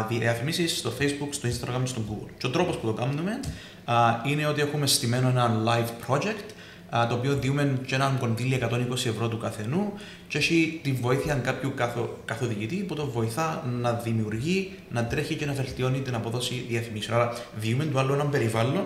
διαφημίσει 0.08 0.68
στο 0.68 0.94
Facebook, 1.00 1.30
στο 1.30 1.50
Instagram 1.50 1.80
και 1.84 1.90
στο 1.90 2.02
Google. 2.10 2.30
Και 2.38 2.48
ο 2.48 2.50
τρόπος 2.50 2.78
που 2.78 2.86
το 2.86 2.94
κάνουμε 2.94 3.40
α, 3.86 3.96
είναι 4.26 4.48
ότι 4.48 4.62
έχουμε 4.62 4.88
στημένο 4.88 5.28
ένα 5.30 5.64
live 5.66 6.12
project 6.12 6.20
α, 6.26 6.62
το 7.10 7.16
οποίο 7.16 7.34
διούμε 7.36 7.80
και 7.86 7.96
έναν 7.96 8.18
κονδύλι 8.20 8.60
120 8.62 8.92
ευρώ 8.92 9.28
του 9.28 9.38
καθενού 9.38 9.94
και 10.28 10.38
έχει 10.38 10.80
τη 10.84 10.92
βοήθεια 10.92 11.34
κάποιου 11.34 11.74
καθο, 11.76 12.18
καθοδηγητή 12.26 12.76
που 12.76 12.96
το 12.96 13.06
βοηθά 13.06 13.64
να 13.82 13.94
δημιουργεί, 13.94 14.72
να 14.90 15.06
τρέχει 15.06 15.36
και 15.36 15.46
να 15.46 15.54
βελτιώνει 15.54 16.00
την 16.00 16.16
αποδόση 16.16 16.66
διαφημίσεων. 16.70 17.20
Άρα 17.20 17.34
διούμε 17.56 17.86
του 17.86 18.00
άλλου 18.00 18.14
έναν 18.14 18.30
περιβάλλον 18.30 18.86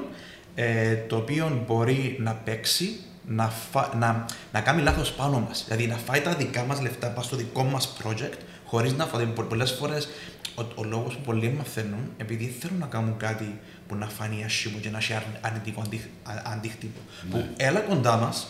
ε, 0.56 0.96
το 0.96 1.16
οποίο 1.16 1.64
μπορεί 1.68 2.18
να 2.20 2.34
παίξει, 2.34 3.00
να, 3.28 3.50
φα, 3.50 3.92
να, 3.98 4.26
να 4.52 4.62
κάνει 4.62 4.82
λάθος 4.82 5.12
πάνω 5.12 5.40
μας. 5.40 5.64
Δηλαδή 5.68 5.88
να 5.88 5.96
φάει 5.96 6.22
τα 6.22 6.34
δικά 6.34 6.64
μας 6.64 6.82
λεφτά 6.82 7.08
πάνω 7.08 7.22
στο 7.22 7.36
δικό 7.36 7.64
μας 7.64 7.98
project 8.04 8.38
χωρίς 8.66 8.94
να 8.94 9.06
φάει. 9.06 9.26
Πολλές 9.26 9.72
φορές 9.72 10.08
ο, 10.56 10.62
ο 10.76 10.84
λόγος 10.84 11.16
που 11.16 11.22
πολλοί 11.26 11.54
μαθαίνουν, 11.58 12.12
επειδή 12.18 12.46
δεν 12.46 12.56
θέλουν 12.60 12.78
να 12.78 12.86
κάνουν 12.86 13.18
κάτι 13.18 13.60
που 13.88 13.96
να 13.96 14.08
φανεί 14.08 14.44
άσχημο 14.46 14.78
και 14.82 14.90
να 14.90 14.98
έχει 14.98 15.14
αρνη- 15.14 15.38
αρνητικό 15.42 15.82
αντί, 15.86 16.02
α- 16.24 16.52
αντίκτυπο. 16.54 17.00
Που 17.32 17.46
έλα 17.58 17.80
κοντά 17.80 18.18
μας, 18.18 18.48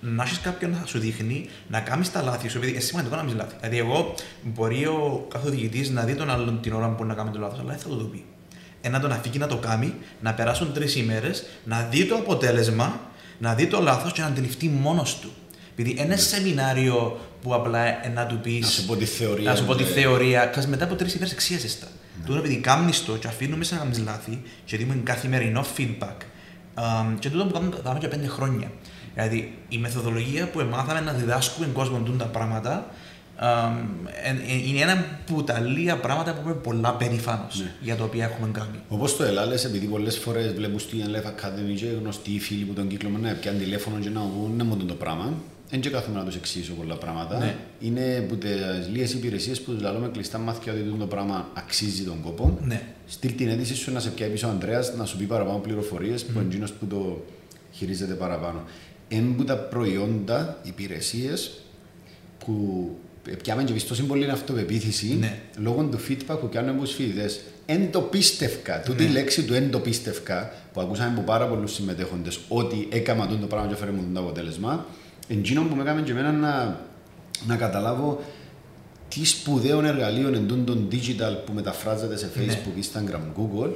να 0.00 0.22
έχεις 0.22 0.40
κάποιον 0.40 0.70
να 0.70 0.82
σου 0.86 0.98
δείχνει 0.98 1.48
να 1.68 1.80
κάνεις 1.80 2.12
τα 2.12 2.22
λάθη 2.22 2.48
σου, 2.48 2.56
επειδή 2.56 2.72
είναι 2.72 2.80
σημαντικό 2.80 3.16
να 3.16 3.22
μην 3.22 3.36
λάθη. 3.36 3.54
Δηλαδή, 3.58 3.78
εγώ 3.78 4.14
μπορεί 4.42 4.86
ο 4.86 5.26
καθοδηγητή 5.32 5.90
να 5.90 6.02
δει 6.02 6.14
τον 6.14 6.30
άλλον 6.30 6.60
την 6.60 6.72
ώρα 6.72 6.86
που 6.88 6.94
μπορεί 6.94 7.08
να 7.08 7.14
κάνει 7.14 7.30
το 7.30 7.38
λάθος, 7.38 7.58
αλλά 7.58 7.68
δεν 7.70 7.78
θα 7.78 7.88
το 7.88 7.94
πει. 7.94 8.24
Ε, 8.80 8.88
να 8.88 9.00
τον 9.00 9.12
αφήκει 9.12 9.38
να 9.38 9.46
το 9.46 9.56
κάνει, 9.56 9.94
να 10.20 10.34
περάσουν 10.34 10.72
τρεις 10.72 10.96
ημέρες, 10.96 11.46
να 11.64 11.82
δει 11.90 12.04
το 12.04 12.14
αποτέλεσμα, 12.14 13.00
να 13.38 13.54
δει 13.54 13.66
το 13.66 13.80
λάθος 13.80 14.12
και 14.12 14.20
να 14.20 14.26
αντιληφθεί 14.26 14.68
μόνος 14.68 15.18
του. 15.18 15.32
Επειδή 15.72 15.94
ένα 15.98 16.16
σεμινάριο 16.16 17.20
που 17.42 17.54
απλά 17.54 18.04
ε, 18.06 18.08
να 18.14 18.26
του 18.26 18.38
πει. 18.38 18.58
Να 18.60 18.66
σου 18.66 18.86
πω 18.86 18.96
τη 18.96 19.04
θεωρία. 19.04 19.50
Να 19.50 19.56
σου 19.56 19.64
πω 19.64 19.74
τη 19.74 19.82
ναι. 19.82 19.88
θεωρία, 19.88 20.46
και 20.46 20.66
μετά 20.66 20.84
από 20.84 20.94
τρεις 20.94 21.14
ημέρες 21.14 21.32
εξίαζε 21.32 21.68
τα. 21.80 21.86
Τούτο 22.26 22.38
επειδή 22.38 22.56
κάνει 22.56 22.90
το 23.06 23.16
και 23.16 23.26
αφήνουμε 23.26 23.64
σε 23.64 23.74
να 23.74 23.80
κάνεις 23.80 23.98
λάθη, 23.98 24.42
και 24.64 24.76
δίνουμε 24.76 25.00
καθημερινό 25.04 25.64
feedback. 25.76 26.16
Αμ, 26.74 27.18
και 27.18 27.30
τούτο 27.30 27.46
που 27.46 27.52
κάνουμε, 27.52 27.76
κάνουμε 27.76 27.98
για 28.00 28.08
πέντε 28.08 28.26
χρόνια. 28.26 28.70
Δηλαδή 29.14 29.54
η 29.68 29.78
μεθοδολογία 29.78 30.48
που 30.50 30.60
μάθαμε 30.70 31.00
να 31.00 31.12
διδάσκουμε 31.12 31.66
κόσμο 31.72 31.98
τούν 31.98 32.18
τα 32.18 32.24
πράγματα 32.24 32.86
αμ, 33.36 33.76
εν- 34.24 34.40
εν- 34.48 34.66
είναι 34.68 34.80
ένα 34.80 35.04
από 35.28 35.42
τα 35.42 35.60
λίγα 35.60 35.96
πράγματα 35.96 36.32
που 36.32 36.40
είμαι 36.44 36.52
πολλά 36.54 36.94
περήφανος 36.94 37.60
Ναι. 37.60 37.72
για 37.80 37.96
τα 37.96 38.04
οποία 38.04 38.24
έχουμε 38.24 38.48
κάνει. 38.52 38.78
Όπως 38.88 39.16
το 39.16 39.24
ελάλε, 39.24 39.54
επειδή 39.54 39.86
πολλές 39.86 40.18
φορές 40.18 40.52
βλέπουν 40.52 40.78
στην 40.78 41.00
Life 41.00 41.26
Academy 41.28 41.74
και 41.76 41.86
γνωστοί 42.00 42.38
φίλοι 42.40 42.64
που 42.64 42.72
τον 42.72 42.88
κύκλο 42.88 43.08
μου 43.08 43.18
να 43.20 43.32
πιάνουν 43.32 43.60
τηλέφωνο 43.60 43.98
και 43.98 44.08
να 44.08 44.20
μου 44.20 44.50
να 44.56 44.64
μου 44.64 44.76
το 44.76 44.94
πράγμα. 44.94 45.32
Δεν 45.70 45.80
και 45.80 45.90
κάθομαι 45.90 46.18
να 46.18 46.24
τους 46.24 46.34
εξηγήσω 46.36 46.72
πολλά 46.72 46.94
πράγματα. 46.96 47.38
Ναι. 47.38 47.56
Είναι 47.80 48.16
από 48.24 48.34
τις 48.34 48.50
λίγες 48.92 49.12
υπηρεσίες 49.12 49.60
που 49.60 49.72
τους 49.72 49.82
λέμε 49.82 50.08
κλειστά 50.12 50.38
μάθηκια 50.38 50.72
ότι 50.72 50.96
το 50.98 51.06
πράγμα 51.06 51.48
αξίζει 51.54 52.02
τον 52.02 52.20
κόπο. 52.22 52.58
Ναι. 52.64 52.82
Στείλ 53.06 53.34
την 53.34 53.48
αίτηση 53.48 53.74
σου 53.74 53.92
να 53.92 54.00
σε 54.00 54.08
πιάει 54.10 54.28
πίσω 54.28 54.46
ο 54.46 54.50
Ανδρέας 54.50 54.94
να 54.96 55.04
σου 55.04 55.16
πει 55.16 55.24
παραπάνω 55.24 55.58
πληροφορίες 55.58 56.24
που 56.24 56.30
είναι 56.38 56.46
εκείνος 56.48 56.72
που 56.72 56.86
το 56.86 57.24
χειρίζεται 57.72 58.14
παραπάνω. 58.14 58.64
Εν 59.08 59.34
που 59.36 59.44
τα 59.44 59.56
προϊόντα, 59.56 60.58
υπηρεσίες 60.62 61.50
που 62.44 62.88
πιάμε 63.42 63.64
και 63.64 63.72
πιστός 63.72 64.02
πολύ 64.02 64.22
είναι 64.22 64.32
αυτοπεποίθηση 64.32 65.16
Ναι. 65.20 65.38
λόγω 65.58 65.82
του 65.82 65.98
feedback 66.08 66.36
που 66.40 66.48
κάνουμε 66.52 66.72
από 66.72 66.82
τους 66.84 66.94
φοιτητές. 66.94 67.40
Εν 67.66 67.90
το 67.90 68.00
πίστευκα. 68.00 68.80
Τούτη 68.80 69.02
η 69.02 69.06
Ναι. 69.06 69.12
λέξη 69.12 69.42
του 69.44 69.54
εν 69.54 69.70
το 69.70 69.78
πίστευκα 69.80 70.52
που 70.72 70.80
ακούσαμε 70.80 71.08
από 71.08 71.20
πάρα 71.20 71.46
πολλούς 71.48 71.72
συμμετέχοντες 71.72 72.38
ότι 72.48 72.88
έκαμα 72.90 73.26
τούτο 73.26 73.40
το 73.40 73.46
πράγμα 73.46 73.66
και 73.68 73.74
έφερε 73.74 73.90
μου 73.90 74.04
το 74.14 74.20
αποτέλεσμα. 74.20 74.86
Εντζήνο 75.28 75.62
που 75.62 75.74
με 75.74 75.82
έκαμε 75.82 76.00
και 76.02 76.10
εμένα 76.10 76.32
να, 76.32 76.80
να 77.46 77.56
καταλάβω 77.56 78.20
τι 79.08 79.24
σπουδαίο 79.24 79.84
εργαλείο 79.84 80.28
είναι 80.28 80.38
τούτο 80.38 80.74
το 80.74 80.80
digital 80.92 81.36
που 81.46 81.52
μεταφράζεται 81.52 82.16
σε 82.16 82.30
Ναι. 82.36 82.44
Facebook, 82.52 82.80
Instagram, 82.82 83.20
Google 83.40 83.70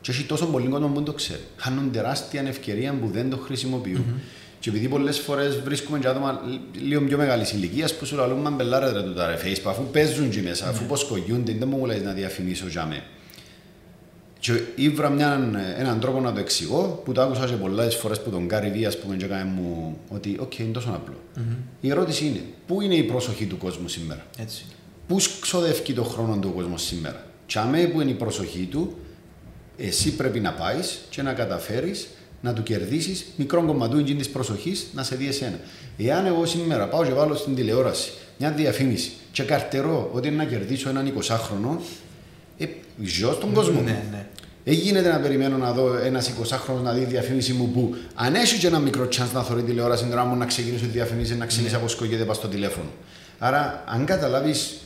και 0.00 0.10
έχει 0.10 0.24
τόσο 0.24 0.46
πολύ 0.46 0.66
κόσμο 0.68 0.86
που 0.88 0.94
δεν 0.94 1.04
το 1.04 1.12
ξέρει. 1.12 1.40
Χάνουν 1.56 1.92
τεράστια 1.92 2.42
ευκαιρία 2.42 2.92
που 2.92 3.08
δεν 3.12 3.30
το 3.30 3.36
χρησιμοποιούν. 3.36 4.04
Και 4.60 4.70
επειδή 4.70 4.88
πολλές 4.88 5.18
φορές 5.18 5.60
βρίσκουμε 5.60 5.98
και 5.98 6.08
άτομα 6.08 6.40
λ- 6.46 6.80
λίγο 6.86 7.00
πιο 7.00 7.16
μεγάλης 7.16 7.52
ηλικίας 7.52 7.94
που 7.94 8.04
σου 8.04 8.16
λαλούν 8.16 8.40
μα 8.40 8.50
μπελάρετε 8.50 8.92
ρε 8.92 9.02
τούτα 9.02 9.26
ρε 9.26 9.36
Facebook, 9.44 9.62
αφού 9.68 9.82
παίζουν 9.82 10.24
εκεί 10.24 10.40
μέσα, 10.40 10.68
αφού 10.68 10.84
ποσκογιούνται, 10.84 11.52
δεν 11.52 11.68
μου 11.68 11.86
λες 11.86 12.02
να 12.02 12.12
διαφημίσω 12.12 12.66
για 12.68 12.84
μέ. 12.86 13.02
Και 14.40 14.60
ήβρα 14.74 15.10
μια, 15.10 15.50
έναν 15.78 16.00
τρόπο 16.00 16.20
να 16.20 16.32
το 16.32 16.40
εξηγώ, 16.40 17.02
που 17.04 17.12
το 17.12 17.22
άκουσα 17.22 17.46
και 17.46 17.54
πολλές 17.54 17.94
φορές 17.94 18.22
που 18.22 18.30
τον 18.30 18.44
Γκάρι 18.44 18.70
Βία 18.70 18.90
που 18.90 19.08
με 19.08 19.16
έκανε 19.20 19.44
μου 19.44 19.98
ότι 20.08 20.36
οκ, 20.40 20.58
είναι 20.58 20.72
τόσο 20.72 20.88
απλό. 20.88 21.16
Η 21.80 21.90
ερώτηση 21.90 22.26
είναι, 22.26 22.40
πού 22.66 22.80
είναι 22.80 22.94
η 22.94 23.02
προσοχή 23.02 23.46
του 23.46 23.58
κόσμου 23.58 23.88
σήμερα; 23.88 24.26
Έτσι. 24.38 24.64
Πού 25.06 25.16
ξοδεύει 25.40 25.92
το 25.92 26.02
χρόνο 26.02 26.38
του 26.38 26.48
ο 26.52 26.56
κόσμος 26.56 26.76
σήμερα. 26.76 27.26
Τζιαμέ 27.46 27.86
που 27.86 28.00
είναι 28.00 28.10
η 28.10 28.14
προσοχή 28.14 28.68
του, 28.70 28.96
εσύ 29.76 30.16
πρέπει 30.16 30.40
να 30.40 30.52
πάεις 30.52 30.98
και 31.10 31.22
να 31.22 31.32
καταφέρεις 31.32 32.08
να 32.40 32.52
του 32.52 32.62
κερδίσεις 32.62 33.26
μικρό 33.36 33.62
κομματούι 33.62 34.02
της 34.02 34.28
προσοχής 34.28 34.86
να 34.92 35.02
σε 35.02 35.16
δει 35.16 35.28
εσένα. 35.28 35.58
Εάν 35.98 36.26
εγώ 36.26 36.46
σήμερα 36.46 36.88
πάω 36.88 37.04
και 37.04 37.12
βάλω 37.12 37.34
στην 37.34 37.54
τηλεόραση 37.54 38.10
μια 38.38 38.50
διαφήμιση 38.50 39.12
και 39.32 39.42
καρτερώ 39.42 40.10
ότι 40.12 40.28
είναι 40.28 40.36
να 40.36 40.44
κερδίσω 40.44 40.88
έναν 40.88 41.12
20χρονο, 41.18 41.76
ε, 42.58 42.66
ζω 43.02 43.32
στον 43.32 43.52
κόσμο. 43.52 43.80
Ναι, 43.80 43.90
μου. 43.90 44.10
ναι. 44.10 44.26
Δεν 44.68 44.76
γίνεται 44.76 45.08
να 45.08 45.18
περιμένω 45.18 45.56
να 45.56 45.72
δω 45.72 45.96
ένας 46.04 46.30
20χρονο 46.30 46.80
να 46.82 46.92
δει 46.92 47.04
διαφήμιση 47.04 47.52
μου 47.52 47.68
που 47.70 47.94
αν 48.14 48.34
έχει 48.34 48.58
και 48.58 48.66
ένα 48.66 48.78
μικρό 48.78 49.04
chance 49.04 49.30
να 49.34 49.42
θεωρεί 49.42 49.62
τηλεόραση 49.62 50.04
τώρα 50.04 50.24
μου 50.24 50.36
να 50.36 50.44
ξεκινήσω 50.46 50.84
τη 50.84 50.90
διαφήμιση 50.90 51.36
να 51.36 51.46
ξεκινήσει 51.46 51.74
Ναι. 51.74 51.80
από 51.80 51.88
σκογγέται 51.88 52.24
πας 52.24 52.36
στο 52.36 52.48
τηλέφωνο. 52.48 52.88
Άρα, 53.38 53.84
αν 53.86 54.04
καταλάβεις 54.04 54.76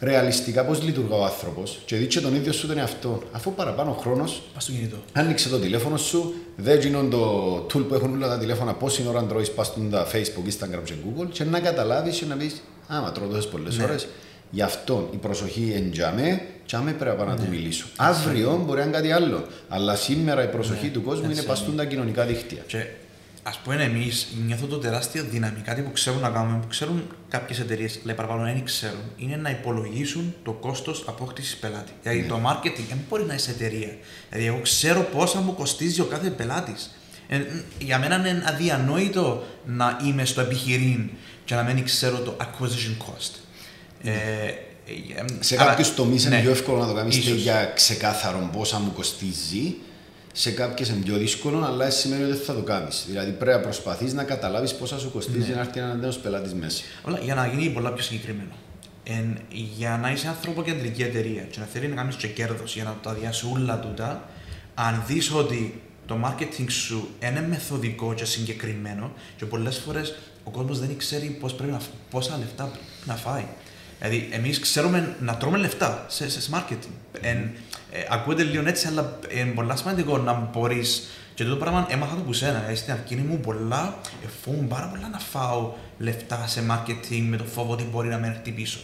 ρεαλιστικά 0.00 0.64
πώς 0.64 0.82
λειτουργά 0.82 1.16
ο 1.16 1.24
άνθρωπος 1.24 1.82
και 1.86 1.96
δει 1.96 2.06
και 2.06 2.20
τον 2.20 2.34
ίδιο 2.34 2.52
σου 2.52 2.66
τον 2.66 2.78
εαυτό, 2.78 3.22
αφού 3.32 3.52
παραπάνω 3.54 3.92
χρόνος, 4.00 4.42
Πας 4.54 4.62
στο 4.62 4.72
κινητό. 4.72 4.96
άνοιξε 5.12 5.48
το 5.48 5.58
τηλέφωνο 5.58 5.96
σου, 5.96 6.34
δεν 6.56 6.80
γίνον 6.80 7.10
το 7.10 7.54
tool 7.56 7.84
που 7.88 7.94
έχουν 7.94 8.14
όλα 8.14 8.28
τα 8.28 8.38
τηλέφωνα 8.38 8.74
πόση 8.74 9.04
ώρα 9.08 9.22
τρώει 9.24 9.48
πας 9.48 9.66
στον 9.66 9.90
τα 9.90 10.06
Facebook, 10.12 10.48
Instagram 10.48 10.80
και 10.84 10.92
Google 11.04 11.26
και 11.32 11.44
να 11.44 11.60
καταλάβεις 11.60 12.18
και 12.18 12.24
να 12.28 12.34
πεις 12.36 12.62
Άμα 12.88 13.12
τρώω 13.12 13.26
τόσες 13.28 13.48
πολλές 13.48 13.76
Ναι. 13.76 13.84
ώρες, 13.84 14.06
γι' 14.54 14.62
αυτό 14.62 15.08
η 15.12 15.16
προσοχή 15.16 15.72
εντζαμέ, 15.76 16.40
τζαμέ 16.66 16.92
πρέπει 16.92 17.16
να 17.16 17.24
πάω 17.24 17.26
να 17.34 17.40
Ναι. 17.40 17.44
του 17.44 17.50
μιλήσω. 17.50 17.86
Αύριο 17.96 18.62
μπορεί 18.66 18.78
να 18.78 18.84
είναι 18.86 18.94
κάτι 18.96 19.12
άλλο. 19.12 19.46
Αλλά 19.68 19.96
σήμερα 19.96 20.42
η 20.44 20.48
προσοχή 20.48 20.84
Ναι, 20.86 20.90
του 20.92 21.02
κόσμου 21.02 21.24
έτσι 21.24 21.38
είναι 21.38 21.48
παστούν 21.48 21.76
τα 21.76 21.84
κοινωνικά 21.84 22.24
δίκτυα. 22.24 22.62
Και 22.66 22.84
ας 23.42 23.58
πούμε, 23.64 23.82
εμείς 23.82 24.28
νιώθω 24.46 24.66
το 24.66 24.76
τεράστιο 24.78 25.24
δυναμικά 25.30 25.62
κάτι 25.62 25.82
που 25.82 25.92
ξέρουν 25.92 26.20
να 26.20 26.28
κάνουμε, 26.28 26.58
που 26.60 26.66
ξέρουν 26.66 27.02
κάποιες 27.28 27.58
εταιρείες, 27.60 27.98
λέει 28.04 28.14
παραπάνω, 28.14 28.42
δεν 28.42 28.64
ξέρουν, 28.64 29.00
είναι 29.16 29.36
να 29.36 29.50
υπολογίσουν 29.50 30.34
το 30.44 30.52
κόστος 30.52 31.04
απόκτησης 31.06 31.56
πελάτη. 31.56 31.92
Δηλαδή 32.02 32.20
Ναι. 32.20 32.26
το 32.26 32.40
marketing 32.46 32.84
δεν 32.88 32.98
μπορεί 33.08 33.24
να 33.24 33.34
είσαι 33.34 33.50
εταιρεία. 33.50 33.96
Δηλαδή, 34.30 34.46
εγώ 34.48 34.60
ξέρω 34.62 35.00
πόσα 35.00 35.40
μου 35.40 35.54
κοστίζει 35.54 36.00
ο 36.00 36.04
κάθε 36.04 36.30
πελάτης. 36.30 36.90
Ε, 37.28 37.40
για 37.78 37.98
μένα 37.98 38.16
είναι 38.16 38.42
αδιανόητο 38.46 39.42
να 39.66 39.98
είμαι 40.06 40.24
στο 40.24 40.40
επιχειρήν 40.40 41.10
και 41.44 41.54
να 41.54 41.62
μην 41.62 41.84
ξέρω 41.84 42.18
το 42.18 42.36
acquisition 42.40 43.04
cost. 43.06 43.30
Ε, 44.04 44.10
ε, 44.10 45.24
Σε 45.40 45.54
άρα- 45.60 45.64
κάποιου 45.74 45.92
τομείς 45.96 46.24
είναι 46.24 46.36
ναι. 46.36 46.42
πιο 46.42 46.50
εύκολο 46.50 46.78
να 46.78 46.86
το 46.86 46.94
κάνεις 46.94 47.16
Ίσως. 47.16 47.36
για 47.40 47.72
ξεκάθαρο 47.74 48.50
πόσα 48.52 48.78
μου 48.78 48.92
κοστίζει. 48.92 49.74
Σε 50.34 50.50
κάποιες 50.50 50.88
είναι 50.88 51.02
πιο 51.04 51.16
δύσκολο, 51.16 51.64
αλλά 51.64 51.76
δεν 51.76 51.92
σημαίνει 51.92 52.22
ότι 52.22 52.32
δεν 52.32 52.42
θα 52.42 52.54
το 52.54 52.60
κάνεις. 52.62 53.04
Δηλαδή 53.06 53.30
πρέπει 53.30 53.56
να 53.56 53.62
προσπαθείς 53.62 54.12
να 54.12 54.24
καταλάβεις 54.24 54.74
πόσα 54.74 54.98
σου 54.98 55.10
κοστίζει 55.10 55.48
Ναι. 55.48 55.54
να 55.54 55.60
έρθει 55.60 55.78
ένας 55.80 55.96
νέος 56.00 56.18
πελάτης 56.18 56.54
μέσα. 56.54 56.82
Απλά 57.02 57.18
για 57.18 57.34
να 57.34 57.46
γίνει 57.46 57.68
πολλά 57.70 57.92
πιο 57.92 58.02
συγκεκριμένο. 58.04 58.50
Εν, 59.04 59.38
για 59.76 59.98
να 60.02 60.10
είσαι 60.10 60.28
ανθρωποκεντρική 60.28 61.02
εταιρεία 61.02 61.42
και 61.42 61.58
να 61.60 61.66
θέλεις 61.72 61.88
να 61.88 61.94
κάνεις 61.94 62.16
και 62.16 62.26
κέρδος 62.28 62.74
για 62.74 62.84
να 62.84 62.96
τα 63.02 63.12
διάσει 63.12 63.46
όλα 63.54 63.78
τούτα, 63.80 64.28
αν 64.74 65.02
δεις 65.06 65.30
ότι 65.32 65.82
το 66.06 66.18
marketing 66.24 66.66
σου 66.68 67.08
είναι 67.22 67.46
μεθοδικό 67.48 68.14
και 68.14 68.24
συγκεκριμένο 68.24 69.12
και 69.36 69.44
πολλές 69.44 69.76
φορές 69.78 70.14
ο 70.44 70.50
κόσμος 70.50 70.78
δεν 70.80 70.96
ξέρει 70.96 71.26
πώς 71.40 71.54
πρέπει 71.54 71.72
να, 71.72 71.80
πόσα 72.10 72.36
λεφτά 72.38 72.64
πρέπει 72.64 72.84
να 73.04 73.14
φάει. 73.16 73.44
Δηλαδή, 74.02 74.28
εμείς 74.32 74.58
ξέρουμε 74.58 75.16
να 75.20 75.36
τρώμε 75.36 75.58
λεφτά 75.58 76.04
σε, 76.08 76.28
σε 76.28 76.50
marketing. 76.54 77.18
Εν, 77.20 77.38
ε, 77.92 78.04
ακούγεται 78.10 78.42
λίγο 78.42 78.68
έτσι, 78.68 78.86
αλλά 78.86 79.18
είναι 79.28 79.50
πολύ 79.50 79.76
σημαντικό 79.76 80.18
να 80.18 80.50
μπορείς. 80.52 81.08
Και 81.34 81.44
το 81.44 81.56
πράγμα 81.56 81.86
έμαθα 81.90 82.14
το 82.14 82.20
που 82.20 82.32
σένα. 82.32 82.68
Ε, 82.68 82.74
στην 82.74 82.92
αρχή 82.92 83.14
μου 83.14 83.38
πολλά, 83.38 83.94
ε, 84.24 84.26
φοβούμαι 84.42 84.66
πάρα 84.66 84.86
πολλά 84.86 85.08
να 85.08 85.18
φάω 85.18 85.72
λεφτά 85.98 86.44
σε 86.46 86.62
marketing 86.70 87.26
με 87.28 87.36
το 87.36 87.44
φόβο 87.44 87.72
ότι 87.72 87.84
μπορεί 87.92 88.08
να 88.08 88.18
με 88.18 88.26
έρθει 88.26 88.50
πίσω. 88.50 88.78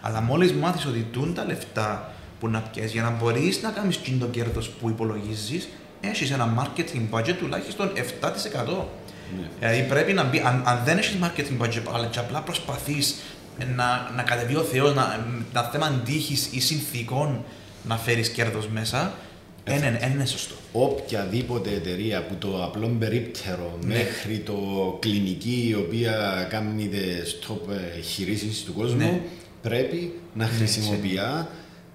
Αλλά 0.00 0.20
μόλις 0.20 0.52
μάθεις 0.52 0.86
ότι 0.86 1.06
τούν 1.12 1.34
τα 1.34 1.44
λεφτά 1.44 2.12
που 2.40 2.48
να 2.48 2.60
πιέσεις 2.60 2.92
για 2.92 3.02
να 3.02 3.10
μπορείς 3.10 3.62
να 3.62 3.70
κάνεις 3.70 4.00
το 4.20 4.26
κέρδος 4.26 4.68
που 4.68 4.88
υπολογίζεις, 4.88 5.68
έχεις 6.00 6.30
ένα 6.30 6.54
marketing 6.58 7.18
budget 7.18 7.34
τουλάχιστον 7.38 7.92
7%. 7.94 8.88
Ναι. 9.40 9.48
Δηλαδή 9.58 9.82
πρέπει 9.88 10.12
να 10.12 10.24
μπει, 10.24 10.38
αν, 10.38 10.62
αν 10.66 10.80
δεν 10.84 10.98
έχεις 10.98 11.16
marketing 11.22 11.64
budget, 11.64 11.82
αλλά 11.92 12.06
και 12.06 12.18
απλά 12.18 12.40
προσπαθείς 12.40 13.14
να, 13.76 14.10
να 14.16 14.22
κατεβεί 14.22 14.56
ο 14.56 14.62
Θεός, 14.62 14.94
να, 14.94 15.26
να 15.52 15.62
θέμα 15.62 15.86
αντίχει 15.86 16.56
ή 16.56 16.60
συνθήκων 16.60 17.44
να 17.88 17.96
φέρεις 17.96 18.28
κέρδος 18.28 18.68
μέσα, 18.68 19.14
δεν 19.64 19.76
είναι, 19.76 19.98
εν 20.00 20.10
είναι 20.12 20.26
σωστό. 20.26 20.54
Οποιαδήποτε 20.72 21.70
εταιρεία 21.70 22.22
που 22.22 22.34
το 22.38 22.64
απλό 22.64 22.96
περίπτερο 22.98 23.78
Ναι. 23.84 23.94
μέχρι 23.94 24.38
το 24.38 24.54
κλινική 25.00 25.66
η 25.68 25.74
οποία 25.74 26.46
κάνει 26.50 26.88
τις 26.88 27.38
top 27.48 27.72
ε, 27.96 28.00
χειρήσεις 28.00 28.64
του 28.64 28.72
κόσμου 28.72 28.96
Ναι. 28.98 29.20
πρέπει 29.62 30.14
να 30.34 30.46
χρησιμοποιεί 30.46 31.18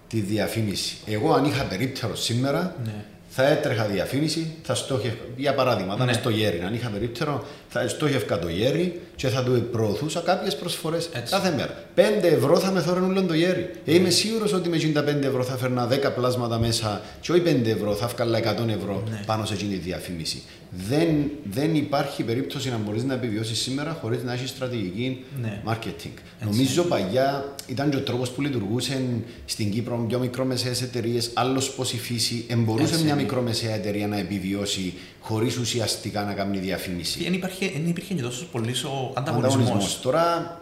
τη 0.07 0.20
διαφήμιση. 0.20 0.97
Εγώ 1.05 1.34
αν 1.34 1.45
είχα 1.45 1.64
περίπτερο 1.64 2.16
σήμερα 2.16 2.76
Ναι. 2.84 3.05
θα 3.30 3.47
έτρεχα 3.47 3.86
διαφήμιση, 3.86 4.53
θα 4.64 4.76
στόχευ... 4.76 5.14
για 5.36 5.53
παράδειγμα, 5.53 5.93
ήταν 5.93 6.05
Ναι. 6.07 6.14
στο 6.14 6.30
Γέρι. 6.30 6.62
Αν 6.66 6.74
είχα 6.74 6.89
περίπτερο, 6.89 7.45
θα 7.70 7.88
στόχευκα 7.88 8.39
το 8.39 8.49
Γέρι 8.49 8.99
και 9.20 9.28
θα 9.28 9.43
του 9.43 9.67
προωθούσα 9.72 10.20
κάποιες 10.20 10.55
προσφορές 10.55 11.09
Έτσι. 11.13 11.34
κάθε 11.34 11.51
μέρα. 11.57 11.84
5 11.95 12.01
ευρώ 12.24 12.59
θα 12.59 12.72
με 12.72 12.82
θόρεν 12.82 13.03
όλο 13.03 13.24
το 13.24 13.34
Γέρι. 13.34 13.70
Ε, 13.86 13.95
είμαι 13.95 14.09
σίγουρος 14.09 14.53
ότι 14.53 14.70
με 14.70 14.78
55 14.78 15.24
ευρώ 15.24 15.43
θα 15.43 15.57
φέρνα 15.57 15.88
10 15.88 16.11
πλάσματα 16.15 16.59
μέσα 16.59 17.01
και 17.22 17.32
όχι 17.32 17.41
5 17.45 17.65
ευρώ, 17.65 17.93
θα 17.95 18.07
βγάλα 18.07 18.38
100 18.38 18.67
ευρώ 18.67 19.03
Ναι. 19.09 19.24
πάνω 19.26 19.45
σε 19.45 19.53
εκείνη 19.53 19.72
τη 19.74 19.80
διαφήμιση. 19.80 20.41
Δεν, 20.89 21.09
δεν 21.51 21.76
υπάρχει 21.76 22.24
περίπτωση 22.24 22.70
να 22.70 22.78
μπορείς 22.78 23.03
να 23.03 23.13
επιβιώσεις 23.13 23.59
σήμερα 23.59 23.97
χωρίς 24.01 24.24
να 24.24 24.34
έχεις 24.34 24.49
στρατηγική 24.49 25.24
Ναι. 25.41 25.61
marketing. 25.65 26.13
Νομίζω 26.45 26.84
παλιά 26.84 27.55
ήταν 27.67 27.89
και 27.89 27.95
ο 27.97 28.01
τρόπος 28.01 28.30
που 28.30 28.41
λειτουργούσε 28.41 29.01
στην 29.45 29.72
Κύπρο 29.72 30.05
πιο 30.07 30.20
μικρομεσαίες 30.20 30.82
εταιρείες, 30.82 31.30
άλλος 31.34 31.72
πώς 31.72 31.93
η 31.93 31.97
φύση. 31.97 32.45
Εμπορούσε 32.47 32.91
Έτσι 32.91 33.03
μια 33.03 33.13
είναι. 33.13 33.22
μικρομεσαία 33.22 33.74
εταιρεία 33.76 34.07
να 34.07 34.17
επιβιώσει 34.17 34.93
χωρίς 35.22 35.57
ουσιαστικά 35.57 36.24
να 36.24 36.34
κάνει 36.34 36.57
διαφήμιση. 36.57 37.24
Δεν 37.24 37.34
υπήρχε, 37.34 37.70
δεν 37.74 37.88
υπήρχε 37.88 38.13
και 38.13 38.22
τόσος 38.22 38.45
πολύ 38.51 38.72
ο 38.72 39.09
ανταγωνισμός. 39.14 39.55
Ανταγωνισμός. 39.62 39.99
Τώρα 40.01 40.57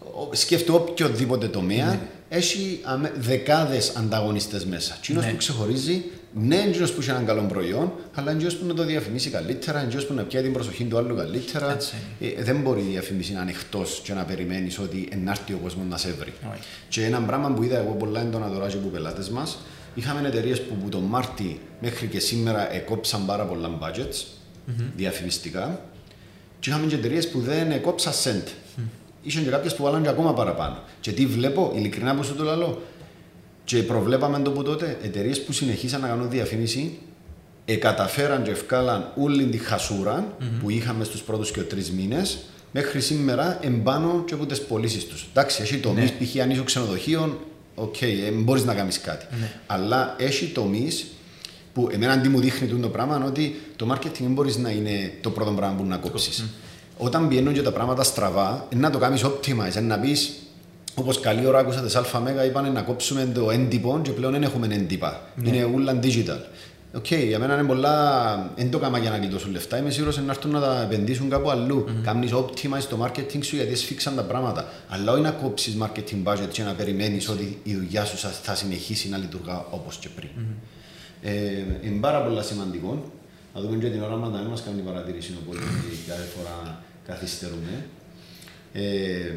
ο- 0.00 0.34
σκέφτομαι 0.34 0.78
οποιοδήποτε 0.78 1.48
τομέα 1.48 1.86
Ναι. 1.86 2.00
έχει 2.28 2.80
δεκάδες 3.18 3.92
ανταγωνιστές 3.96 4.64
μέσα. 4.64 4.96
Τσίνο 5.00 5.20
Ναι. 5.20 5.26
που 5.30 5.36
ξεχωρίζει, 5.36 6.04
ναι, 6.34 6.56
είναι 6.56 6.86
που 6.86 7.00
έχει 7.00 7.10
έναν 7.10 7.26
καλό 7.26 7.42
προϊόν, 7.42 7.92
αλλά 8.14 8.32
είναι 8.32 8.50
που 8.50 8.66
να 8.66 8.74
το 8.74 8.84
διαφημίσει 8.84 9.30
καλύτερα, 9.30 9.82
είναι 9.82 10.02
που 10.02 10.14
να 10.14 10.22
πιάει 10.22 10.42
την 10.42 10.52
προσοχή 10.52 10.84
του 10.84 10.98
άλλου 10.98 11.16
καλύτερα. 11.16 11.72
Έτσι 11.72 11.94
Ε, 12.20 12.42
δεν 12.42 12.56
μπορεί 12.60 12.80
η 12.80 12.90
διαφήμιση 12.90 13.32
να 13.32 13.40
είναι 13.42 13.50
εκτός 13.50 14.00
και 14.04 14.12
να 14.14 14.22
περιμένεις 14.24 14.78
ότι 14.78 15.08
ενάρτει 15.12 15.52
ο 15.52 15.58
κόσμος 15.62 15.86
να 15.88 15.96
σε 15.96 16.14
βρει. 16.18 16.32
Όχι. 16.52 16.60
Και 16.88 17.04
ένα 17.04 17.20
πράγμα 17.20 17.50
που 17.52 17.62
είδα 17.62 17.78
εγώ 17.78 17.92
πολλά 17.98 18.20
έντονα 18.20 18.48
τώρα 18.50 18.68
και 18.68 18.76
από 18.76 18.88
πελάτες 18.88 19.28
μας, 19.30 19.58
είχαμε 19.94 20.28
εταιρείες 20.28 20.60
που 20.62 20.74
από 20.80 20.90
τον 20.90 21.02
Μάρτι 21.02 21.60
μέχρι 21.80 22.06
και 22.06 22.18
σήμερα 22.20 22.74
εκόψαν 22.74 23.26
πάρα 23.26 23.44
πολλά 23.44 23.70
budgets 23.82 24.24
διαφημιστικά 24.96 25.80
και 26.60 26.70
είχαμε 26.70 26.86
και 26.86 26.94
εταιρείες 26.94 27.28
που 27.28 27.40
δεν 27.40 27.70
εκόψαν 27.70 28.12
cent. 28.12 28.48
Ήσαν 29.22 29.44
και 29.44 29.50
κάποιες 29.50 29.74
που 29.74 29.82
βάλαν 29.82 30.02
και 30.02 30.08
ακόμα 30.08 30.34
παραπάνω. 30.34 30.78
Και 31.00 31.12
τι 31.12 31.26
βλέπω, 31.26 31.72
ειλικρινά 31.74 32.14
που 32.14 32.24
σου 32.24 32.34
το 32.34 32.44
λαλώ, 32.44 32.82
και 33.64 33.82
προβλέπαμε 33.82 34.38
το 34.38 34.50
που 34.50 34.62
τότε, 34.62 34.98
εταιρείες 35.02 35.42
που 35.42 35.52
συνεχίσαν 35.52 36.00
να 36.00 36.08
κάνουν 36.08 36.30
διαφήμιση, 36.30 36.98
εκαταφέραν 37.64 38.42
και 38.42 38.50
ευκάλαν 38.50 39.12
όλη 39.16 39.44
τη 39.44 39.58
χασούρα 39.58 40.36
που 40.60 40.70
είχαμε 40.70 41.04
στους 41.04 41.22
πρώτους 41.22 41.50
και 41.50 41.60
τρεις 41.60 41.90
μήνες, 41.90 42.38
μέχρι 42.72 43.00
σήμερα 43.00 43.58
εν 43.62 43.82
πάνω 43.82 44.22
και 44.26 44.34
από 44.34 44.46
τις 44.46 44.60
πωλήσεις 44.60 45.04
τους. 45.06 45.26
Εντάξει, 45.30 45.62
έχει 45.62 45.76
τομείς, 45.76 46.10
Ναι. 46.20 46.26
π.χ. 46.26 46.40
αν 46.42 46.50
είσαι 46.50 46.62
ξενοδοχείο, 46.64 47.40
οκ, 47.74 48.02
ε, 48.02 48.30
μπορείς 48.32 48.64
να 48.64 48.74
κάνεις 48.74 49.00
κάτι. 49.00 49.26
Ναι. 49.40 49.52
Αλλά 49.66 50.14
έχει 50.18 50.46
τομείς 50.46 51.06
που 51.72 51.88
εμένα 51.92 52.18
τι 52.20 52.28
μου 52.28 52.40
δείχνει 52.40 52.68
τούτο 52.68 52.82
το 52.82 52.88
πράγμα 52.88 53.16
είναι 53.16 53.24
ότι 53.24 53.60
το 53.76 53.86
marketing 53.92 54.20
δεν 54.20 54.32
μπορείς 54.32 54.56
να 54.56 54.70
είναι 54.70 55.12
το 55.20 55.30
πρώτο 55.30 55.50
πράγμα 55.50 55.76
που 55.76 55.84
να 55.84 55.96
κόψεις. 55.96 56.44
Όταν 56.96 57.28
πηγαίνουν 57.28 57.52
και 57.52 57.62
τα 57.62 57.72
πράγματα 57.72 58.02
στραβά, 58.02 58.66
είναι 58.72 58.80
να 58.80 58.90
το 58.90 58.98
κάνεις 58.98 59.24
optimize, 59.24 59.76
είναι 59.76 59.80
να 59.86 59.98
πεις 59.98 60.32
Όπως 60.94 61.20
καλή 61.20 61.46
ώρα 61.46 61.58
άκουσα 61.58 61.80
τι 61.80 61.94
ΑΜΕΓΑ, 62.12 62.44
είπαν 62.44 62.72
να 62.72 62.82
κόψουμε 62.82 63.30
το 63.34 63.50
έντυπο 63.50 64.00
και 64.02 64.10
πλέον 64.10 64.32
δεν 64.32 64.42
έχουμε 64.42 64.66
έντυπα. 64.70 65.20
Είναι 65.44 65.64
όλα 65.74 65.98
digital. 66.02 66.38
Οκ, 66.94 67.10
για 67.12 67.38
μένα 67.38 67.54
είναι 67.54 67.66
πολλά. 67.66 68.52
Δεν 68.56 68.70
το 68.70 68.78
κάμαν 68.78 68.98
για 68.98 69.10
να 69.10 69.16
γλιτώσουν 69.16 69.52
λεφτά. 69.52 69.78
Είμαι 69.78 69.90
σίγουρος 69.90 70.16
να 70.18 70.30
έρθουν 70.32 70.50
να 70.50 70.60
τα 70.60 70.82
επενδύσουν 70.82 71.28
κάπου 71.30 71.50
αλλού. 71.50 71.84
Mm-hmm. 71.88 72.02
Κάνεις 72.04 72.30
optimize 72.34 72.82
το 72.88 73.04
marketing 73.04 73.38
σου 73.44 73.56
γιατί 73.56 73.74
σφίξαν 73.76 74.14
τα 74.16 74.22
πράγματα. 74.22 74.68
Αλλά 74.88 75.12
όχι 75.12 75.20
να 75.22 75.30
κόψεις 75.30 75.76
marketing 75.80 76.22
budget 76.32 76.48
και 76.52 76.62
να 76.62 76.72
περιμένεις 76.72 77.28
ότι 77.28 77.58
η 77.62 77.74
δουλειά 77.74 78.04
σου 78.04 78.16
θα- 78.16 78.28
θα 78.42 78.54
συνεχίσει 78.54 79.08
να 79.08 79.16
λειτουργά 79.16 79.64
όπως 79.70 79.96
και 79.96 80.08
πριν. 80.16 80.28
Ε, 81.22 81.32
είναι 81.82 82.00
πάρα 82.00 82.22
πολύ 82.22 82.42
σημαντικό. 82.42 83.04
Να 83.54 83.60
δούμε 83.60 83.76
και 83.76 83.90
την 83.90 84.02
ώρα 84.02 84.16
μας 84.16 84.30
να 84.32 84.38
μην 84.38 84.48
μας 84.48 84.62
κάνει 84.62 84.80
παρατήρηση 84.80 85.34
οπότε 85.42 85.58
κάθε 86.08 86.22
φορά 86.36 86.82
καθυστερούμε. 87.06 87.84
Ε, 88.72 89.32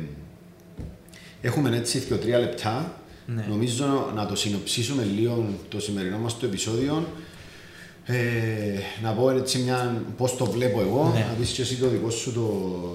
έχουμε 1.41 1.77
έτσι 1.77 1.99
και 1.99 2.13
τρία 2.15 2.39
λεπτά. 2.39 2.97
Ναι. 3.25 3.45
Νομίζω 3.49 4.11
να 4.15 4.25
το 4.25 4.35
συνοψίσουμε 4.35 5.03
λίγο 5.03 5.45
το 5.69 5.79
σημερινό 5.79 6.17
μας 6.17 6.37
το 6.39 6.45
επεισόδιο. 6.45 7.07
Ε, 8.05 8.15
να 9.03 9.11
πω 9.11 9.29
έτσι 9.29 9.59
μια, 9.59 10.01
πώς 10.17 10.37
το 10.37 10.45
βλέπω 10.45 10.81
εγώ, 10.81 11.11
Ναι. 11.13 11.19
να 11.19 11.33
πεις 11.39 11.49
και 11.51 11.61
εσύ 11.61 11.75
το 11.75 11.87
δικό 11.87 12.09
σου 12.09 12.33
το, 12.33 12.49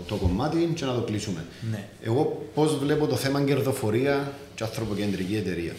το 0.09 0.15
κομμάτι 0.15 0.73
και 0.75 0.85
να 0.85 0.95
το 0.95 1.01
κλείσουμε. 1.01 1.45
Ναι. 1.71 1.85
Εγώ 2.03 2.49
πώς 2.55 2.79
βλέπω 2.79 3.07
το 3.07 3.17
θέμα 3.17 3.43
κερδοφορία 3.43 4.33
και 4.55 4.65
ανθρωποκεντρική 4.65 5.37
εταιρεία. 5.37 5.73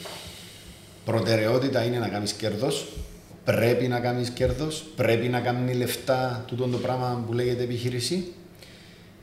Προτεραιότητα 1.05 1.83
είναι 1.83 1.97
να 1.97 2.07
κάνεις 2.07 2.33
κέρδος, 2.33 2.87
πρέπει 3.43 3.87
να 3.87 3.99
κάνεις 3.99 4.29
κέρδος, 4.29 4.85
πρέπει 4.95 5.27
να 5.27 5.39
κάνει 5.39 5.73
λεφτά 5.73 6.43
τούτο 6.47 6.67
το 6.67 6.77
πράγμα 6.77 7.23
που 7.27 7.33
λέγεται 7.33 7.63
επιχείρηση 7.63 8.33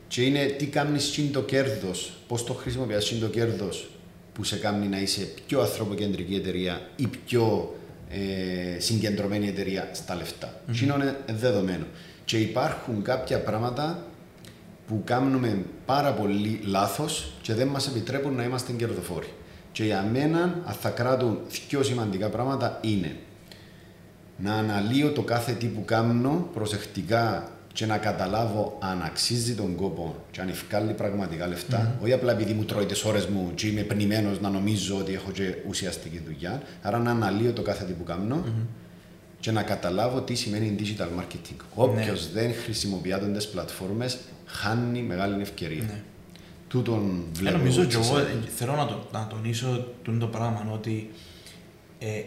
και 0.08 0.22
είναι 0.22 0.44
τι 0.44 0.66
κάνεις 0.66 1.10
τσιν 1.10 1.32
το 1.32 1.42
κέρδος, 1.42 2.12
πώς 2.26 2.44
το 2.44 2.52
χρησιμοποιείς 2.52 3.04
τσιν 3.04 3.20
το 3.20 3.26
κέρδος 3.26 3.88
που 4.32 4.44
σε 4.44 4.56
κάνει 4.56 4.86
να 4.86 5.00
είσαι 5.00 5.28
πιο 5.46 5.60
ανθρωποκεντρική 5.60 6.34
εταιρεία 6.34 6.80
ή 6.96 7.08
πιο 7.26 7.74
ε, 8.10 8.80
συγκεντρωμένη 8.80 9.48
εταιρεία 9.48 9.90
στα 9.92 10.14
λεφτά. 10.14 10.60
Mm-hmm. 10.68 10.80
είναι 10.82 11.16
δεδομένο. 11.26 11.84
Και 12.24 12.38
υπάρχουν 12.38 13.02
κάποια 13.02 13.40
πράγματα 13.40 14.06
που 14.86 15.02
κάνουμε 15.04 15.64
πάρα 15.86 16.12
πολύ 16.12 16.60
λάθος 16.64 17.32
και 17.42 17.54
δεν 17.54 17.68
μας 17.68 17.86
επιτρέπουν 17.86 18.34
να 18.34 18.44
είμαστε 18.44 18.72
κερδοφόροι. 18.72 19.32
Και 19.76 19.84
για 19.84 20.08
μένα, 20.12 20.42
αν 20.64 20.74
θα 20.80 20.90
κράτουν 20.90 21.38
δύο 21.68 21.82
σημαντικά 21.82 22.28
πράγματα 22.28 22.78
είναι 22.82 23.16
να 24.36 24.54
αναλύω 24.54 25.12
το 25.12 25.22
κάθε 25.22 25.52
τι 25.52 25.66
που 25.66 25.84
κάνω 25.84 26.48
προσεκτικά 26.54 27.50
και 27.72 27.86
να 27.86 27.98
καταλάβω 27.98 28.78
αν 28.80 29.02
αξίζει 29.02 29.54
τον 29.54 29.74
κόπο 29.74 30.16
και 30.30 30.40
αν 30.40 30.48
ευκάλλει 30.48 30.92
πραγματικά 30.92 31.46
λεφτά. 31.46 31.98
Όχι 32.02 32.12
απλά 32.12 32.32
επειδή 32.32 32.52
μου 32.52 32.64
τρώει 32.64 32.86
τις 32.86 33.04
ώρες 33.04 33.26
μου 33.26 33.52
και 33.54 33.66
είμαι 33.66 33.82
πνημένο 33.82 34.30
να 34.40 34.48
νομίζω 34.48 34.96
ότι 34.96 35.12
έχω 35.12 35.30
και 35.30 35.54
ουσιαστική 35.68 36.22
δουλειά. 36.26 36.62
Άρα 36.82 36.98
να 36.98 37.10
αναλύω 37.10 37.52
το 37.52 37.62
κάθε 37.62 37.84
τι 37.84 37.92
που 37.92 38.04
κάνω. 38.04 38.44
και 39.40 39.50
να 39.50 39.62
καταλάβω 39.62 40.20
τι 40.20 40.34
σημαίνει 40.34 40.76
digital 40.78 41.20
marketing. 41.20 41.56
Όποιος 41.74 42.32
δεν 42.32 42.54
χρησιμοποιεί 42.54 43.12
άτομε 43.12 43.38
πλατφόρμες, 43.52 44.18
χάνει 44.46 45.02
μεγάλη 45.02 45.42
ευκαιρία. 45.42 45.82
Ναι. 45.82 46.02
Τούτον 46.76 47.22
Ε, 47.34 47.38
βλέπω. 47.38 47.56
νομίζω 47.56 47.80
εγώ 47.80 47.88
και 47.90 47.96
και 47.96 48.02
εγώ 48.06 48.16
σε- 48.16 48.22
ε, 48.22 48.48
θέλω 48.56 48.72
να, 48.74 48.86
το, 48.86 49.06
να 49.12 49.26
τονίσω 49.26 49.86
τούτο 50.02 50.18
το 50.18 50.26
πράγμα 50.26 50.70
ότι 50.72 51.10
ε, 51.98 52.22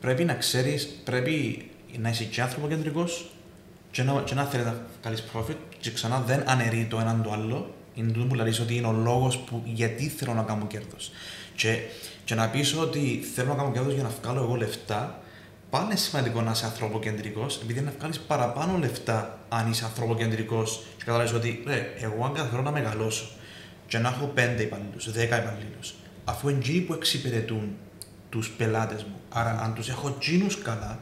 πρέπει 0.00 0.24
να 0.24 0.34
ξέρεις, 0.34 0.86
πρέπει 1.04 1.64
να 1.98 2.08
είσαι 2.08 2.24
και 2.24 2.42
ανθρωποκεντρικός 2.42 3.30
και 3.90 4.02
να, 4.02 4.22
και 4.22 4.34
να 4.34 4.44
θέλεις 4.44 4.66
να 4.66 4.86
κάνεις 5.02 5.24
profit 5.34 5.54
και 5.80 5.90
ξανά 5.90 6.20
δεν 6.26 6.42
αναιρεί 6.46 6.86
το 6.90 6.98
έναν 7.00 7.22
το 7.22 7.32
άλλο. 7.32 7.74
Είναι 7.94 8.12
τούτο 8.12 8.26
που 8.26 8.34
λες 8.34 8.60
ότι 8.60 8.76
είναι 8.76 8.86
ο 8.86 8.92
λόγος 8.92 9.38
που 9.38 9.62
γιατί 9.64 10.08
θέλω 10.08 10.34
να 10.34 10.42
κάνω 10.42 10.66
κέρδος. 10.66 11.10
Και, 11.56 11.78
και 12.24 12.34
να 12.34 12.48
πεις 12.48 12.76
ότι 12.76 13.24
θέλω 13.34 13.48
να 13.48 13.54
κάνω 13.54 13.72
κέρδος 13.72 13.94
για 13.94 14.02
να 14.02 14.10
βγάλω 14.22 14.42
εγώ 14.42 14.54
λεφτά, 14.54 15.22
πάλι 15.70 15.84
είναι 15.84 15.96
σημαντικό 15.96 16.40
να 16.40 16.50
είσαι 16.50 16.64
ανθρωποκεντρικός, 16.64 17.60
επειδή 17.62 17.80
να 17.80 17.92
βγάλεις 17.98 18.20
παραπάνω 18.20 18.78
λεφτά 18.78 19.38
αν 19.48 19.70
είσαι 19.70 19.84
ανθρωποκεντρικός 19.84 20.86
και 20.96 21.04
καταλάβεις 21.04 21.32
ότι 21.32 21.62
ρε, 21.66 21.94
εγώ 22.00 22.24
αν 22.24 22.32
καταφέρω 22.32 22.62
να 22.62 22.70
μεγαλώσω 22.70 23.28
και 23.86 23.98
να 23.98 24.08
έχω 24.08 24.32
5 24.36 24.60
υπαλλήλους, 24.60 25.10
10 25.10 25.22
υπαλλήλους, 25.22 25.94
αφού 26.24 26.48
είναι 26.48 26.58
εκείνοι 26.58 26.80
που 26.80 26.92
εξυπηρετούν 26.92 27.76
τους 28.30 28.50
πελάτες 28.50 29.04
μου. 29.04 29.20
Άρα, 29.28 29.60
αν 29.62 29.74
τους 29.74 29.88
έχω 29.88 30.08
εκείνου 30.08 30.46
καλά 30.64 30.98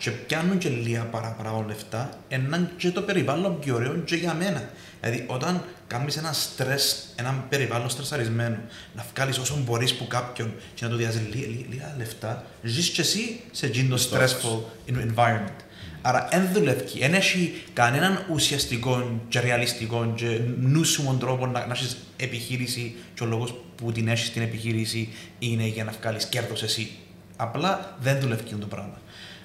και 0.00 0.10
πιάνουν 0.10 0.58
και 0.58 0.68
λίγα 0.68 1.02
παραπάνω 1.02 1.64
λεφτά, 1.66 2.18
έναν 2.28 2.70
και 2.76 2.90
το 2.90 3.02
περιβάλλον 3.02 3.58
πιο 3.58 3.74
ωραίο 3.74 3.94
και 3.94 4.16
για 4.16 4.34
μένα. 4.34 4.70
Δηλαδή, 5.00 5.24
όταν 5.26 5.64
κάνεις 5.86 6.16
ένα 6.16 6.32
στρες, 6.32 7.06
ένα 7.16 7.44
περιβάλλον 7.48 7.90
στρεσαρισμένο, 7.90 8.56
να 8.94 9.06
βγάλεις 9.14 9.38
όσο 9.38 9.58
μπορείς 9.64 9.94
που 9.94 10.06
κάποιον 10.06 10.52
και 10.74 10.84
να 10.84 10.90
του 10.90 10.96
διάζει 10.96 11.28
λίγα, 11.32 11.46
λίγα, 11.46 11.66
λίγα 11.68 11.94
λεφτά, 11.96 12.44
ζεις 12.62 12.88
και 12.88 13.00
εσύ 13.00 13.40
σε 13.50 13.66
εκείνο 13.66 13.96
το 13.96 14.02
stressful 14.10 14.58
environment. 14.92 15.60
Άρα, 16.02 16.28
δεν 16.30 16.48
δουλεύει. 16.52 16.98
Δεν 16.98 17.14
έχει 17.14 17.62
κανέναν 17.72 18.26
ουσιαστικό 18.30 19.20
και 19.28 19.40
ρεαλιστικό 19.40 20.12
και 20.16 20.40
νούσιμο 20.60 21.14
τρόπο 21.14 21.46
να, 21.46 21.66
να 21.66 21.72
έχεις 21.72 21.96
επιχείρηση 22.16 22.94
και 23.14 23.22
ο 23.22 23.26
λόγος 23.26 23.54
που 23.76 23.92
την 23.92 24.08
έχεις 24.08 24.32
την 24.32 24.42
επιχείρηση 24.42 25.08
είναι 25.38 25.66
για 25.66 25.84
να 25.84 25.92
βγάλεις 26.00 26.24
κέρδος 26.24 26.62
εσύ. 26.62 26.90
Απλά 27.36 27.96
δεν 28.00 28.20
δουλεύει 28.20 28.42
αυτό 28.44 28.56
το 28.56 28.66
πράγμα. 28.66 29.00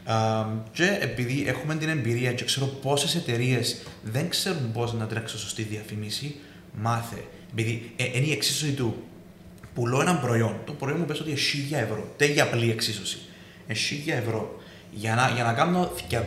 Α, 0.06 0.46
και 0.72 0.98
επειδή 1.02 1.44
έχουμε 1.48 1.76
την 1.76 1.90
εμπειρία 1.90 2.34
και 2.34 2.44
ξέρω 2.44 2.66
πόσες 2.66 3.16
εταιρείες 3.16 3.82
δεν 4.04 4.30
ξέρουν 4.30 4.72
πώς 4.72 4.94
να 4.94 5.06
τρέξουν 5.06 5.40
σωστή 5.40 5.64
διαφήμιση, 5.64 6.36
μάθε. 6.74 7.24
Επειδή 7.52 7.92
ε, 7.96 8.04
είναι 8.04 8.26
η 8.26 8.32
εξίσωση 8.32 8.72
του 8.72 9.04
πουλώ 9.74 10.02
ένα 10.02 10.16
προϊόν. 10.16 10.56
Το 10.66 10.74
προϊόν 10.74 11.00
μου 11.00 11.06
πες 11.06 11.20
ότι 11.20 11.30
είναι 11.30 11.40
1000 11.70 11.84
ευρώ. 11.84 12.14
Τέλεια 12.18 12.44
απλή 12.44 12.72
εξίσωση. 12.72 13.18
Είναι 13.68 13.78
1000 14.18 14.20
ευρώ. 14.24 14.60
Για 14.92 15.16
να, 15.16 15.30
για 15.30 15.44
να 15.44 15.54
κάνω 15.54 15.92
200.000 16.12 16.18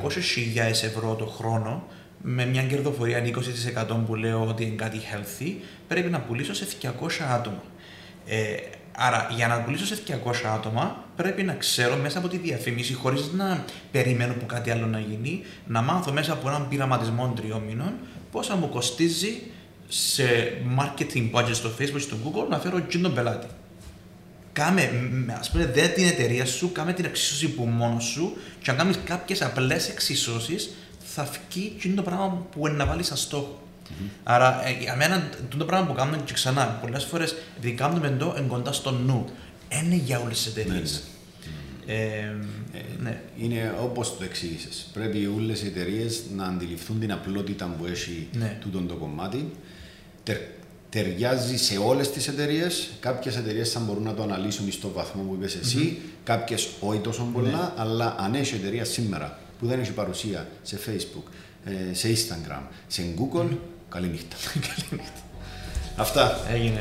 ευρώ 0.68 1.14
το 1.14 1.26
χρόνο, 1.26 1.86
με 2.22 2.46
μια 2.46 2.62
κερδοφορία 2.62 3.24
20% 3.86 3.96
που 4.06 4.14
λέω 4.14 4.46
ότι 4.46 4.64
είναι 4.64 4.74
κάτι 4.74 4.98
healthy, 5.12 5.52
πρέπει 5.88 6.10
να 6.10 6.20
πουλήσω 6.20 6.54
σε 6.54 6.66
200 6.82 6.88
άτομα. 7.32 7.62
Ε, 8.26 8.54
άρα, 9.00 9.28
για 9.36 9.48
να 9.48 9.60
πουλήσω 9.60 9.86
σε 9.86 10.02
200 10.06 10.32
άτομα, 10.54 11.04
πρέπει 11.16 11.42
να 11.42 11.54
ξέρω 11.54 11.96
μέσα 11.96 12.18
από 12.18 12.28
τη 12.28 12.36
διαφήμιση, 12.36 12.94
χωρίς 12.94 13.32
να 13.32 13.64
περιμένω 13.90 14.34
που 14.34 14.46
κάτι 14.46 14.70
άλλο 14.70 14.86
να 14.86 14.98
γίνει, 14.98 15.44
να 15.66 15.82
μάθω 15.82 16.12
μέσα 16.12 16.32
από 16.32 16.48
έναν 16.48 16.68
πειραματισμό 16.68 17.32
τριών 17.36 17.62
μήνων 17.62 17.92
πόσα 18.30 18.56
μου 18.56 18.68
κοστίζει 18.68 19.42
σε 19.88 20.24
marketing 20.78 21.30
budget 21.32 21.54
στο 21.54 21.70
Facebook 21.78 21.92
και 21.92 21.98
στο 21.98 22.16
Google 22.24 22.48
να 22.48 22.58
φέρω 22.58 22.76
εκείνον 22.76 23.14
τον 23.14 23.14
πελάτη. 23.14 23.46
Κάμε, 24.52 25.10
μ, 25.12 25.30
ας 25.30 25.50
πούμε, 25.50 25.66
δε 25.66 25.86
την 25.86 26.06
εταιρεία 26.06 26.46
σου, 26.46 26.72
κάμε 26.72 26.92
την 26.92 27.04
εξίσωση 27.04 27.48
που 27.48 27.64
μόνος 27.64 28.04
σου 28.04 28.36
και 28.62 28.70
αν 28.70 28.76
κάνεις 28.76 28.98
κάποιες 29.04 29.42
απλές 29.42 29.88
εξισώσεις, 29.88 30.74
θα 31.04 31.28
βγει 31.50 31.72
εκείνο 31.76 31.94
το 31.94 32.02
πράγμα 32.02 32.46
που 32.50 32.66
είναι 32.66 32.76
να 32.76 32.86
βάλεις 32.86 33.06
σαν 33.06 33.16
στοχο 33.94 34.10
Άρα, 34.22 34.66
ε, 34.68 34.76
για 34.80 34.96
μένα, 34.96 35.28
το 35.58 35.64
πράγμα 35.64 35.86
που 35.86 35.92
κάνουμε 35.94 36.16
και 36.24 36.32
ξανά, 36.32 36.78
πολλές 36.80 37.04
φορές, 37.04 37.34
επειδή 37.56 37.72
κάνουμε 37.74 38.06
εδώ, 38.06 38.34
είναι 38.38 38.46
κοντά 38.46 38.72
στο 38.72 38.90
νου. 38.90 39.24
Είναι 39.82 39.94
για 39.94 40.18
όλες 40.20 40.42
τις 40.42 40.46
εταιρείες. 40.56 41.02
Ε, 41.86 42.32
ναι. 43.02 43.20
Είναι 43.38 43.74
όπως 43.82 44.16
το 44.18 44.24
εξήγησες. 44.24 44.86
Πρέπει 44.92 45.30
όλες 45.36 45.62
οι 45.62 45.66
εταιρείες 45.66 46.20
να 46.36 46.44
αντιληφθούν 46.44 47.00
την 47.00 47.12
απλότητα 47.12 47.74
που 47.78 47.86
έχει 47.86 48.28
Ναι. 48.32 48.58
τούτο 48.60 48.80
το 48.80 48.94
κομμάτι. 48.94 49.50
Τερ, 50.22 50.36
ταιριάζει 50.90 51.56
σε 51.56 51.78
όλες 51.78 52.10
τις 52.10 52.28
εταιρείες. 52.28 52.88
Κάποιες 53.00 53.36
εταιρείες 53.36 53.70
θα 53.72 53.80
μπορούν 53.80 54.02
να 54.02 54.14
το 54.14 54.22
αναλύσουν 54.22 54.72
στο 54.72 54.90
βαθμό 54.94 55.22
που 55.22 55.34
είπες 55.34 55.54
εσύ, 55.54 55.98
κάποιες 56.24 56.68
όχι 56.80 56.98
τόσο 57.00 57.24
Ναι. 57.24 57.30
πολλά. 57.32 57.74
Αλλά 57.76 58.16
αν 58.18 58.34
έχει 58.34 58.54
εταιρεία 58.54 58.84
σήμερα 58.84 59.38
που 59.58 59.66
δεν 59.66 59.80
έχει 59.80 59.92
παρουσία 59.92 60.48
σε 60.62 60.78
Facebook, 60.86 61.30
ε, 61.64 61.94
σε 61.94 62.08
Instagram, 62.12 62.62
σε 62.86 63.02
Google, 63.18 63.48
καλή 63.92 64.08
νύχτα. 64.08 64.36
Αυτά. 65.96 66.40
Έγινε. 66.50 66.76